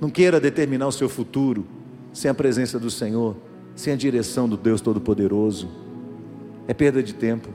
Não 0.00 0.10
queira 0.10 0.40
determinar 0.40 0.88
o 0.88 0.92
seu 0.92 1.08
futuro 1.08 1.64
sem 2.12 2.28
a 2.28 2.34
presença 2.34 2.80
do 2.80 2.90
Senhor, 2.90 3.36
sem 3.76 3.92
a 3.92 3.96
direção 3.96 4.48
do 4.48 4.56
Deus 4.56 4.80
Todo-Poderoso. 4.80 5.70
É 6.66 6.74
perda 6.74 7.00
de 7.00 7.14
tempo. 7.14 7.48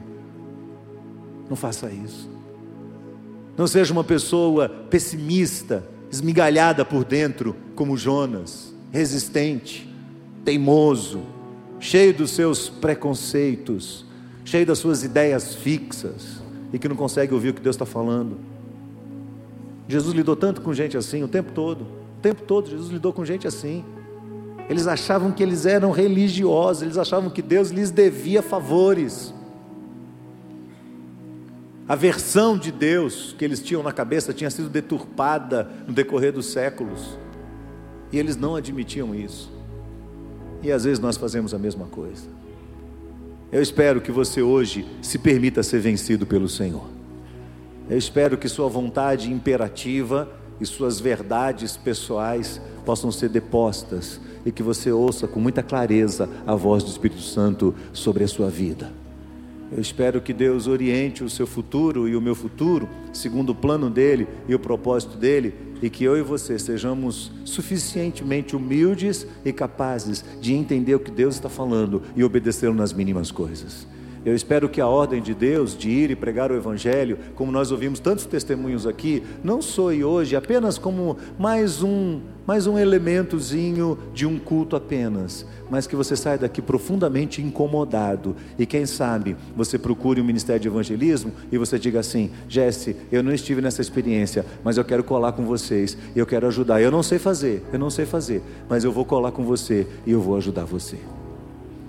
Não 1.50 1.54
faça 1.54 1.90
isso. 1.92 2.30
Não 3.58 3.66
seja 3.66 3.92
uma 3.92 4.04
pessoa 4.04 4.70
pessimista, 4.70 5.86
esmigalhada 6.10 6.82
por 6.82 7.04
dentro, 7.04 7.54
como 7.74 7.94
Jonas 7.94 8.74
resistente, 8.90 9.88
teimoso, 10.44 11.22
cheio 11.80 12.14
dos 12.14 12.30
seus 12.30 12.68
preconceitos, 12.68 14.04
cheio 14.44 14.64
das 14.64 14.78
suas 14.78 15.02
ideias 15.02 15.54
fixas 15.54 16.40
e 16.72 16.78
que 16.78 16.88
não 16.88 16.96
consegue 16.96 17.34
ouvir 17.34 17.50
o 17.50 17.54
que 17.54 17.60
Deus 17.60 17.76
está 17.76 17.86
falando. 17.86 18.38
Jesus 19.88 20.14
lidou 20.14 20.34
tanto 20.34 20.60
com 20.60 20.72
gente 20.72 20.96
assim 20.96 21.22
o 21.22 21.28
tempo 21.28 21.52
todo, 21.52 21.82
o 21.82 22.20
tempo 22.22 22.42
todo 22.42 22.70
Jesus 22.70 22.90
lidou 22.90 23.12
com 23.12 23.24
gente 23.24 23.46
assim. 23.46 23.84
Eles 24.68 24.86
achavam 24.86 25.30
que 25.30 25.42
eles 25.42 25.64
eram 25.64 25.92
religiosos, 25.92 26.82
eles 26.82 26.98
achavam 26.98 27.30
que 27.30 27.40
Deus 27.40 27.70
lhes 27.70 27.90
devia 27.90 28.42
favores. 28.42 29.32
A 31.88 31.94
versão 31.94 32.58
de 32.58 32.72
Deus 32.72 33.32
que 33.38 33.44
eles 33.44 33.62
tinham 33.62 33.80
na 33.80 33.92
cabeça 33.92 34.32
tinha 34.32 34.50
sido 34.50 34.68
deturpada 34.68 35.70
no 35.86 35.92
decorrer 35.92 36.32
dos 36.32 36.46
séculos. 36.46 37.16
E 38.12 38.18
eles 38.18 38.36
não 38.36 38.54
admitiam 38.54 39.14
isso. 39.14 39.50
E 40.62 40.70
às 40.70 40.84
vezes 40.84 40.98
nós 40.98 41.16
fazemos 41.16 41.52
a 41.52 41.58
mesma 41.58 41.86
coisa. 41.86 42.28
Eu 43.52 43.62
espero 43.62 44.00
que 44.00 44.10
você 44.10 44.42
hoje 44.42 44.86
se 45.00 45.18
permita 45.18 45.62
ser 45.62 45.80
vencido 45.80 46.26
pelo 46.26 46.48
Senhor. 46.48 46.86
Eu 47.88 47.96
espero 47.96 48.36
que 48.36 48.48
sua 48.48 48.68
vontade 48.68 49.30
imperativa 49.30 50.28
e 50.60 50.66
suas 50.66 50.98
verdades 50.98 51.76
pessoais 51.76 52.60
possam 52.84 53.12
ser 53.12 53.28
depostas 53.28 54.20
e 54.44 54.50
que 54.50 54.62
você 54.62 54.90
ouça 54.90 55.28
com 55.28 55.38
muita 55.38 55.62
clareza 55.62 56.28
a 56.46 56.54
voz 56.54 56.82
do 56.82 56.90
Espírito 56.90 57.20
Santo 57.20 57.74
sobre 57.92 58.24
a 58.24 58.28
sua 58.28 58.48
vida. 58.48 58.92
Eu 59.70 59.80
espero 59.80 60.20
que 60.20 60.32
Deus 60.32 60.68
oriente 60.68 61.24
o 61.24 61.30
seu 61.30 61.46
futuro 61.46 62.08
e 62.08 62.14
o 62.14 62.20
meu 62.20 62.34
futuro, 62.34 62.88
segundo 63.12 63.50
o 63.50 63.54
plano 63.54 63.90
dele 63.90 64.28
e 64.48 64.54
o 64.54 64.58
propósito 64.58 65.16
dele, 65.16 65.54
e 65.82 65.90
que 65.90 66.04
eu 66.04 66.16
e 66.16 66.22
você 66.22 66.58
sejamos 66.58 67.30
suficientemente 67.44 68.56
humildes 68.56 69.26
e 69.44 69.52
capazes 69.52 70.24
de 70.40 70.54
entender 70.54 70.94
o 70.94 71.00
que 71.00 71.10
Deus 71.10 71.34
está 71.34 71.48
falando 71.48 72.02
e 72.14 72.24
obedecê-lo 72.24 72.74
nas 72.74 72.92
mínimas 72.92 73.30
coisas. 73.30 73.86
Eu 74.26 74.34
espero 74.34 74.68
que 74.68 74.80
a 74.80 74.88
ordem 74.88 75.22
de 75.22 75.32
Deus 75.32 75.78
de 75.78 75.88
ir 75.88 76.10
e 76.10 76.16
pregar 76.16 76.50
o 76.50 76.56
Evangelho, 76.56 77.16
como 77.36 77.52
nós 77.52 77.70
ouvimos 77.70 78.00
tantos 78.00 78.26
testemunhos 78.26 78.84
aqui, 78.84 79.22
não 79.44 79.62
soe 79.62 80.02
hoje 80.02 80.34
apenas 80.34 80.76
como 80.78 81.16
mais 81.38 81.80
um, 81.80 82.18
mais 82.44 82.66
um 82.66 82.76
elementozinho 82.76 83.96
de 84.12 84.26
um 84.26 84.36
culto 84.36 84.74
apenas, 84.74 85.46
mas 85.70 85.86
que 85.86 85.94
você 85.94 86.16
saia 86.16 86.38
daqui 86.38 86.60
profundamente 86.60 87.40
incomodado 87.40 88.34
e 88.58 88.66
quem 88.66 88.84
sabe 88.84 89.36
você 89.54 89.78
procure 89.78 90.20
o 90.20 90.24
um 90.24 90.26
Ministério 90.26 90.60
de 90.60 90.66
Evangelismo 90.66 91.30
e 91.52 91.56
você 91.56 91.78
diga 91.78 92.00
assim: 92.00 92.32
Jesse, 92.48 92.96
eu 93.12 93.22
não 93.22 93.32
estive 93.32 93.62
nessa 93.62 93.80
experiência, 93.80 94.44
mas 94.64 94.76
eu 94.76 94.84
quero 94.84 95.04
colar 95.04 95.34
com 95.34 95.44
vocês, 95.44 95.96
eu 96.16 96.26
quero 96.26 96.48
ajudar. 96.48 96.82
Eu 96.82 96.90
não 96.90 97.04
sei 97.04 97.20
fazer, 97.20 97.64
eu 97.72 97.78
não 97.78 97.90
sei 97.90 98.04
fazer, 98.04 98.42
mas 98.68 98.82
eu 98.82 98.90
vou 98.90 99.04
colar 99.04 99.30
com 99.30 99.44
você 99.44 99.86
e 100.04 100.10
eu 100.10 100.20
vou 100.20 100.36
ajudar 100.36 100.64
você. 100.64 100.98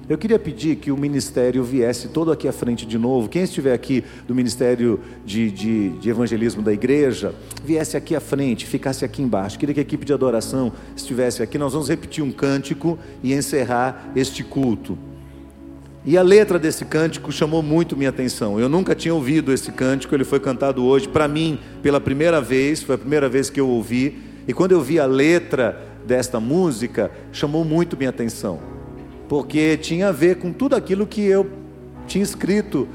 Eu 0.09 0.17
queria 0.17 0.39
pedir 0.39 0.77
que 0.77 0.89
o 0.89 0.95
ministério 0.95 1.61
viesse 1.65 2.07
todo 2.07 2.31
aqui 2.31 2.47
à 2.47 2.53
frente 2.53 2.85
de 2.85 2.97
novo. 2.97 3.27
Quem 3.27 3.43
estiver 3.43 3.73
aqui 3.73 4.05
do 4.25 4.33
Ministério 4.33 5.01
de, 5.25 5.51
de, 5.51 5.89
de, 5.89 6.09
Evangelismo 6.09 6.61
da 6.61 6.71
igreja, 6.71 7.35
viesse 7.61 7.97
aqui 7.97 8.15
à 8.15 8.21
frente, 8.21 8.65
ficasse 8.65 9.03
aqui 9.03 9.21
embaixo. 9.21 9.59
Queria 9.59 9.73
que 9.73 9.81
a 9.81 9.83
equipe 9.83 10.05
de 10.05 10.13
adoração 10.13 10.71
estivesse 10.95 11.43
aqui. 11.43 11.57
Nós 11.57 11.73
vamos 11.73 11.89
repetir 11.89 12.23
um 12.23 12.31
cântico 12.31 12.97
e 13.21 13.33
encerrar 13.33 14.13
este 14.15 14.45
culto. 14.45 14.97
E 16.05 16.17
a 16.17 16.21
letra 16.21 16.57
desse 16.57 16.85
cântico 16.85 17.29
chamou 17.29 17.61
muito 17.61 17.97
minha 17.97 18.09
atenção. 18.09 18.57
Eu 18.57 18.69
nunca 18.69 18.95
tinha 18.95 19.13
ouvido 19.13 19.51
esse 19.51 19.73
cântico, 19.73 20.15
ele 20.15 20.23
foi 20.23 20.39
cantado 20.39 20.85
hoje 20.85 21.09
para 21.09 21.27
mim 21.27 21.59
pela 21.83 21.99
primeira 21.99 22.39
vez, 22.39 22.81
foi 22.81 22.95
a 22.95 22.97
primeira 22.97 23.27
vez 23.27 23.49
que 23.49 23.59
eu 23.59 23.67
ouvi. 23.67 24.17
E 24.47 24.53
quando 24.53 24.71
eu 24.71 24.79
vi 24.81 25.01
a 25.01 25.05
letra 25.05 25.85
desta 26.05 26.39
música, 26.39 27.11
chamou 27.33 27.65
muito 27.65 27.97
minha 27.97 28.09
atenção 28.09 28.76
porque 29.27 29.77
tinha 29.77 30.09
a 30.09 30.11
ver 30.11 30.37
com 30.37 30.51
tudo 30.53 30.75
aquilo 30.75 31.05
que 31.05 31.21
eu 31.21 31.49
tinha 32.07 32.23
escrito 32.23 32.87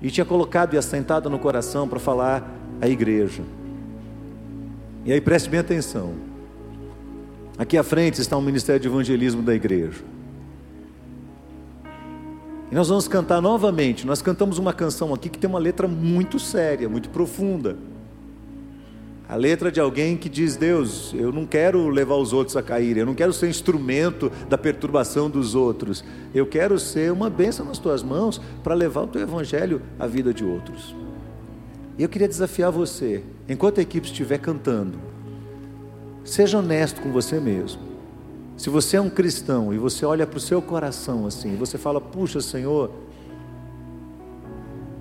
e 0.00 0.10
tinha 0.10 0.24
colocado 0.24 0.74
e 0.74 0.78
assentado 0.78 1.28
no 1.28 1.38
coração 1.38 1.88
para 1.88 1.98
falar 1.98 2.48
à 2.80 2.88
igreja. 2.88 3.42
E 5.04 5.12
aí 5.12 5.20
preste 5.20 5.48
bem 5.48 5.60
atenção. 5.60 6.14
Aqui 7.58 7.78
à 7.78 7.82
frente 7.82 8.20
está 8.20 8.36
o 8.36 8.42
Ministério 8.42 8.80
de 8.80 8.88
Evangelismo 8.88 9.42
da 9.42 9.54
igreja. 9.54 10.04
E 12.70 12.74
nós 12.74 12.88
vamos 12.88 13.08
cantar 13.08 13.40
novamente. 13.40 14.06
Nós 14.06 14.20
cantamos 14.20 14.58
uma 14.58 14.72
canção 14.72 15.14
aqui 15.14 15.28
que 15.28 15.38
tem 15.38 15.48
uma 15.48 15.58
letra 15.58 15.86
muito 15.88 16.38
séria, 16.38 16.88
muito 16.88 17.08
profunda. 17.08 17.76
A 19.28 19.34
letra 19.34 19.72
de 19.72 19.80
alguém 19.80 20.16
que 20.16 20.28
diz: 20.28 20.56
Deus, 20.56 21.12
eu 21.14 21.32
não 21.32 21.44
quero 21.44 21.88
levar 21.88 22.14
os 22.14 22.32
outros 22.32 22.56
a 22.56 22.62
cair, 22.62 22.96
eu 22.96 23.04
não 23.04 23.14
quero 23.14 23.32
ser 23.32 23.48
instrumento 23.48 24.30
da 24.48 24.56
perturbação 24.56 25.28
dos 25.28 25.54
outros, 25.54 26.04
eu 26.32 26.46
quero 26.46 26.78
ser 26.78 27.10
uma 27.10 27.28
bênção 27.28 27.66
nas 27.66 27.78
tuas 27.78 28.04
mãos 28.04 28.40
para 28.62 28.74
levar 28.74 29.02
o 29.02 29.06
teu 29.08 29.20
evangelho 29.20 29.82
à 29.98 30.06
vida 30.06 30.32
de 30.32 30.44
outros. 30.44 30.94
E 31.98 32.02
eu 32.02 32.08
queria 32.08 32.28
desafiar 32.28 32.70
você, 32.70 33.24
enquanto 33.48 33.78
a 33.78 33.82
equipe 33.82 34.06
estiver 34.06 34.38
cantando, 34.38 34.98
seja 36.22 36.58
honesto 36.58 37.00
com 37.00 37.10
você 37.10 37.40
mesmo. 37.40 37.82
Se 38.56 38.70
você 38.70 38.96
é 38.96 39.00
um 39.00 39.10
cristão 39.10 39.74
e 39.74 39.78
você 39.78 40.06
olha 40.06 40.26
para 40.26 40.36
o 40.36 40.40
seu 40.40 40.62
coração 40.62 41.26
assim, 41.26 41.56
você 41.56 41.76
fala: 41.76 42.00
Puxa, 42.00 42.40
Senhor, 42.40 42.92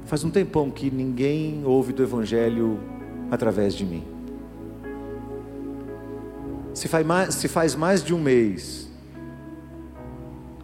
faz 0.05 0.23
um 0.23 0.31
tempão 0.31 0.71
que 0.71 0.89
ninguém 0.89 1.61
ouve 1.63 1.93
do 1.93 2.01
evangelho 2.01 2.79
através 3.29 3.75
de 3.75 3.85
mim. 3.85 4.14
Se 6.75 6.89
faz 6.89 7.05
mais, 7.05 7.35
se 7.35 7.47
faz 7.47 7.73
mais 7.73 8.03
de 8.03 8.13
um 8.13 8.19
mês 8.19 8.91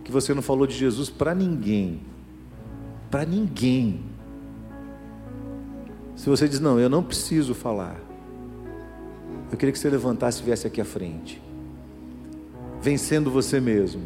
que 0.04 0.12
você 0.12 0.34
não 0.34 0.42
falou 0.42 0.68
de 0.68 0.76
Jesus 0.76 1.10
para 1.10 1.34
ninguém, 1.34 2.02
para 3.10 3.26
ninguém. 3.26 4.04
Se 6.18 6.30
você 6.30 6.50
diz, 6.50 6.60
não, 6.60 6.78
eu 6.78 6.90
não 6.90 7.02
preciso 7.02 7.56
falar, 7.56 7.98
eu 9.50 9.58
queria 9.58 9.72
que 9.72 9.80
você 9.80 9.90
levantasse 9.90 10.42
e 10.42 10.46
viesse 10.46 10.68
aqui 10.68 10.82
à 10.82 10.86
frente, 10.86 11.42
vencendo 12.82 13.32
você 13.32 13.62
mesmo, 13.62 14.02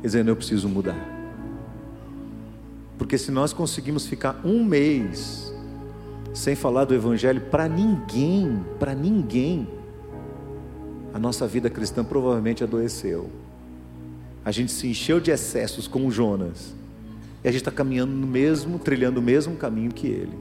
dizendo, 0.00 0.30
eu 0.30 0.36
preciso 0.36 0.68
mudar. 0.68 1.10
Porque 2.96 3.18
se 3.18 3.32
nós 3.32 3.52
conseguimos 3.52 4.06
ficar 4.06 4.40
um 4.44 4.62
mês 4.62 5.52
sem 6.32 6.54
falar 6.54 6.84
do 6.84 6.94
Evangelho 6.94 7.40
para 7.50 7.68
ninguém, 7.68 8.64
para 8.78 8.94
ninguém, 8.94 9.66
a 11.12 11.18
nossa 11.18 11.46
vida 11.46 11.68
cristã 11.68 12.02
provavelmente 12.02 12.64
adoeceu. 12.64 13.28
A 14.44 14.50
gente 14.50 14.72
se 14.72 14.88
encheu 14.88 15.20
de 15.20 15.30
excessos 15.30 15.86
como 15.86 16.10
Jonas. 16.10 16.74
E 17.44 17.48
a 17.48 17.50
gente 17.50 17.60
está 17.60 17.70
caminhando 17.70 18.12
no 18.12 18.26
mesmo, 18.26 18.78
trilhando 18.78 19.20
o 19.20 19.22
mesmo 19.22 19.56
caminho 19.56 19.92
que 19.92 20.06
ele. 20.06 20.32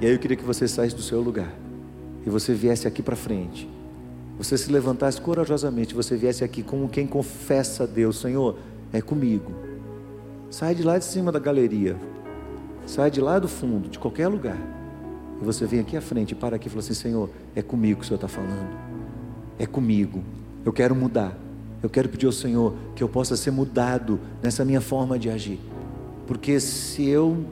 E 0.00 0.06
aí 0.06 0.12
eu 0.12 0.18
queria 0.18 0.36
que 0.36 0.44
você 0.44 0.68
saísse 0.68 0.94
do 0.94 1.02
seu 1.02 1.20
lugar. 1.20 1.52
E 2.26 2.30
você 2.30 2.52
viesse 2.52 2.86
aqui 2.86 3.02
para 3.02 3.16
frente. 3.16 3.68
Você 4.36 4.58
se 4.58 4.70
levantasse 4.70 5.20
corajosamente. 5.20 5.94
Você 5.94 6.16
viesse 6.16 6.44
aqui 6.44 6.62
como 6.62 6.88
quem 6.88 7.06
confessa 7.06 7.84
a 7.84 7.86
Deus: 7.86 8.20
Senhor, 8.20 8.56
é 8.92 9.00
comigo. 9.00 9.52
Sai 10.50 10.74
de 10.74 10.82
lá 10.82 10.98
de 10.98 11.04
cima 11.04 11.32
da 11.32 11.38
galeria. 11.38 11.96
Sai 12.86 13.10
de 13.10 13.20
lá 13.20 13.38
do 13.38 13.48
fundo, 13.48 13.88
de 13.88 13.98
qualquer 13.98 14.28
lugar. 14.28 14.58
E 15.40 15.44
você 15.44 15.64
vem 15.66 15.80
aqui 15.80 15.96
à 15.96 16.00
frente 16.00 16.34
para 16.34 16.56
aqui 16.56 16.66
e 16.66 16.70
fala 16.70 16.80
assim: 16.80 16.94
Senhor, 16.94 17.30
é 17.54 17.62
comigo 17.62 18.00
que 18.00 18.04
o 18.04 18.08
Senhor 18.08 18.16
está 18.16 18.28
falando 18.28 18.91
é 19.58 19.66
comigo. 19.66 20.22
Eu 20.64 20.72
quero 20.72 20.94
mudar. 20.94 21.36
Eu 21.82 21.90
quero 21.90 22.08
pedir 22.08 22.26
ao 22.26 22.32
Senhor 22.32 22.74
que 22.94 23.02
eu 23.02 23.08
possa 23.08 23.36
ser 23.36 23.50
mudado 23.50 24.20
nessa 24.42 24.64
minha 24.64 24.80
forma 24.80 25.18
de 25.18 25.28
agir. 25.28 25.58
Porque 26.26 26.60
se 26.60 27.08
eu 27.08 27.44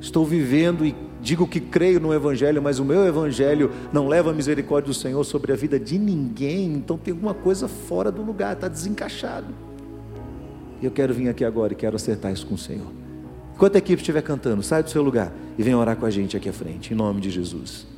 estou 0.00 0.24
vivendo 0.24 0.84
e 0.84 0.94
digo 1.22 1.46
que 1.46 1.60
creio 1.60 1.98
no 1.98 2.12
Evangelho, 2.12 2.62
mas 2.62 2.78
o 2.78 2.84
meu 2.84 3.06
Evangelho 3.06 3.70
não 3.92 4.06
leva 4.06 4.30
a 4.30 4.34
misericórdia 4.34 4.92
do 4.92 4.94
Senhor 4.94 5.24
sobre 5.24 5.52
a 5.52 5.56
vida 5.56 5.78
de 5.78 5.98
ninguém, 5.98 6.74
então 6.74 6.96
tem 6.98 7.12
alguma 7.12 7.34
coisa 7.34 7.66
fora 7.66 8.12
do 8.12 8.22
lugar, 8.22 8.54
está 8.54 8.68
desencaixado. 8.68 9.46
Eu 10.82 10.90
quero 10.90 11.12
vir 11.12 11.28
aqui 11.28 11.44
agora 11.44 11.72
e 11.72 11.76
quero 11.76 11.96
acertar 11.96 12.32
isso 12.32 12.46
com 12.46 12.54
o 12.54 12.58
Senhor. 12.58 12.86
Enquanto 13.54 13.74
a 13.74 13.78
equipe 13.78 14.00
estiver 14.00 14.22
cantando, 14.22 14.62
sai 14.62 14.82
do 14.82 14.90
seu 14.90 15.02
lugar 15.02 15.32
e 15.58 15.62
vem 15.62 15.74
orar 15.74 15.96
com 15.96 16.06
a 16.06 16.10
gente 16.10 16.36
aqui 16.36 16.48
à 16.48 16.52
frente, 16.52 16.92
em 16.92 16.96
nome 16.96 17.20
de 17.20 17.30
Jesus. 17.30 17.97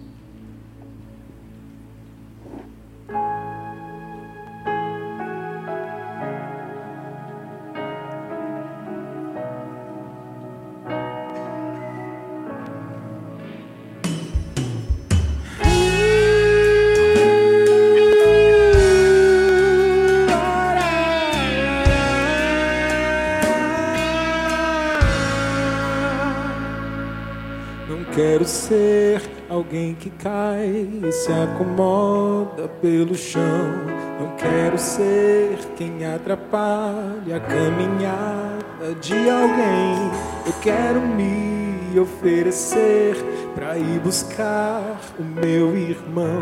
Alguém 29.71 29.95
que 29.95 30.11
cai 30.11 30.89
e 31.01 31.13
se 31.13 31.31
acomoda 31.31 32.67
pelo 32.83 33.15
chão. 33.15 33.71
Não 34.19 34.35
quero 34.37 34.77
ser 34.77 35.59
quem 35.77 36.05
atrapalha 36.05 37.37
a 37.37 37.41
caminhada 37.41 38.95
de 39.01 39.31
alguém. 39.31 40.11
Eu 40.45 40.53
quero 40.61 41.01
me 41.01 41.97
oferecer 42.01 43.15
para 43.55 43.79
ir 43.79 44.01
buscar 44.01 45.01
o 45.17 45.23
meu 45.23 45.77
irmão 45.77 46.41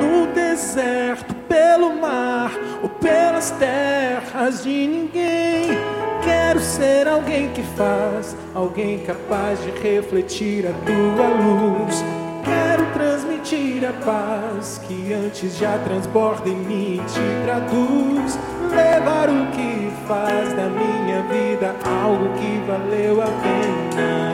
no 0.00 0.32
deserto, 0.32 1.34
pelo 1.46 2.00
mar 2.00 2.52
ou 2.82 2.88
pelas 2.88 3.50
terras 3.50 4.64
de 4.64 4.86
ninguém. 4.86 5.78
Quero 6.24 6.60
ser 6.60 7.06
alguém 7.06 7.50
que 7.50 7.62
faz, 7.76 8.34
alguém 8.54 9.00
capaz 9.00 9.62
de 9.62 9.70
refletir 9.72 10.66
a 10.66 10.72
tua 10.86 11.28
luz 11.28 12.21
Quero 12.44 12.86
transmitir 12.92 13.84
a 13.84 13.92
paz 14.04 14.80
que 14.86 15.12
antes 15.12 15.56
já 15.56 15.78
transborda 15.78 16.48
em 16.48 16.56
mim 16.56 16.94
e 16.94 17.04
te 17.06 17.44
traduz. 17.44 18.38
Levar 18.74 19.28
o 19.28 19.46
que 19.52 19.92
faz 20.06 20.52
da 20.54 20.68
minha 20.68 21.22
vida 21.24 21.74
algo 21.84 22.28
que 22.38 22.62
valeu 22.66 23.20
a 23.20 23.26
pena 23.26 24.32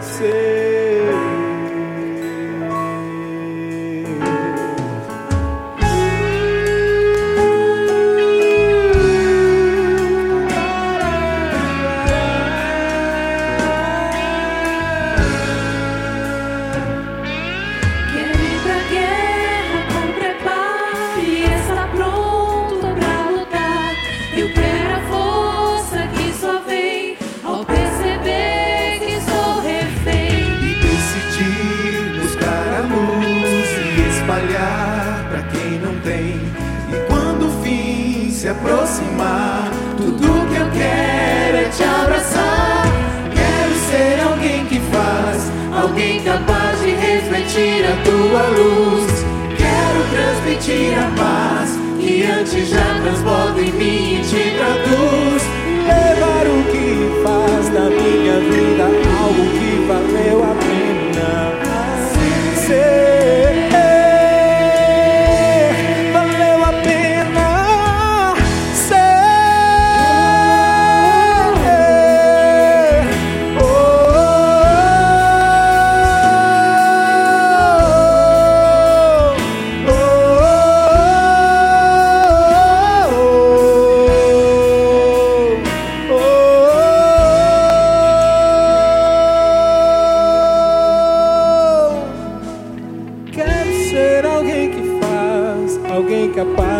ser. 0.00 0.87
Refletir 47.18 47.84
a 47.84 47.96
tua 48.04 48.46
luz. 48.48 49.24
Quero 49.56 50.00
transmitir 50.10 50.98
a 50.98 51.10
paz 51.16 51.78
que 52.00 52.22
antes 52.24 52.68
já 52.68 53.00
transborda 53.02 53.60
em 53.60 53.72
mim 53.72 54.20
e 54.20 54.22
te 54.22 54.54
traduz. 54.56 55.42
Levar 55.88 56.46
o 56.46 56.62
que 56.70 57.22
faz 57.22 57.68
da 57.70 57.90
minha 57.90 58.38
vida 58.40 58.84
algo 58.84 59.44
que 59.58 59.86
valeu 59.86 60.44
a 60.44 60.54
pena. 60.54 60.67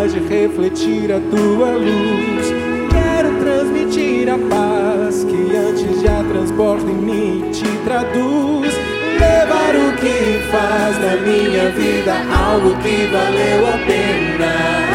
De 0.07 0.19
refletir 0.19 1.11
a 1.11 1.19
tua 1.19 1.71
luz. 1.73 2.47
Quero 2.89 3.35
transmitir 3.43 4.29
a 4.29 4.37
paz 4.37 5.25
que 5.25 5.55
antes 5.55 6.01
já 6.01 6.23
transporta 6.23 6.89
em 6.89 6.95
mim 6.95 7.43
e 7.45 7.51
te 7.51 7.67
traduz. 7.83 8.73
Levar 9.19 9.75
o 9.75 9.91
que 9.97 10.39
faz 10.49 10.97
da 10.99 11.17
minha 11.17 11.69
vida 11.71 12.13
algo 12.33 12.77
que 12.77 13.07
valeu 13.11 13.67
a 13.67 13.77
pena. 13.85 14.88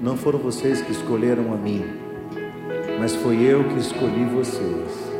Não 0.00 0.16
foram 0.16 0.38
vocês 0.38 0.80
que 0.80 0.92
escolheram 0.92 1.52
a 1.52 1.56
mim, 1.56 1.84
mas 2.98 3.14
foi 3.14 3.42
eu 3.42 3.64
que 3.64 3.78
escolhi 3.78 4.24
vocês 4.24 5.10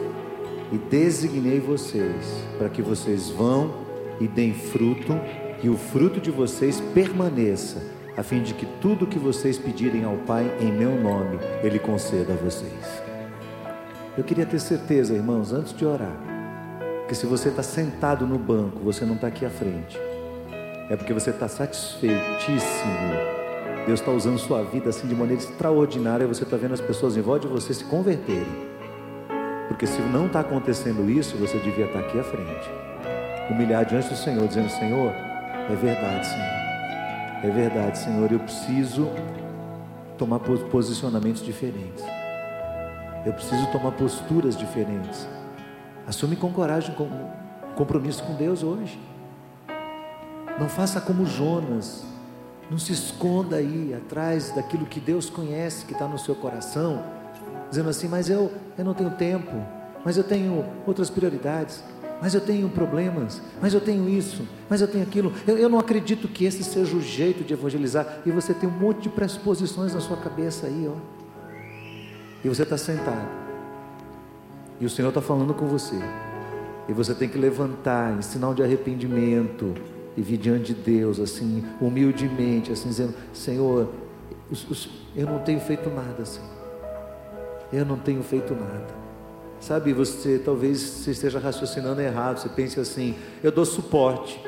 e 0.72 0.78
designei 0.78 1.60
vocês 1.60 2.44
para 2.58 2.68
que 2.68 2.82
vocês 2.82 3.30
vão 3.30 3.74
e 4.20 4.28
deem 4.28 4.54
fruto 4.54 5.18
e 5.62 5.68
o 5.68 5.76
fruto 5.76 6.20
de 6.20 6.30
vocês 6.30 6.80
permaneça, 6.94 7.82
a 8.16 8.22
fim 8.22 8.42
de 8.42 8.54
que 8.54 8.66
tudo 8.80 9.06
que 9.06 9.18
vocês 9.18 9.58
pedirem 9.58 10.04
ao 10.04 10.16
Pai 10.18 10.50
em 10.60 10.72
meu 10.72 10.98
nome, 11.00 11.38
Ele 11.62 11.78
conceda 11.78 12.32
a 12.32 12.36
vocês. 12.36 13.02
Eu 14.16 14.24
queria 14.24 14.46
ter 14.46 14.58
certeza, 14.58 15.14
irmãos, 15.14 15.52
antes 15.52 15.74
de 15.74 15.84
orar, 15.84 16.16
que 17.08 17.14
se 17.14 17.26
você 17.26 17.48
está 17.48 17.62
sentado 17.62 18.26
no 18.26 18.38
banco, 18.38 18.80
você 18.80 19.04
não 19.04 19.14
está 19.14 19.26
aqui 19.26 19.44
à 19.44 19.50
frente 19.50 19.98
é 20.90 20.96
porque 20.96 21.12
você 21.12 21.30
está 21.30 21.46
satisfeitíssimo. 21.46 23.39
Deus 23.86 24.00
está 24.00 24.10
usando 24.10 24.38
sua 24.38 24.62
vida 24.62 24.90
assim 24.90 25.06
de 25.08 25.14
maneira 25.14 25.42
extraordinária. 25.42 26.26
Você 26.26 26.44
está 26.44 26.56
vendo 26.56 26.74
as 26.74 26.80
pessoas 26.80 27.16
em 27.16 27.20
volta 27.20 27.46
de 27.48 27.52
você 27.52 27.72
se 27.74 27.84
converterem. 27.84 28.70
Porque 29.68 29.86
se 29.86 30.00
não 30.02 30.26
está 30.26 30.40
acontecendo 30.40 31.08
isso, 31.10 31.36
você 31.36 31.58
devia 31.58 31.86
estar 31.86 32.00
aqui 32.00 32.18
à 32.18 32.24
frente, 32.24 32.70
humilhar 33.50 33.84
diante 33.84 34.08
do 34.08 34.16
Senhor, 34.16 34.46
dizendo: 34.46 34.68
Senhor, 34.68 35.10
é 35.70 35.74
verdade, 35.76 36.26
Senhor, 36.26 37.44
é 37.44 37.50
verdade, 37.50 37.98
Senhor. 37.98 38.30
Eu 38.32 38.40
preciso 38.40 39.08
tomar 40.18 40.40
pos- 40.40 40.62
posicionamentos 40.64 41.42
diferentes. 41.42 42.04
Eu 43.24 43.32
preciso 43.32 43.66
tomar 43.70 43.92
posturas 43.92 44.56
diferentes. 44.56 45.26
Assume 46.06 46.36
com 46.36 46.52
coragem 46.52 46.94
com 46.94 47.08
compromisso 47.76 48.22
com 48.24 48.34
Deus 48.34 48.62
hoje. 48.62 48.98
Não 50.58 50.68
faça 50.68 51.00
como 51.00 51.24
Jonas. 51.24 52.04
Não 52.70 52.78
se 52.78 52.92
esconda 52.92 53.56
aí 53.56 53.92
atrás 53.92 54.52
daquilo 54.54 54.86
que 54.86 55.00
Deus 55.00 55.28
conhece, 55.28 55.84
que 55.84 55.92
está 55.92 56.06
no 56.06 56.16
seu 56.16 56.36
coração, 56.36 57.04
dizendo 57.68 57.88
assim: 57.88 58.06
Mas 58.06 58.30
eu, 58.30 58.52
eu 58.78 58.84
não 58.84 58.94
tenho 58.94 59.10
tempo, 59.10 59.50
mas 60.04 60.16
eu 60.16 60.22
tenho 60.22 60.64
outras 60.86 61.10
prioridades, 61.10 61.82
mas 62.22 62.32
eu 62.32 62.40
tenho 62.40 62.68
problemas, 62.68 63.42
mas 63.60 63.74
eu 63.74 63.80
tenho 63.80 64.08
isso, 64.08 64.46
mas 64.68 64.80
eu 64.80 64.86
tenho 64.86 65.02
aquilo. 65.02 65.32
Eu, 65.48 65.58
eu 65.58 65.68
não 65.68 65.80
acredito 65.80 66.28
que 66.28 66.44
esse 66.44 66.62
seja 66.62 66.96
o 66.96 67.02
jeito 67.02 67.42
de 67.42 67.52
evangelizar. 67.52 68.20
E 68.24 68.30
você 68.30 68.54
tem 68.54 68.68
um 68.68 68.78
monte 68.78 69.02
de 69.02 69.08
pressuposições 69.08 69.92
na 69.92 70.00
sua 70.00 70.16
cabeça 70.16 70.68
aí, 70.68 70.88
ó. 70.88 70.94
E 72.44 72.48
você 72.48 72.62
está 72.62 72.78
sentado, 72.78 73.28
e 74.80 74.86
o 74.86 74.90
Senhor 74.90 75.08
está 75.08 75.20
falando 75.20 75.52
com 75.52 75.66
você, 75.66 75.98
e 76.88 76.92
você 76.92 77.14
tem 77.14 77.28
que 77.28 77.36
levantar 77.36 78.16
em 78.16 78.22
sinal 78.22 78.54
de 78.54 78.62
arrependimento 78.62 79.74
e 80.16 80.22
vir 80.22 80.36
diante 80.36 80.74
de 80.74 80.74
Deus, 80.74 81.18
assim, 81.20 81.64
humildemente, 81.80 82.72
assim, 82.72 82.88
dizendo: 82.88 83.14
Senhor, 83.32 83.88
eu 85.16 85.26
não 85.26 85.38
tenho 85.40 85.60
feito 85.60 85.88
nada, 85.90 86.24
Senhor. 86.24 86.48
Eu 87.72 87.84
não 87.84 87.96
tenho 87.96 88.22
feito 88.22 88.54
nada. 88.54 89.00
Sabe, 89.60 89.92
você 89.92 90.40
talvez 90.42 90.80
você 90.80 91.10
esteja 91.10 91.38
raciocinando 91.38 92.00
errado. 92.00 92.38
Você 92.38 92.48
pense 92.48 92.80
assim: 92.80 93.14
eu 93.42 93.52
dou 93.52 93.64
suporte, 93.64 94.42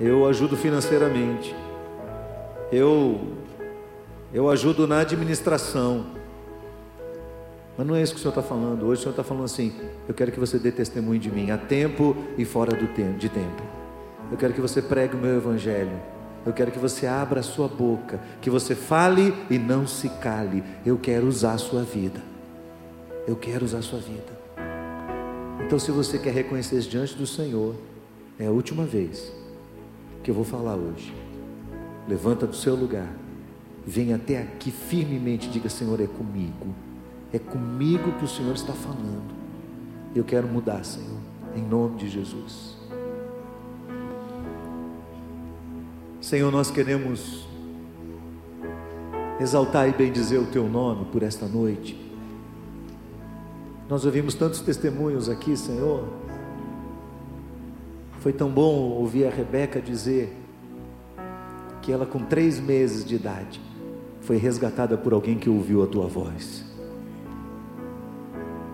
eu 0.00 0.26
ajudo 0.26 0.56
financeiramente, 0.56 1.54
eu, 2.70 3.20
eu 4.32 4.50
ajudo 4.50 4.86
na 4.86 5.00
administração. 5.00 6.18
Mas 7.76 7.86
não 7.86 7.94
é 7.94 8.02
isso 8.02 8.12
que 8.12 8.18
o 8.18 8.22
Senhor 8.22 8.32
está 8.32 8.42
falando. 8.42 8.84
Hoje 8.86 9.00
o 9.00 9.02
Senhor 9.04 9.12
está 9.12 9.24
falando 9.24 9.44
assim: 9.44 9.72
eu 10.08 10.12
quero 10.12 10.32
que 10.32 10.40
você 10.40 10.58
dê 10.58 10.72
testemunho 10.72 11.20
de 11.20 11.30
mim, 11.30 11.50
a 11.52 11.56
tempo 11.56 12.16
e 12.36 12.44
fora 12.44 12.76
do 12.76 12.88
tempo, 12.88 13.16
de 13.18 13.28
tempo. 13.28 13.62
Eu 14.30 14.36
quero 14.36 14.52
que 14.52 14.60
você 14.60 14.82
pregue 14.82 15.16
o 15.16 15.18
meu 15.18 15.36
evangelho. 15.36 15.98
Eu 16.44 16.52
quero 16.52 16.70
que 16.70 16.78
você 16.78 17.06
abra 17.06 17.40
a 17.40 17.42
sua 17.42 17.68
boca, 17.68 18.20
que 18.40 18.48
você 18.48 18.74
fale 18.74 19.34
e 19.50 19.58
não 19.58 19.86
se 19.86 20.08
cale. 20.08 20.62
Eu 20.84 20.96
quero 20.98 21.26
usar 21.26 21.52
a 21.52 21.58
sua 21.58 21.82
vida. 21.82 22.22
Eu 23.26 23.36
quero 23.36 23.64
usar 23.64 23.78
a 23.78 23.82
sua 23.82 23.98
vida. 23.98 24.38
Então, 25.66 25.78
se 25.78 25.90
você 25.90 26.18
quer 26.18 26.32
reconhecer 26.32 26.80
diante 26.80 27.14
do 27.14 27.26
Senhor, 27.26 27.74
é 28.38 28.46
a 28.46 28.50
última 28.50 28.84
vez 28.84 29.30
que 30.22 30.30
eu 30.30 30.34
vou 30.34 30.44
falar 30.44 30.76
hoje. 30.76 31.12
Levanta 32.08 32.46
do 32.46 32.56
seu 32.56 32.74
lugar, 32.74 33.12
vem 33.86 34.14
até 34.14 34.40
aqui 34.40 34.70
firmemente, 34.70 35.50
diga: 35.50 35.68
Senhor, 35.68 36.00
é 36.00 36.06
comigo. 36.06 36.74
É 37.32 37.38
comigo 37.38 38.12
que 38.12 38.24
o 38.24 38.28
Senhor 38.28 38.54
está 38.54 38.72
falando. 38.72 39.36
Eu 40.14 40.24
quero 40.24 40.48
mudar, 40.48 40.82
Senhor, 40.84 41.18
em 41.54 41.62
nome 41.62 41.96
de 41.98 42.08
Jesus. 42.08 42.77
Senhor, 46.20 46.50
nós 46.50 46.68
queremos 46.68 47.46
exaltar 49.40 49.88
e 49.88 49.92
bendizer 49.92 50.40
o 50.40 50.46
Teu 50.46 50.68
nome 50.68 51.04
por 51.12 51.22
esta 51.22 51.46
noite. 51.46 51.96
Nós 53.88 54.04
ouvimos 54.04 54.34
tantos 54.34 54.60
testemunhos 54.60 55.28
aqui, 55.28 55.56
Senhor. 55.56 56.08
Foi 58.18 58.32
tão 58.32 58.50
bom 58.50 58.74
ouvir 58.90 59.26
a 59.26 59.30
Rebeca 59.30 59.80
dizer 59.80 60.36
que 61.80 61.92
ela, 61.92 62.04
com 62.04 62.18
três 62.18 62.58
meses 62.58 63.04
de 63.04 63.14
idade, 63.14 63.60
foi 64.20 64.38
resgatada 64.38 64.96
por 64.98 65.12
alguém 65.12 65.38
que 65.38 65.48
ouviu 65.48 65.84
a 65.84 65.86
Tua 65.86 66.08
voz. 66.08 66.64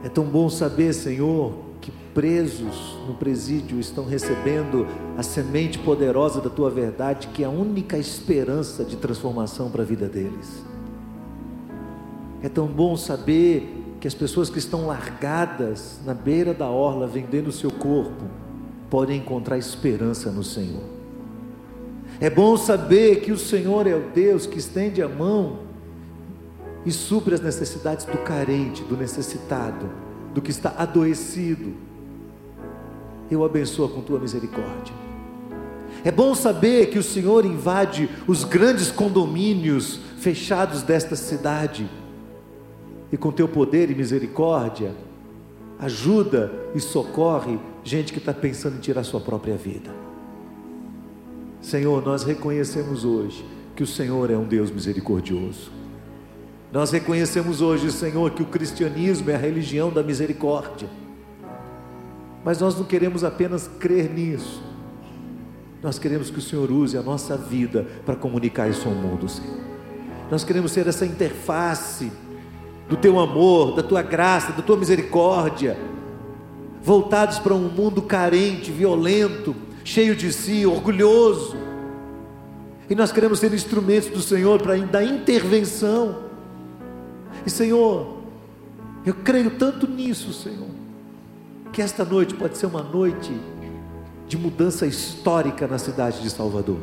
É 0.02 0.08
tão 0.08 0.24
bom 0.24 0.48
saber, 0.48 0.94
Senhor, 0.94 1.52
que 1.84 1.90
presos 2.14 2.96
no 3.06 3.12
presídio 3.12 3.78
estão 3.78 4.06
recebendo 4.06 4.86
a 5.18 5.22
semente 5.22 5.78
poderosa 5.78 6.40
da 6.40 6.48
tua 6.48 6.70
verdade, 6.70 7.28
que 7.28 7.42
é 7.42 7.46
a 7.46 7.50
única 7.50 7.98
esperança 7.98 8.82
de 8.82 8.96
transformação 8.96 9.70
para 9.70 9.82
a 9.82 9.84
vida 9.84 10.08
deles. 10.08 10.64
É 12.42 12.48
tão 12.48 12.66
bom 12.66 12.96
saber 12.96 13.98
que 14.00 14.08
as 14.08 14.14
pessoas 14.14 14.48
que 14.48 14.58
estão 14.58 14.86
largadas 14.86 16.00
na 16.06 16.14
beira 16.14 16.54
da 16.54 16.70
orla 16.70 17.06
vendendo 17.06 17.48
o 17.48 17.52
seu 17.52 17.70
corpo 17.70 18.24
podem 18.88 19.18
encontrar 19.18 19.58
esperança 19.58 20.30
no 20.30 20.42
Senhor. 20.42 20.84
É 22.18 22.30
bom 22.30 22.56
saber 22.56 23.20
que 23.20 23.30
o 23.30 23.36
Senhor 23.36 23.86
é 23.86 23.94
o 23.94 24.08
Deus 24.08 24.46
que 24.46 24.58
estende 24.58 25.02
a 25.02 25.08
mão 25.08 25.58
e 26.86 26.90
supre 26.90 27.34
as 27.34 27.42
necessidades 27.42 28.06
do 28.06 28.16
carente, 28.18 28.82
do 28.84 28.96
necessitado, 28.96 30.03
do 30.34 30.42
que 30.42 30.50
está 30.50 30.74
adoecido. 30.76 31.72
Eu 33.30 33.44
abençoo 33.44 33.88
com 33.88 34.02
tua 34.02 34.18
misericórdia. 34.18 34.94
É 36.04 36.10
bom 36.10 36.34
saber 36.34 36.90
que 36.90 36.98
o 36.98 37.02
Senhor 37.02 37.46
invade 37.46 38.10
os 38.26 38.44
grandes 38.44 38.90
condomínios 38.90 40.00
fechados 40.18 40.82
desta 40.82 41.16
cidade 41.16 41.88
e 43.12 43.16
com 43.16 43.30
teu 43.30 43.46
poder 43.46 43.90
e 43.90 43.94
misericórdia, 43.94 44.92
ajuda 45.78 46.52
e 46.74 46.80
socorre 46.80 47.58
gente 47.84 48.12
que 48.12 48.18
está 48.18 48.34
pensando 48.34 48.76
em 48.76 48.80
tirar 48.80 49.04
sua 49.04 49.20
própria 49.20 49.56
vida. 49.56 49.90
Senhor, 51.60 52.04
nós 52.04 52.24
reconhecemos 52.24 53.04
hoje 53.04 53.44
que 53.76 53.82
o 53.82 53.86
Senhor 53.86 54.30
é 54.30 54.36
um 54.36 54.44
Deus 54.44 54.70
misericordioso. 54.70 55.70
Nós 56.74 56.90
reconhecemos 56.90 57.60
hoje, 57.60 57.92
Senhor, 57.92 58.32
que 58.32 58.42
o 58.42 58.46
cristianismo 58.46 59.30
é 59.30 59.36
a 59.36 59.38
religião 59.38 59.92
da 59.92 60.02
misericórdia. 60.02 60.88
Mas 62.44 62.60
nós 62.60 62.76
não 62.76 62.82
queremos 62.82 63.22
apenas 63.22 63.70
crer 63.78 64.10
nisso. 64.10 64.60
Nós 65.80 66.00
queremos 66.00 66.30
que 66.30 66.40
o 66.40 66.42
Senhor 66.42 66.72
use 66.72 66.98
a 66.98 67.02
nossa 67.02 67.36
vida 67.36 67.86
para 68.04 68.16
comunicar 68.16 68.68
isso 68.68 68.88
ao 68.88 68.94
mundo, 68.94 69.28
Senhor. 69.28 69.56
Nós 70.28 70.42
queremos 70.42 70.72
ser 70.72 70.88
essa 70.88 71.06
interface 71.06 72.10
do 72.88 72.96
teu 72.96 73.20
amor, 73.20 73.76
da 73.76 73.82
tua 73.84 74.02
graça, 74.02 74.50
da 74.50 74.60
tua 74.60 74.76
misericórdia, 74.76 75.78
voltados 76.82 77.38
para 77.38 77.54
um 77.54 77.68
mundo 77.68 78.02
carente, 78.02 78.72
violento, 78.72 79.54
cheio 79.84 80.16
de 80.16 80.32
si, 80.32 80.66
orgulhoso. 80.66 81.56
E 82.90 82.96
nós 82.96 83.12
queremos 83.12 83.38
ser 83.38 83.54
instrumentos 83.54 84.08
do 84.08 84.20
Senhor 84.20 84.60
para 84.60 84.76
dar 84.76 85.04
intervenção. 85.04 86.23
E 87.46 87.50
Senhor, 87.50 88.18
eu 89.04 89.14
creio 89.14 89.50
tanto 89.50 89.86
nisso, 89.86 90.32
Senhor, 90.32 90.68
que 91.72 91.82
esta 91.82 92.04
noite 92.04 92.34
pode 92.34 92.56
ser 92.56 92.66
uma 92.66 92.82
noite 92.82 93.32
de 94.26 94.38
mudança 94.38 94.86
histórica 94.86 95.66
na 95.66 95.78
cidade 95.78 96.22
de 96.22 96.30
Salvador. 96.30 96.78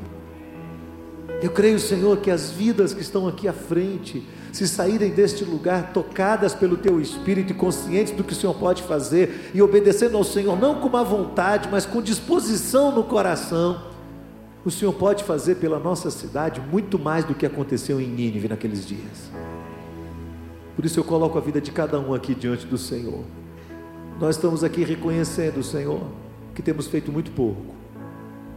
Eu 1.41 1.49
creio, 1.49 1.79
Senhor, 1.79 2.17
que 2.17 2.29
as 2.29 2.51
vidas 2.51 2.93
que 2.93 3.01
estão 3.01 3.27
aqui 3.27 3.47
à 3.47 3.53
frente, 3.53 4.23
se 4.51 4.67
saírem 4.67 5.09
deste 5.09 5.43
lugar 5.43 5.91
tocadas 5.91 6.53
pelo 6.53 6.77
Teu 6.77 7.01
Espírito 7.01 7.51
e 7.51 7.55
conscientes 7.55 8.13
do 8.13 8.23
que 8.23 8.33
o 8.33 8.35
Senhor 8.35 8.53
pode 8.53 8.83
fazer 8.83 9.49
e 9.51 9.61
obedecendo 9.61 10.15
ao 10.15 10.23
Senhor, 10.23 10.59
não 10.59 10.75
com 10.75 10.89
má 10.89 11.01
vontade, 11.01 11.67
mas 11.71 11.83
com 11.83 11.99
disposição 11.99 12.91
no 12.91 13.03
coração, 13.03 13.81
o 14.63 14.69
Senhor 14.69 14.93
pode 14.93 15.23
fazer 15.23 15.55
pela 15.55 15.79
nossa 15.79 16.11
cidade 16.11 16.61
muito 16.61 16.99
mais 16.99 17.25
do 17.25 17.33
que 17.33 17.47
aconteceu 17.47 17.99
em 17.99 18.07
Nínive 18.07 18.47
naqueles 18.47 18.85
dias. 18.85 19.31
Por 20.75 20.85
isso 20.85 20.99
eu 20.99 21.03
coloco 21.03 21.37
a 21.37 21.41
vida 21.41 21.59
de 21.59 21.71
cada 21.71 21.99
um 21.99 22.13
aqui 22.13 22.33
diante 22.33 22.65
do 22.65 22.77
Senhor. 22.77 23.23
Nós 24.19 24.35
estamos 24.35 24.63
aqui 24.63 24.83
reconhecendo, 24.83 25.63
Senhor, 25.63 26.01
que 26.53 26.61
temos 26.61 26.87
feito 26.87 27.11
muito 27.11 27.31
pouco. 27.31 27.75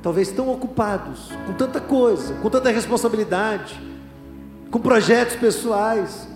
Talvez 0.02 0.30
tão 0.30 0.50
ocupados 0.50 1.30
com 1.46 1.54
tanta 1.54 1.80
coisa, 1.80 2.34
com 2.34 2.50
tanta 2.50 2.70
responsabilidade 2.70 3.94
com 4.74 4.80
projetos 4.80 5.36
pessoais, 5.36 6.26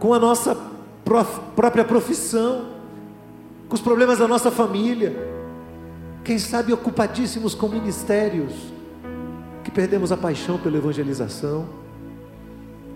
com 0.00 0.12
a 0.12 0.18
nossa 0.18 0.56
prof, 1.04 1.40
própria 1.54 1.84
profissão, 1.84 2.70
com 3.68 3.76
os 3.76 3.80
problemas 3.80 4.18
da 4.18 4.26
nossa 4.26 4.50
família, 4.50 5.14
quem 6.24 6.40
sabe 6.40 6.72
ocupadíssimos 6.72 7.54
com 7.54 7.68
ministérios, 7.68 8.52
que 9.62 9.70
perdemos 9.70 10.10
a 10.10 10.16
paixão 10.16 10.58
pela 10.58 10.76
evangelização. 10.76 11.68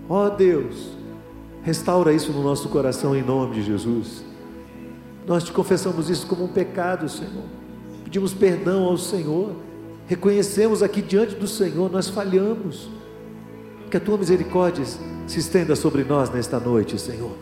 Ó 0.09 0.25
oh 0.25 0.29
Deus, 0.31 0.96
restaura 1.67 2.13
isso 2.13 2.31
no 2.31 2.41
nosso 2.41 2.69
coração 2.69 3.13
em 3.13 3.21
nome 3.21 3.55
de 3.55 3.63
Jesus. 3.63 4.23
Nós 5.27 5.43
te 5.43 5.51
confessamos 5.51 6.09
isso 6.09 6.25
como 6.25 6.45
um 6.45 6.47
pecado, 6.47 7.09
Senhor. 7.09 7.43
Pedimos 8.05 8.33
perdão 8.33 8.85
ao 8.85 8.97
Senhor. 8.97 9.51
Reconhecemos 10.07 10.81
aqui 10.81 11.01
diante 11.01 11.35
do 11.35 11.45
Senhor, 11.45 11.91
nós 11.91 12.07
falhamos. 12.07 12.89
Que 13.91 13.97
a 13.97 13.99
tua 13.99 14.17
misericórdia 14.17 14.85
se 14.85 15.39
estenda 15.39 15.75
sobre 15.75 16.05
nós 16.05 16.29
nesta 16.29 16.57
noite, 16.57 16.97
Senhor. 16.97 17.35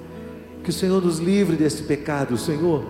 Que 0.64 0.72
o 0.72 0.74
Senhor 0.74 1.00
nos 1.04 1.20
livre 1.20 1.56
desse 1.56 1.84
pecado, 1.84 2.36
Senhor. 2.36 2.84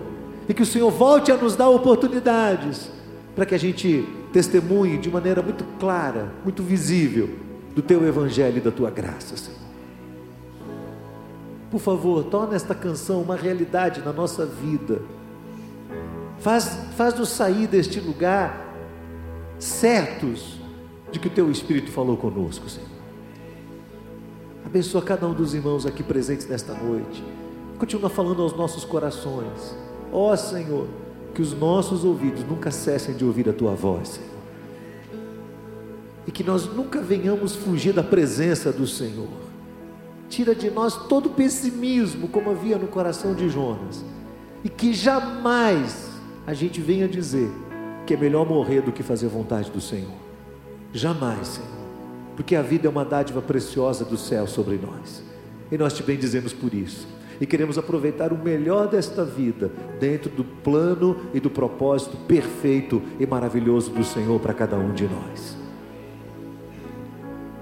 E 0.48 0.54
que 0.54 0.62
o 0.62 0.66
Senhor 0.66 0.90
volte 0.90 1.30
a 1.30 1.36
nos 1.36 1.54
dar 1.54 1.68
oportunidades 1.68 2.90
para 3.34 3.44
que 3.44 3.54
a 3.54 3.58
gente 3.58 4.08
testemunhe 4.32 4.96
de 4.96 5.10
maneira 5.10 5.42
muito 5.42 5.64
clara, 5.78 6.32
muito 6.42 6.62
visível, 6.62 7.28
do 7.74 7.82
teu 7.82 8.06
evangelho 8.08 8.56
e 8.56 8.60
da 8.62 8.70
tua 8.70 8.90
graça, 8.90 9.36
Senhor. 9.36 9.65
Por 11.70 11.80
favor, 11.80 12.24
torna 12.24 12.54
esta 12.54 12.74
canção 12.74 13.22
uma 13.22 13.36
realidade 13.36 14.00
na 14.02 14.12
nossa 14.12 14.46
vida. 14.46 15.02
Faz, 16.38 16.78
faz-nos 16.96 17.30
sair 17.30 17.66
deste 17.66 17.98
lugar 17.98 18.64
certos 19.58 20.60
de 21.10 21.18
que 21.18 21.28
o 21.28 21.30
teu 21.30 21.50
Espírito 21.50 21.90
falou 21.90 22.16
conosco, 22.16 22.68
Senhor. 22.68 22.88
Abençoa 24.64 25.00
cada 25.00 25.26
um 25.26 25.32
dos 25.32 25.54
irmãos 25.54 25.86
aqui 25.86 26.02
presentes 26.02 26.46
nesta 26.48 26.74
noite. 26.74 27.24
Continua 27.78 28.10
falando 28.10 28.42
aos 28.42 28.52
nossos 28.56 28.84
corações. 28.84 29.76
Ó 30.12 30.32
oh, 30.32 30.36
Senhor, 30.36 30.86
que 31.34 31.42
os 31.42 31.52
nossos 31.52 32.04
ouvidos 32.04 32.42
nunca 32.44 32.70
cessem 32.70 33.14
de 33.14 33.24
ouvir 33.24 33.48
a 33.48 33.52
tua 33.52 33.74
voz, 33.74 34.08
Senhor. 34.08 34.30
E 36.26 36.32
que 36.32 36.42
nós 36.42 36.66
nunca 36.66 37.00
venhamos 37.00 37.54
fugir 37.54 37.92
da 37.92 38.02
presença 38.02 38.72
do 38.72 38.86
Senhor. 38.86 39.45
Tira 40.28 40.54
de 40.54 40.70
nós 40.70 41.06
todo 41.06 41.26
o 41.26 41.30
pessimismo, 41.30 42.28
como 42.28 42.50
havia 42.50 42.76
no 42.76 42.88
coração 42.88 43.34
de 43.34 43.48
Jonas. 43.48 44.04
E 44.64 44.68
que 44.68 44.92
jamais 44.92 46.10
a 46.46 46.54
gente 46.54 46.80
venha 46.80 47.08
dizer 47.08 47.50
que 48.06 48.14
é 48.14 48.16
melhor 48.16 48.46
morrer 48.46 48.80
do 48.80 48.92
que 48.92 49.02
fazer 49.02 49.26
a 49.26 49.30
vontade 49.30 49.70
do 49.70 49.80
Senhor. 49.80 50.14
Jamais, 50.92 51.46
Senhor 51.48 51.76
porque 52.36 52.54
a 52.54 52.62
vida 52.62 52.86
é 52.86 52.90
uma 52.90 53.04
dádiva 53.04 53.40
preciosa 53.40 54.04
do 54.04 54.18
céu 54.18 54.46
sobre 54.46 54.76
nós. 54.76 55.24
E 55.72 55.78
nós 55.78 55.94
te 55.94 56.02
bendizemos 56.02 56.52
por 56.52 56.72
isso. 56.74 57.08
E 57.40 57.46
queremos 57.46 57.76
aproveitar 57.78 58.32
o 58.32 58.38
melhor 58.38 58.88
desta 58.88 59.24
vida 59.24 59.72
dentro 59.98 60.30
do 60.30 60.44
plano 60.44 61.16
e 61.34 61.40
do 61.40 61.50
propósito 61.50 62.16
perfeito 62.28 63.02
e 63.18 63.26
maravilhoso 63.26 63.90
do 63.90 64.04
Senhor 64.04 64.38
para 64.38 64.54
cada 64.54 64.76
um 64.76 64.92
de 64.92 65.04
nós. 65.04 65.56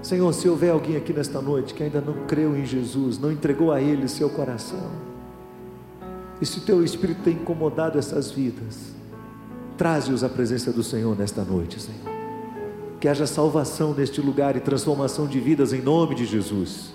Senhor, 0.05 0.31
se 0.33 0.47
houver 0.47 0.71
alguém 0.71 0.97
aqui 0.97 1.11
nesta 1.11 1.41
noite 1.41 1.73
que 1.73 1.81
ainda 1.81 1.99
não 1.99 2.27
creu 2.27 2.55
em 2.55 2.63
Jesus, 2.63 3.17
não 3.17 3.31
entregou 3.31 3.71
a 3.71 3.81
Ele 3.81 4.07
seu 4.07 4.29
coração, 4.29 4.91
e 6.39 6.45
se 6.45 6.59
o 6.59 6.61
teu 6.61 6.83
Espírito 6.83 7.23
tem 7.23 7.33
incomodado 7.33 7.97
essas 7.97 8.29
vidas, 8.29 8.93
traze-os 9.75 10.23
à 10.23 10.29
presença 10.29 10.71
do 10.71 10.83
Senhor 10.83 11.17
nesta 11.17 11.43
noite, 11.43 11.81
Senhor 11.81 12.13
que 12.99 13.09
haja 13.09 13.27
salvação 13.27 13.93
neste 13.93 14.21
lugar 14.21 14.55
e 14.55 14.59
transformação 14.59 15.27
de 15.27 15.39
vidas 15.39 15.73
em 15.73 15.81
nome 15.81 16.15
de 16.15 16.25
Jesus. 16.25 16.91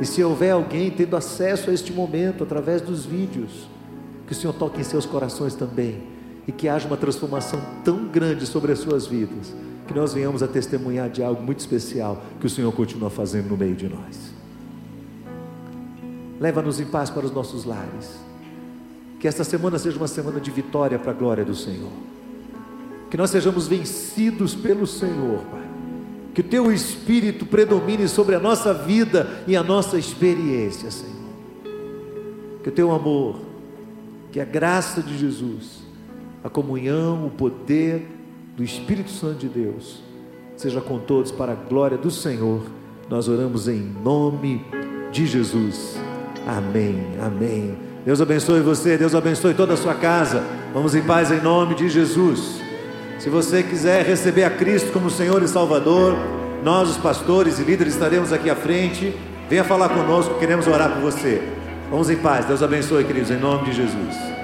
E 0.00 0.04
se 0.06 0.22
houver 0.22 0.50
alguém 0.52 0.90
tendo 0.90 1.16
acesso 1.16 1.70
a 1.70 1.72
este 1.72 1.92
momento 1.92 2.44
através 2.44 2.80
dos 2.80 3.04
vídeos, 3.04 3.68
que 4.26 4.32
o 4.32 4.36
Senhor 4.36 4.52
toque 4.52 4.80
em 4.80 4.84
seus 4.84 5.06
corações 5.06 5.54
também 5.54 6.02
e 6.46 6.52
que 6.52 6.68
haja 6.68 6.86
uma 6.86 6.96
transformação 6.96 7.60
tão 7.84 8.06
grande 8.06 8.46
sobre 8.46 8.72
as 8.72 8.78
suas 8.78 9.06
vidas, 9.06 9.54
que 9.86 9.94
nós 9.94 10.14
venhamos 10.14 10.42
a 10.42 10.48
testemunhar 10.48 11.10
de 11.10 11.22
algo 11.22 11.42
muito 11.42 11.60
especial 11.60 12.22
que 12.40 12.46
o 12.46 12.50
Senhor 12.50 12.72
continua 12.72 13.10
fazendo 13.10 13.48
no 13.48 13.56
meio 13.56 13.74
de 13.74 13.88
nós. 13.88 14.32
Leva-nos 16.40 16.80
em 16.80 16.86
paz 16.86 17.10
para 17.10 17.24
os 17.24 17.32
nossos 17.32 17.64
lares. 17.64 18.20
Que 19.20 19.28
esta 19.28 19.44
semana 19.44 19.78
seja 19.78 19.96
uma 19.96 20.08
semana 20.08 20.40
de 20.40 20.50
vitória 20.50 20.98
para 20.98 21.12
a 21.12 21.14
glória 21.14 21.44
do 21.44 21.54
Senhor 21.54 21.90
que 23.12 23.16
nós 23.18 23.28
sejamos 23.28 23.68
vencidos 23.68 24.54
pelo 24.54 24.86
Senhor, 24.86 25.40
Pai. 25.50 25.68
Que 26.32 26.40
o 26.40 26.44
Teu 26.44 26.72
Espírito 26.72 27.44
predomine 27.44 28.08
sobre 28.08 28.34
a 28.34 28.40
nossa 28.40 28.72
vida 28.72 29.44
e 29.46 29.54
a 29.54 29.62
nossa 29.62 29.98
experiência, 29.98 30.90
Senhor. 30.90 31.12
Que 32.62 32.70
o 32.70 32.72
Teu 32.72 32.90
amor, 32.90 33.38
que 34.32 34.40
a 34.40 34.46
graça 34.46 35.02
de 35.02 35.18
Jesus, 35.18 35.82
a 36.42 36.48
comunhão, 36.48 37.26
o 37.26 37.30
poder 37.30 38.08
do 38.56 38.62
Espírito 38.62 39.10
Santo 39.10 39.38
de 39.38 39.48
Deus, 39.48 40.02
seja 40.56 40.80
com 40.80 40.98
todos 40.98 41.30
para 41.30 41.52
a 41.52 41.54
glória 41.54 41.96
do 41.96 42.10
Senhor. 42.10 42.62
Nós 43.08 43.28
oramos 43.28 43.68
em 43.68 43.80
nome 43.80 44.64
de 45.10 45.26
Jesus. 45.26 45.96
Amém, 46.46 47.02
amém. 47.20 47.76
Deus 48.04 48.20
abençoe 48.20 48.60
você, 48.60 48.98
Deus 48.98 49.14
abençoe 49.14 49.54
toda 49.54 49.74
a 49.74 49.76
sua 49.76 49.94
casa. 49.94 50.42
Vamos 50.74 50.94
em 50.94 51.02
paz 51.02 51.30
em 51.30 51.40
nome 51.40 51.74
de 51.74 51.88
Jesus. 51.88 52.60
Se 53.18 53.30
você 53.30 53.62
quiser 53.62 54.04
receber 54.04 54.44
a 54.44 54.50
Cristo 54.50 54.92
como 54.92 55.08
Senhor 55.08 55.42
e 55.42 55.48
Salvador, 55.48 56.14
nós, 56.62 56.90
os 56.90 56.96
pastores 56.96 57.58
e 57.58 57.62
líderes, 57.62 57.94
estaremos 57.94 58.32
aqui 58.32 58.50
à 58.50 58.56
frente. 58.56 59.14
Venha 59.48 59.64
falar 59.64 59.88
conosco, 59.90 60.38
queremos 60.38 60.66
orar 60.66 60.92
por 60.92 61.02
você. 61.02 61.42
Vamos 61.90 62.10
em 62.10 62.16
paz. 62.16 62.46
Deus 62.46 62.62
abençoe, 62.62 63.04
queridos, 63.04 63.30
em 63.30 63.38
nome 63.38 63.66
de 63.66 63.72
Jesus. 63.72 64.41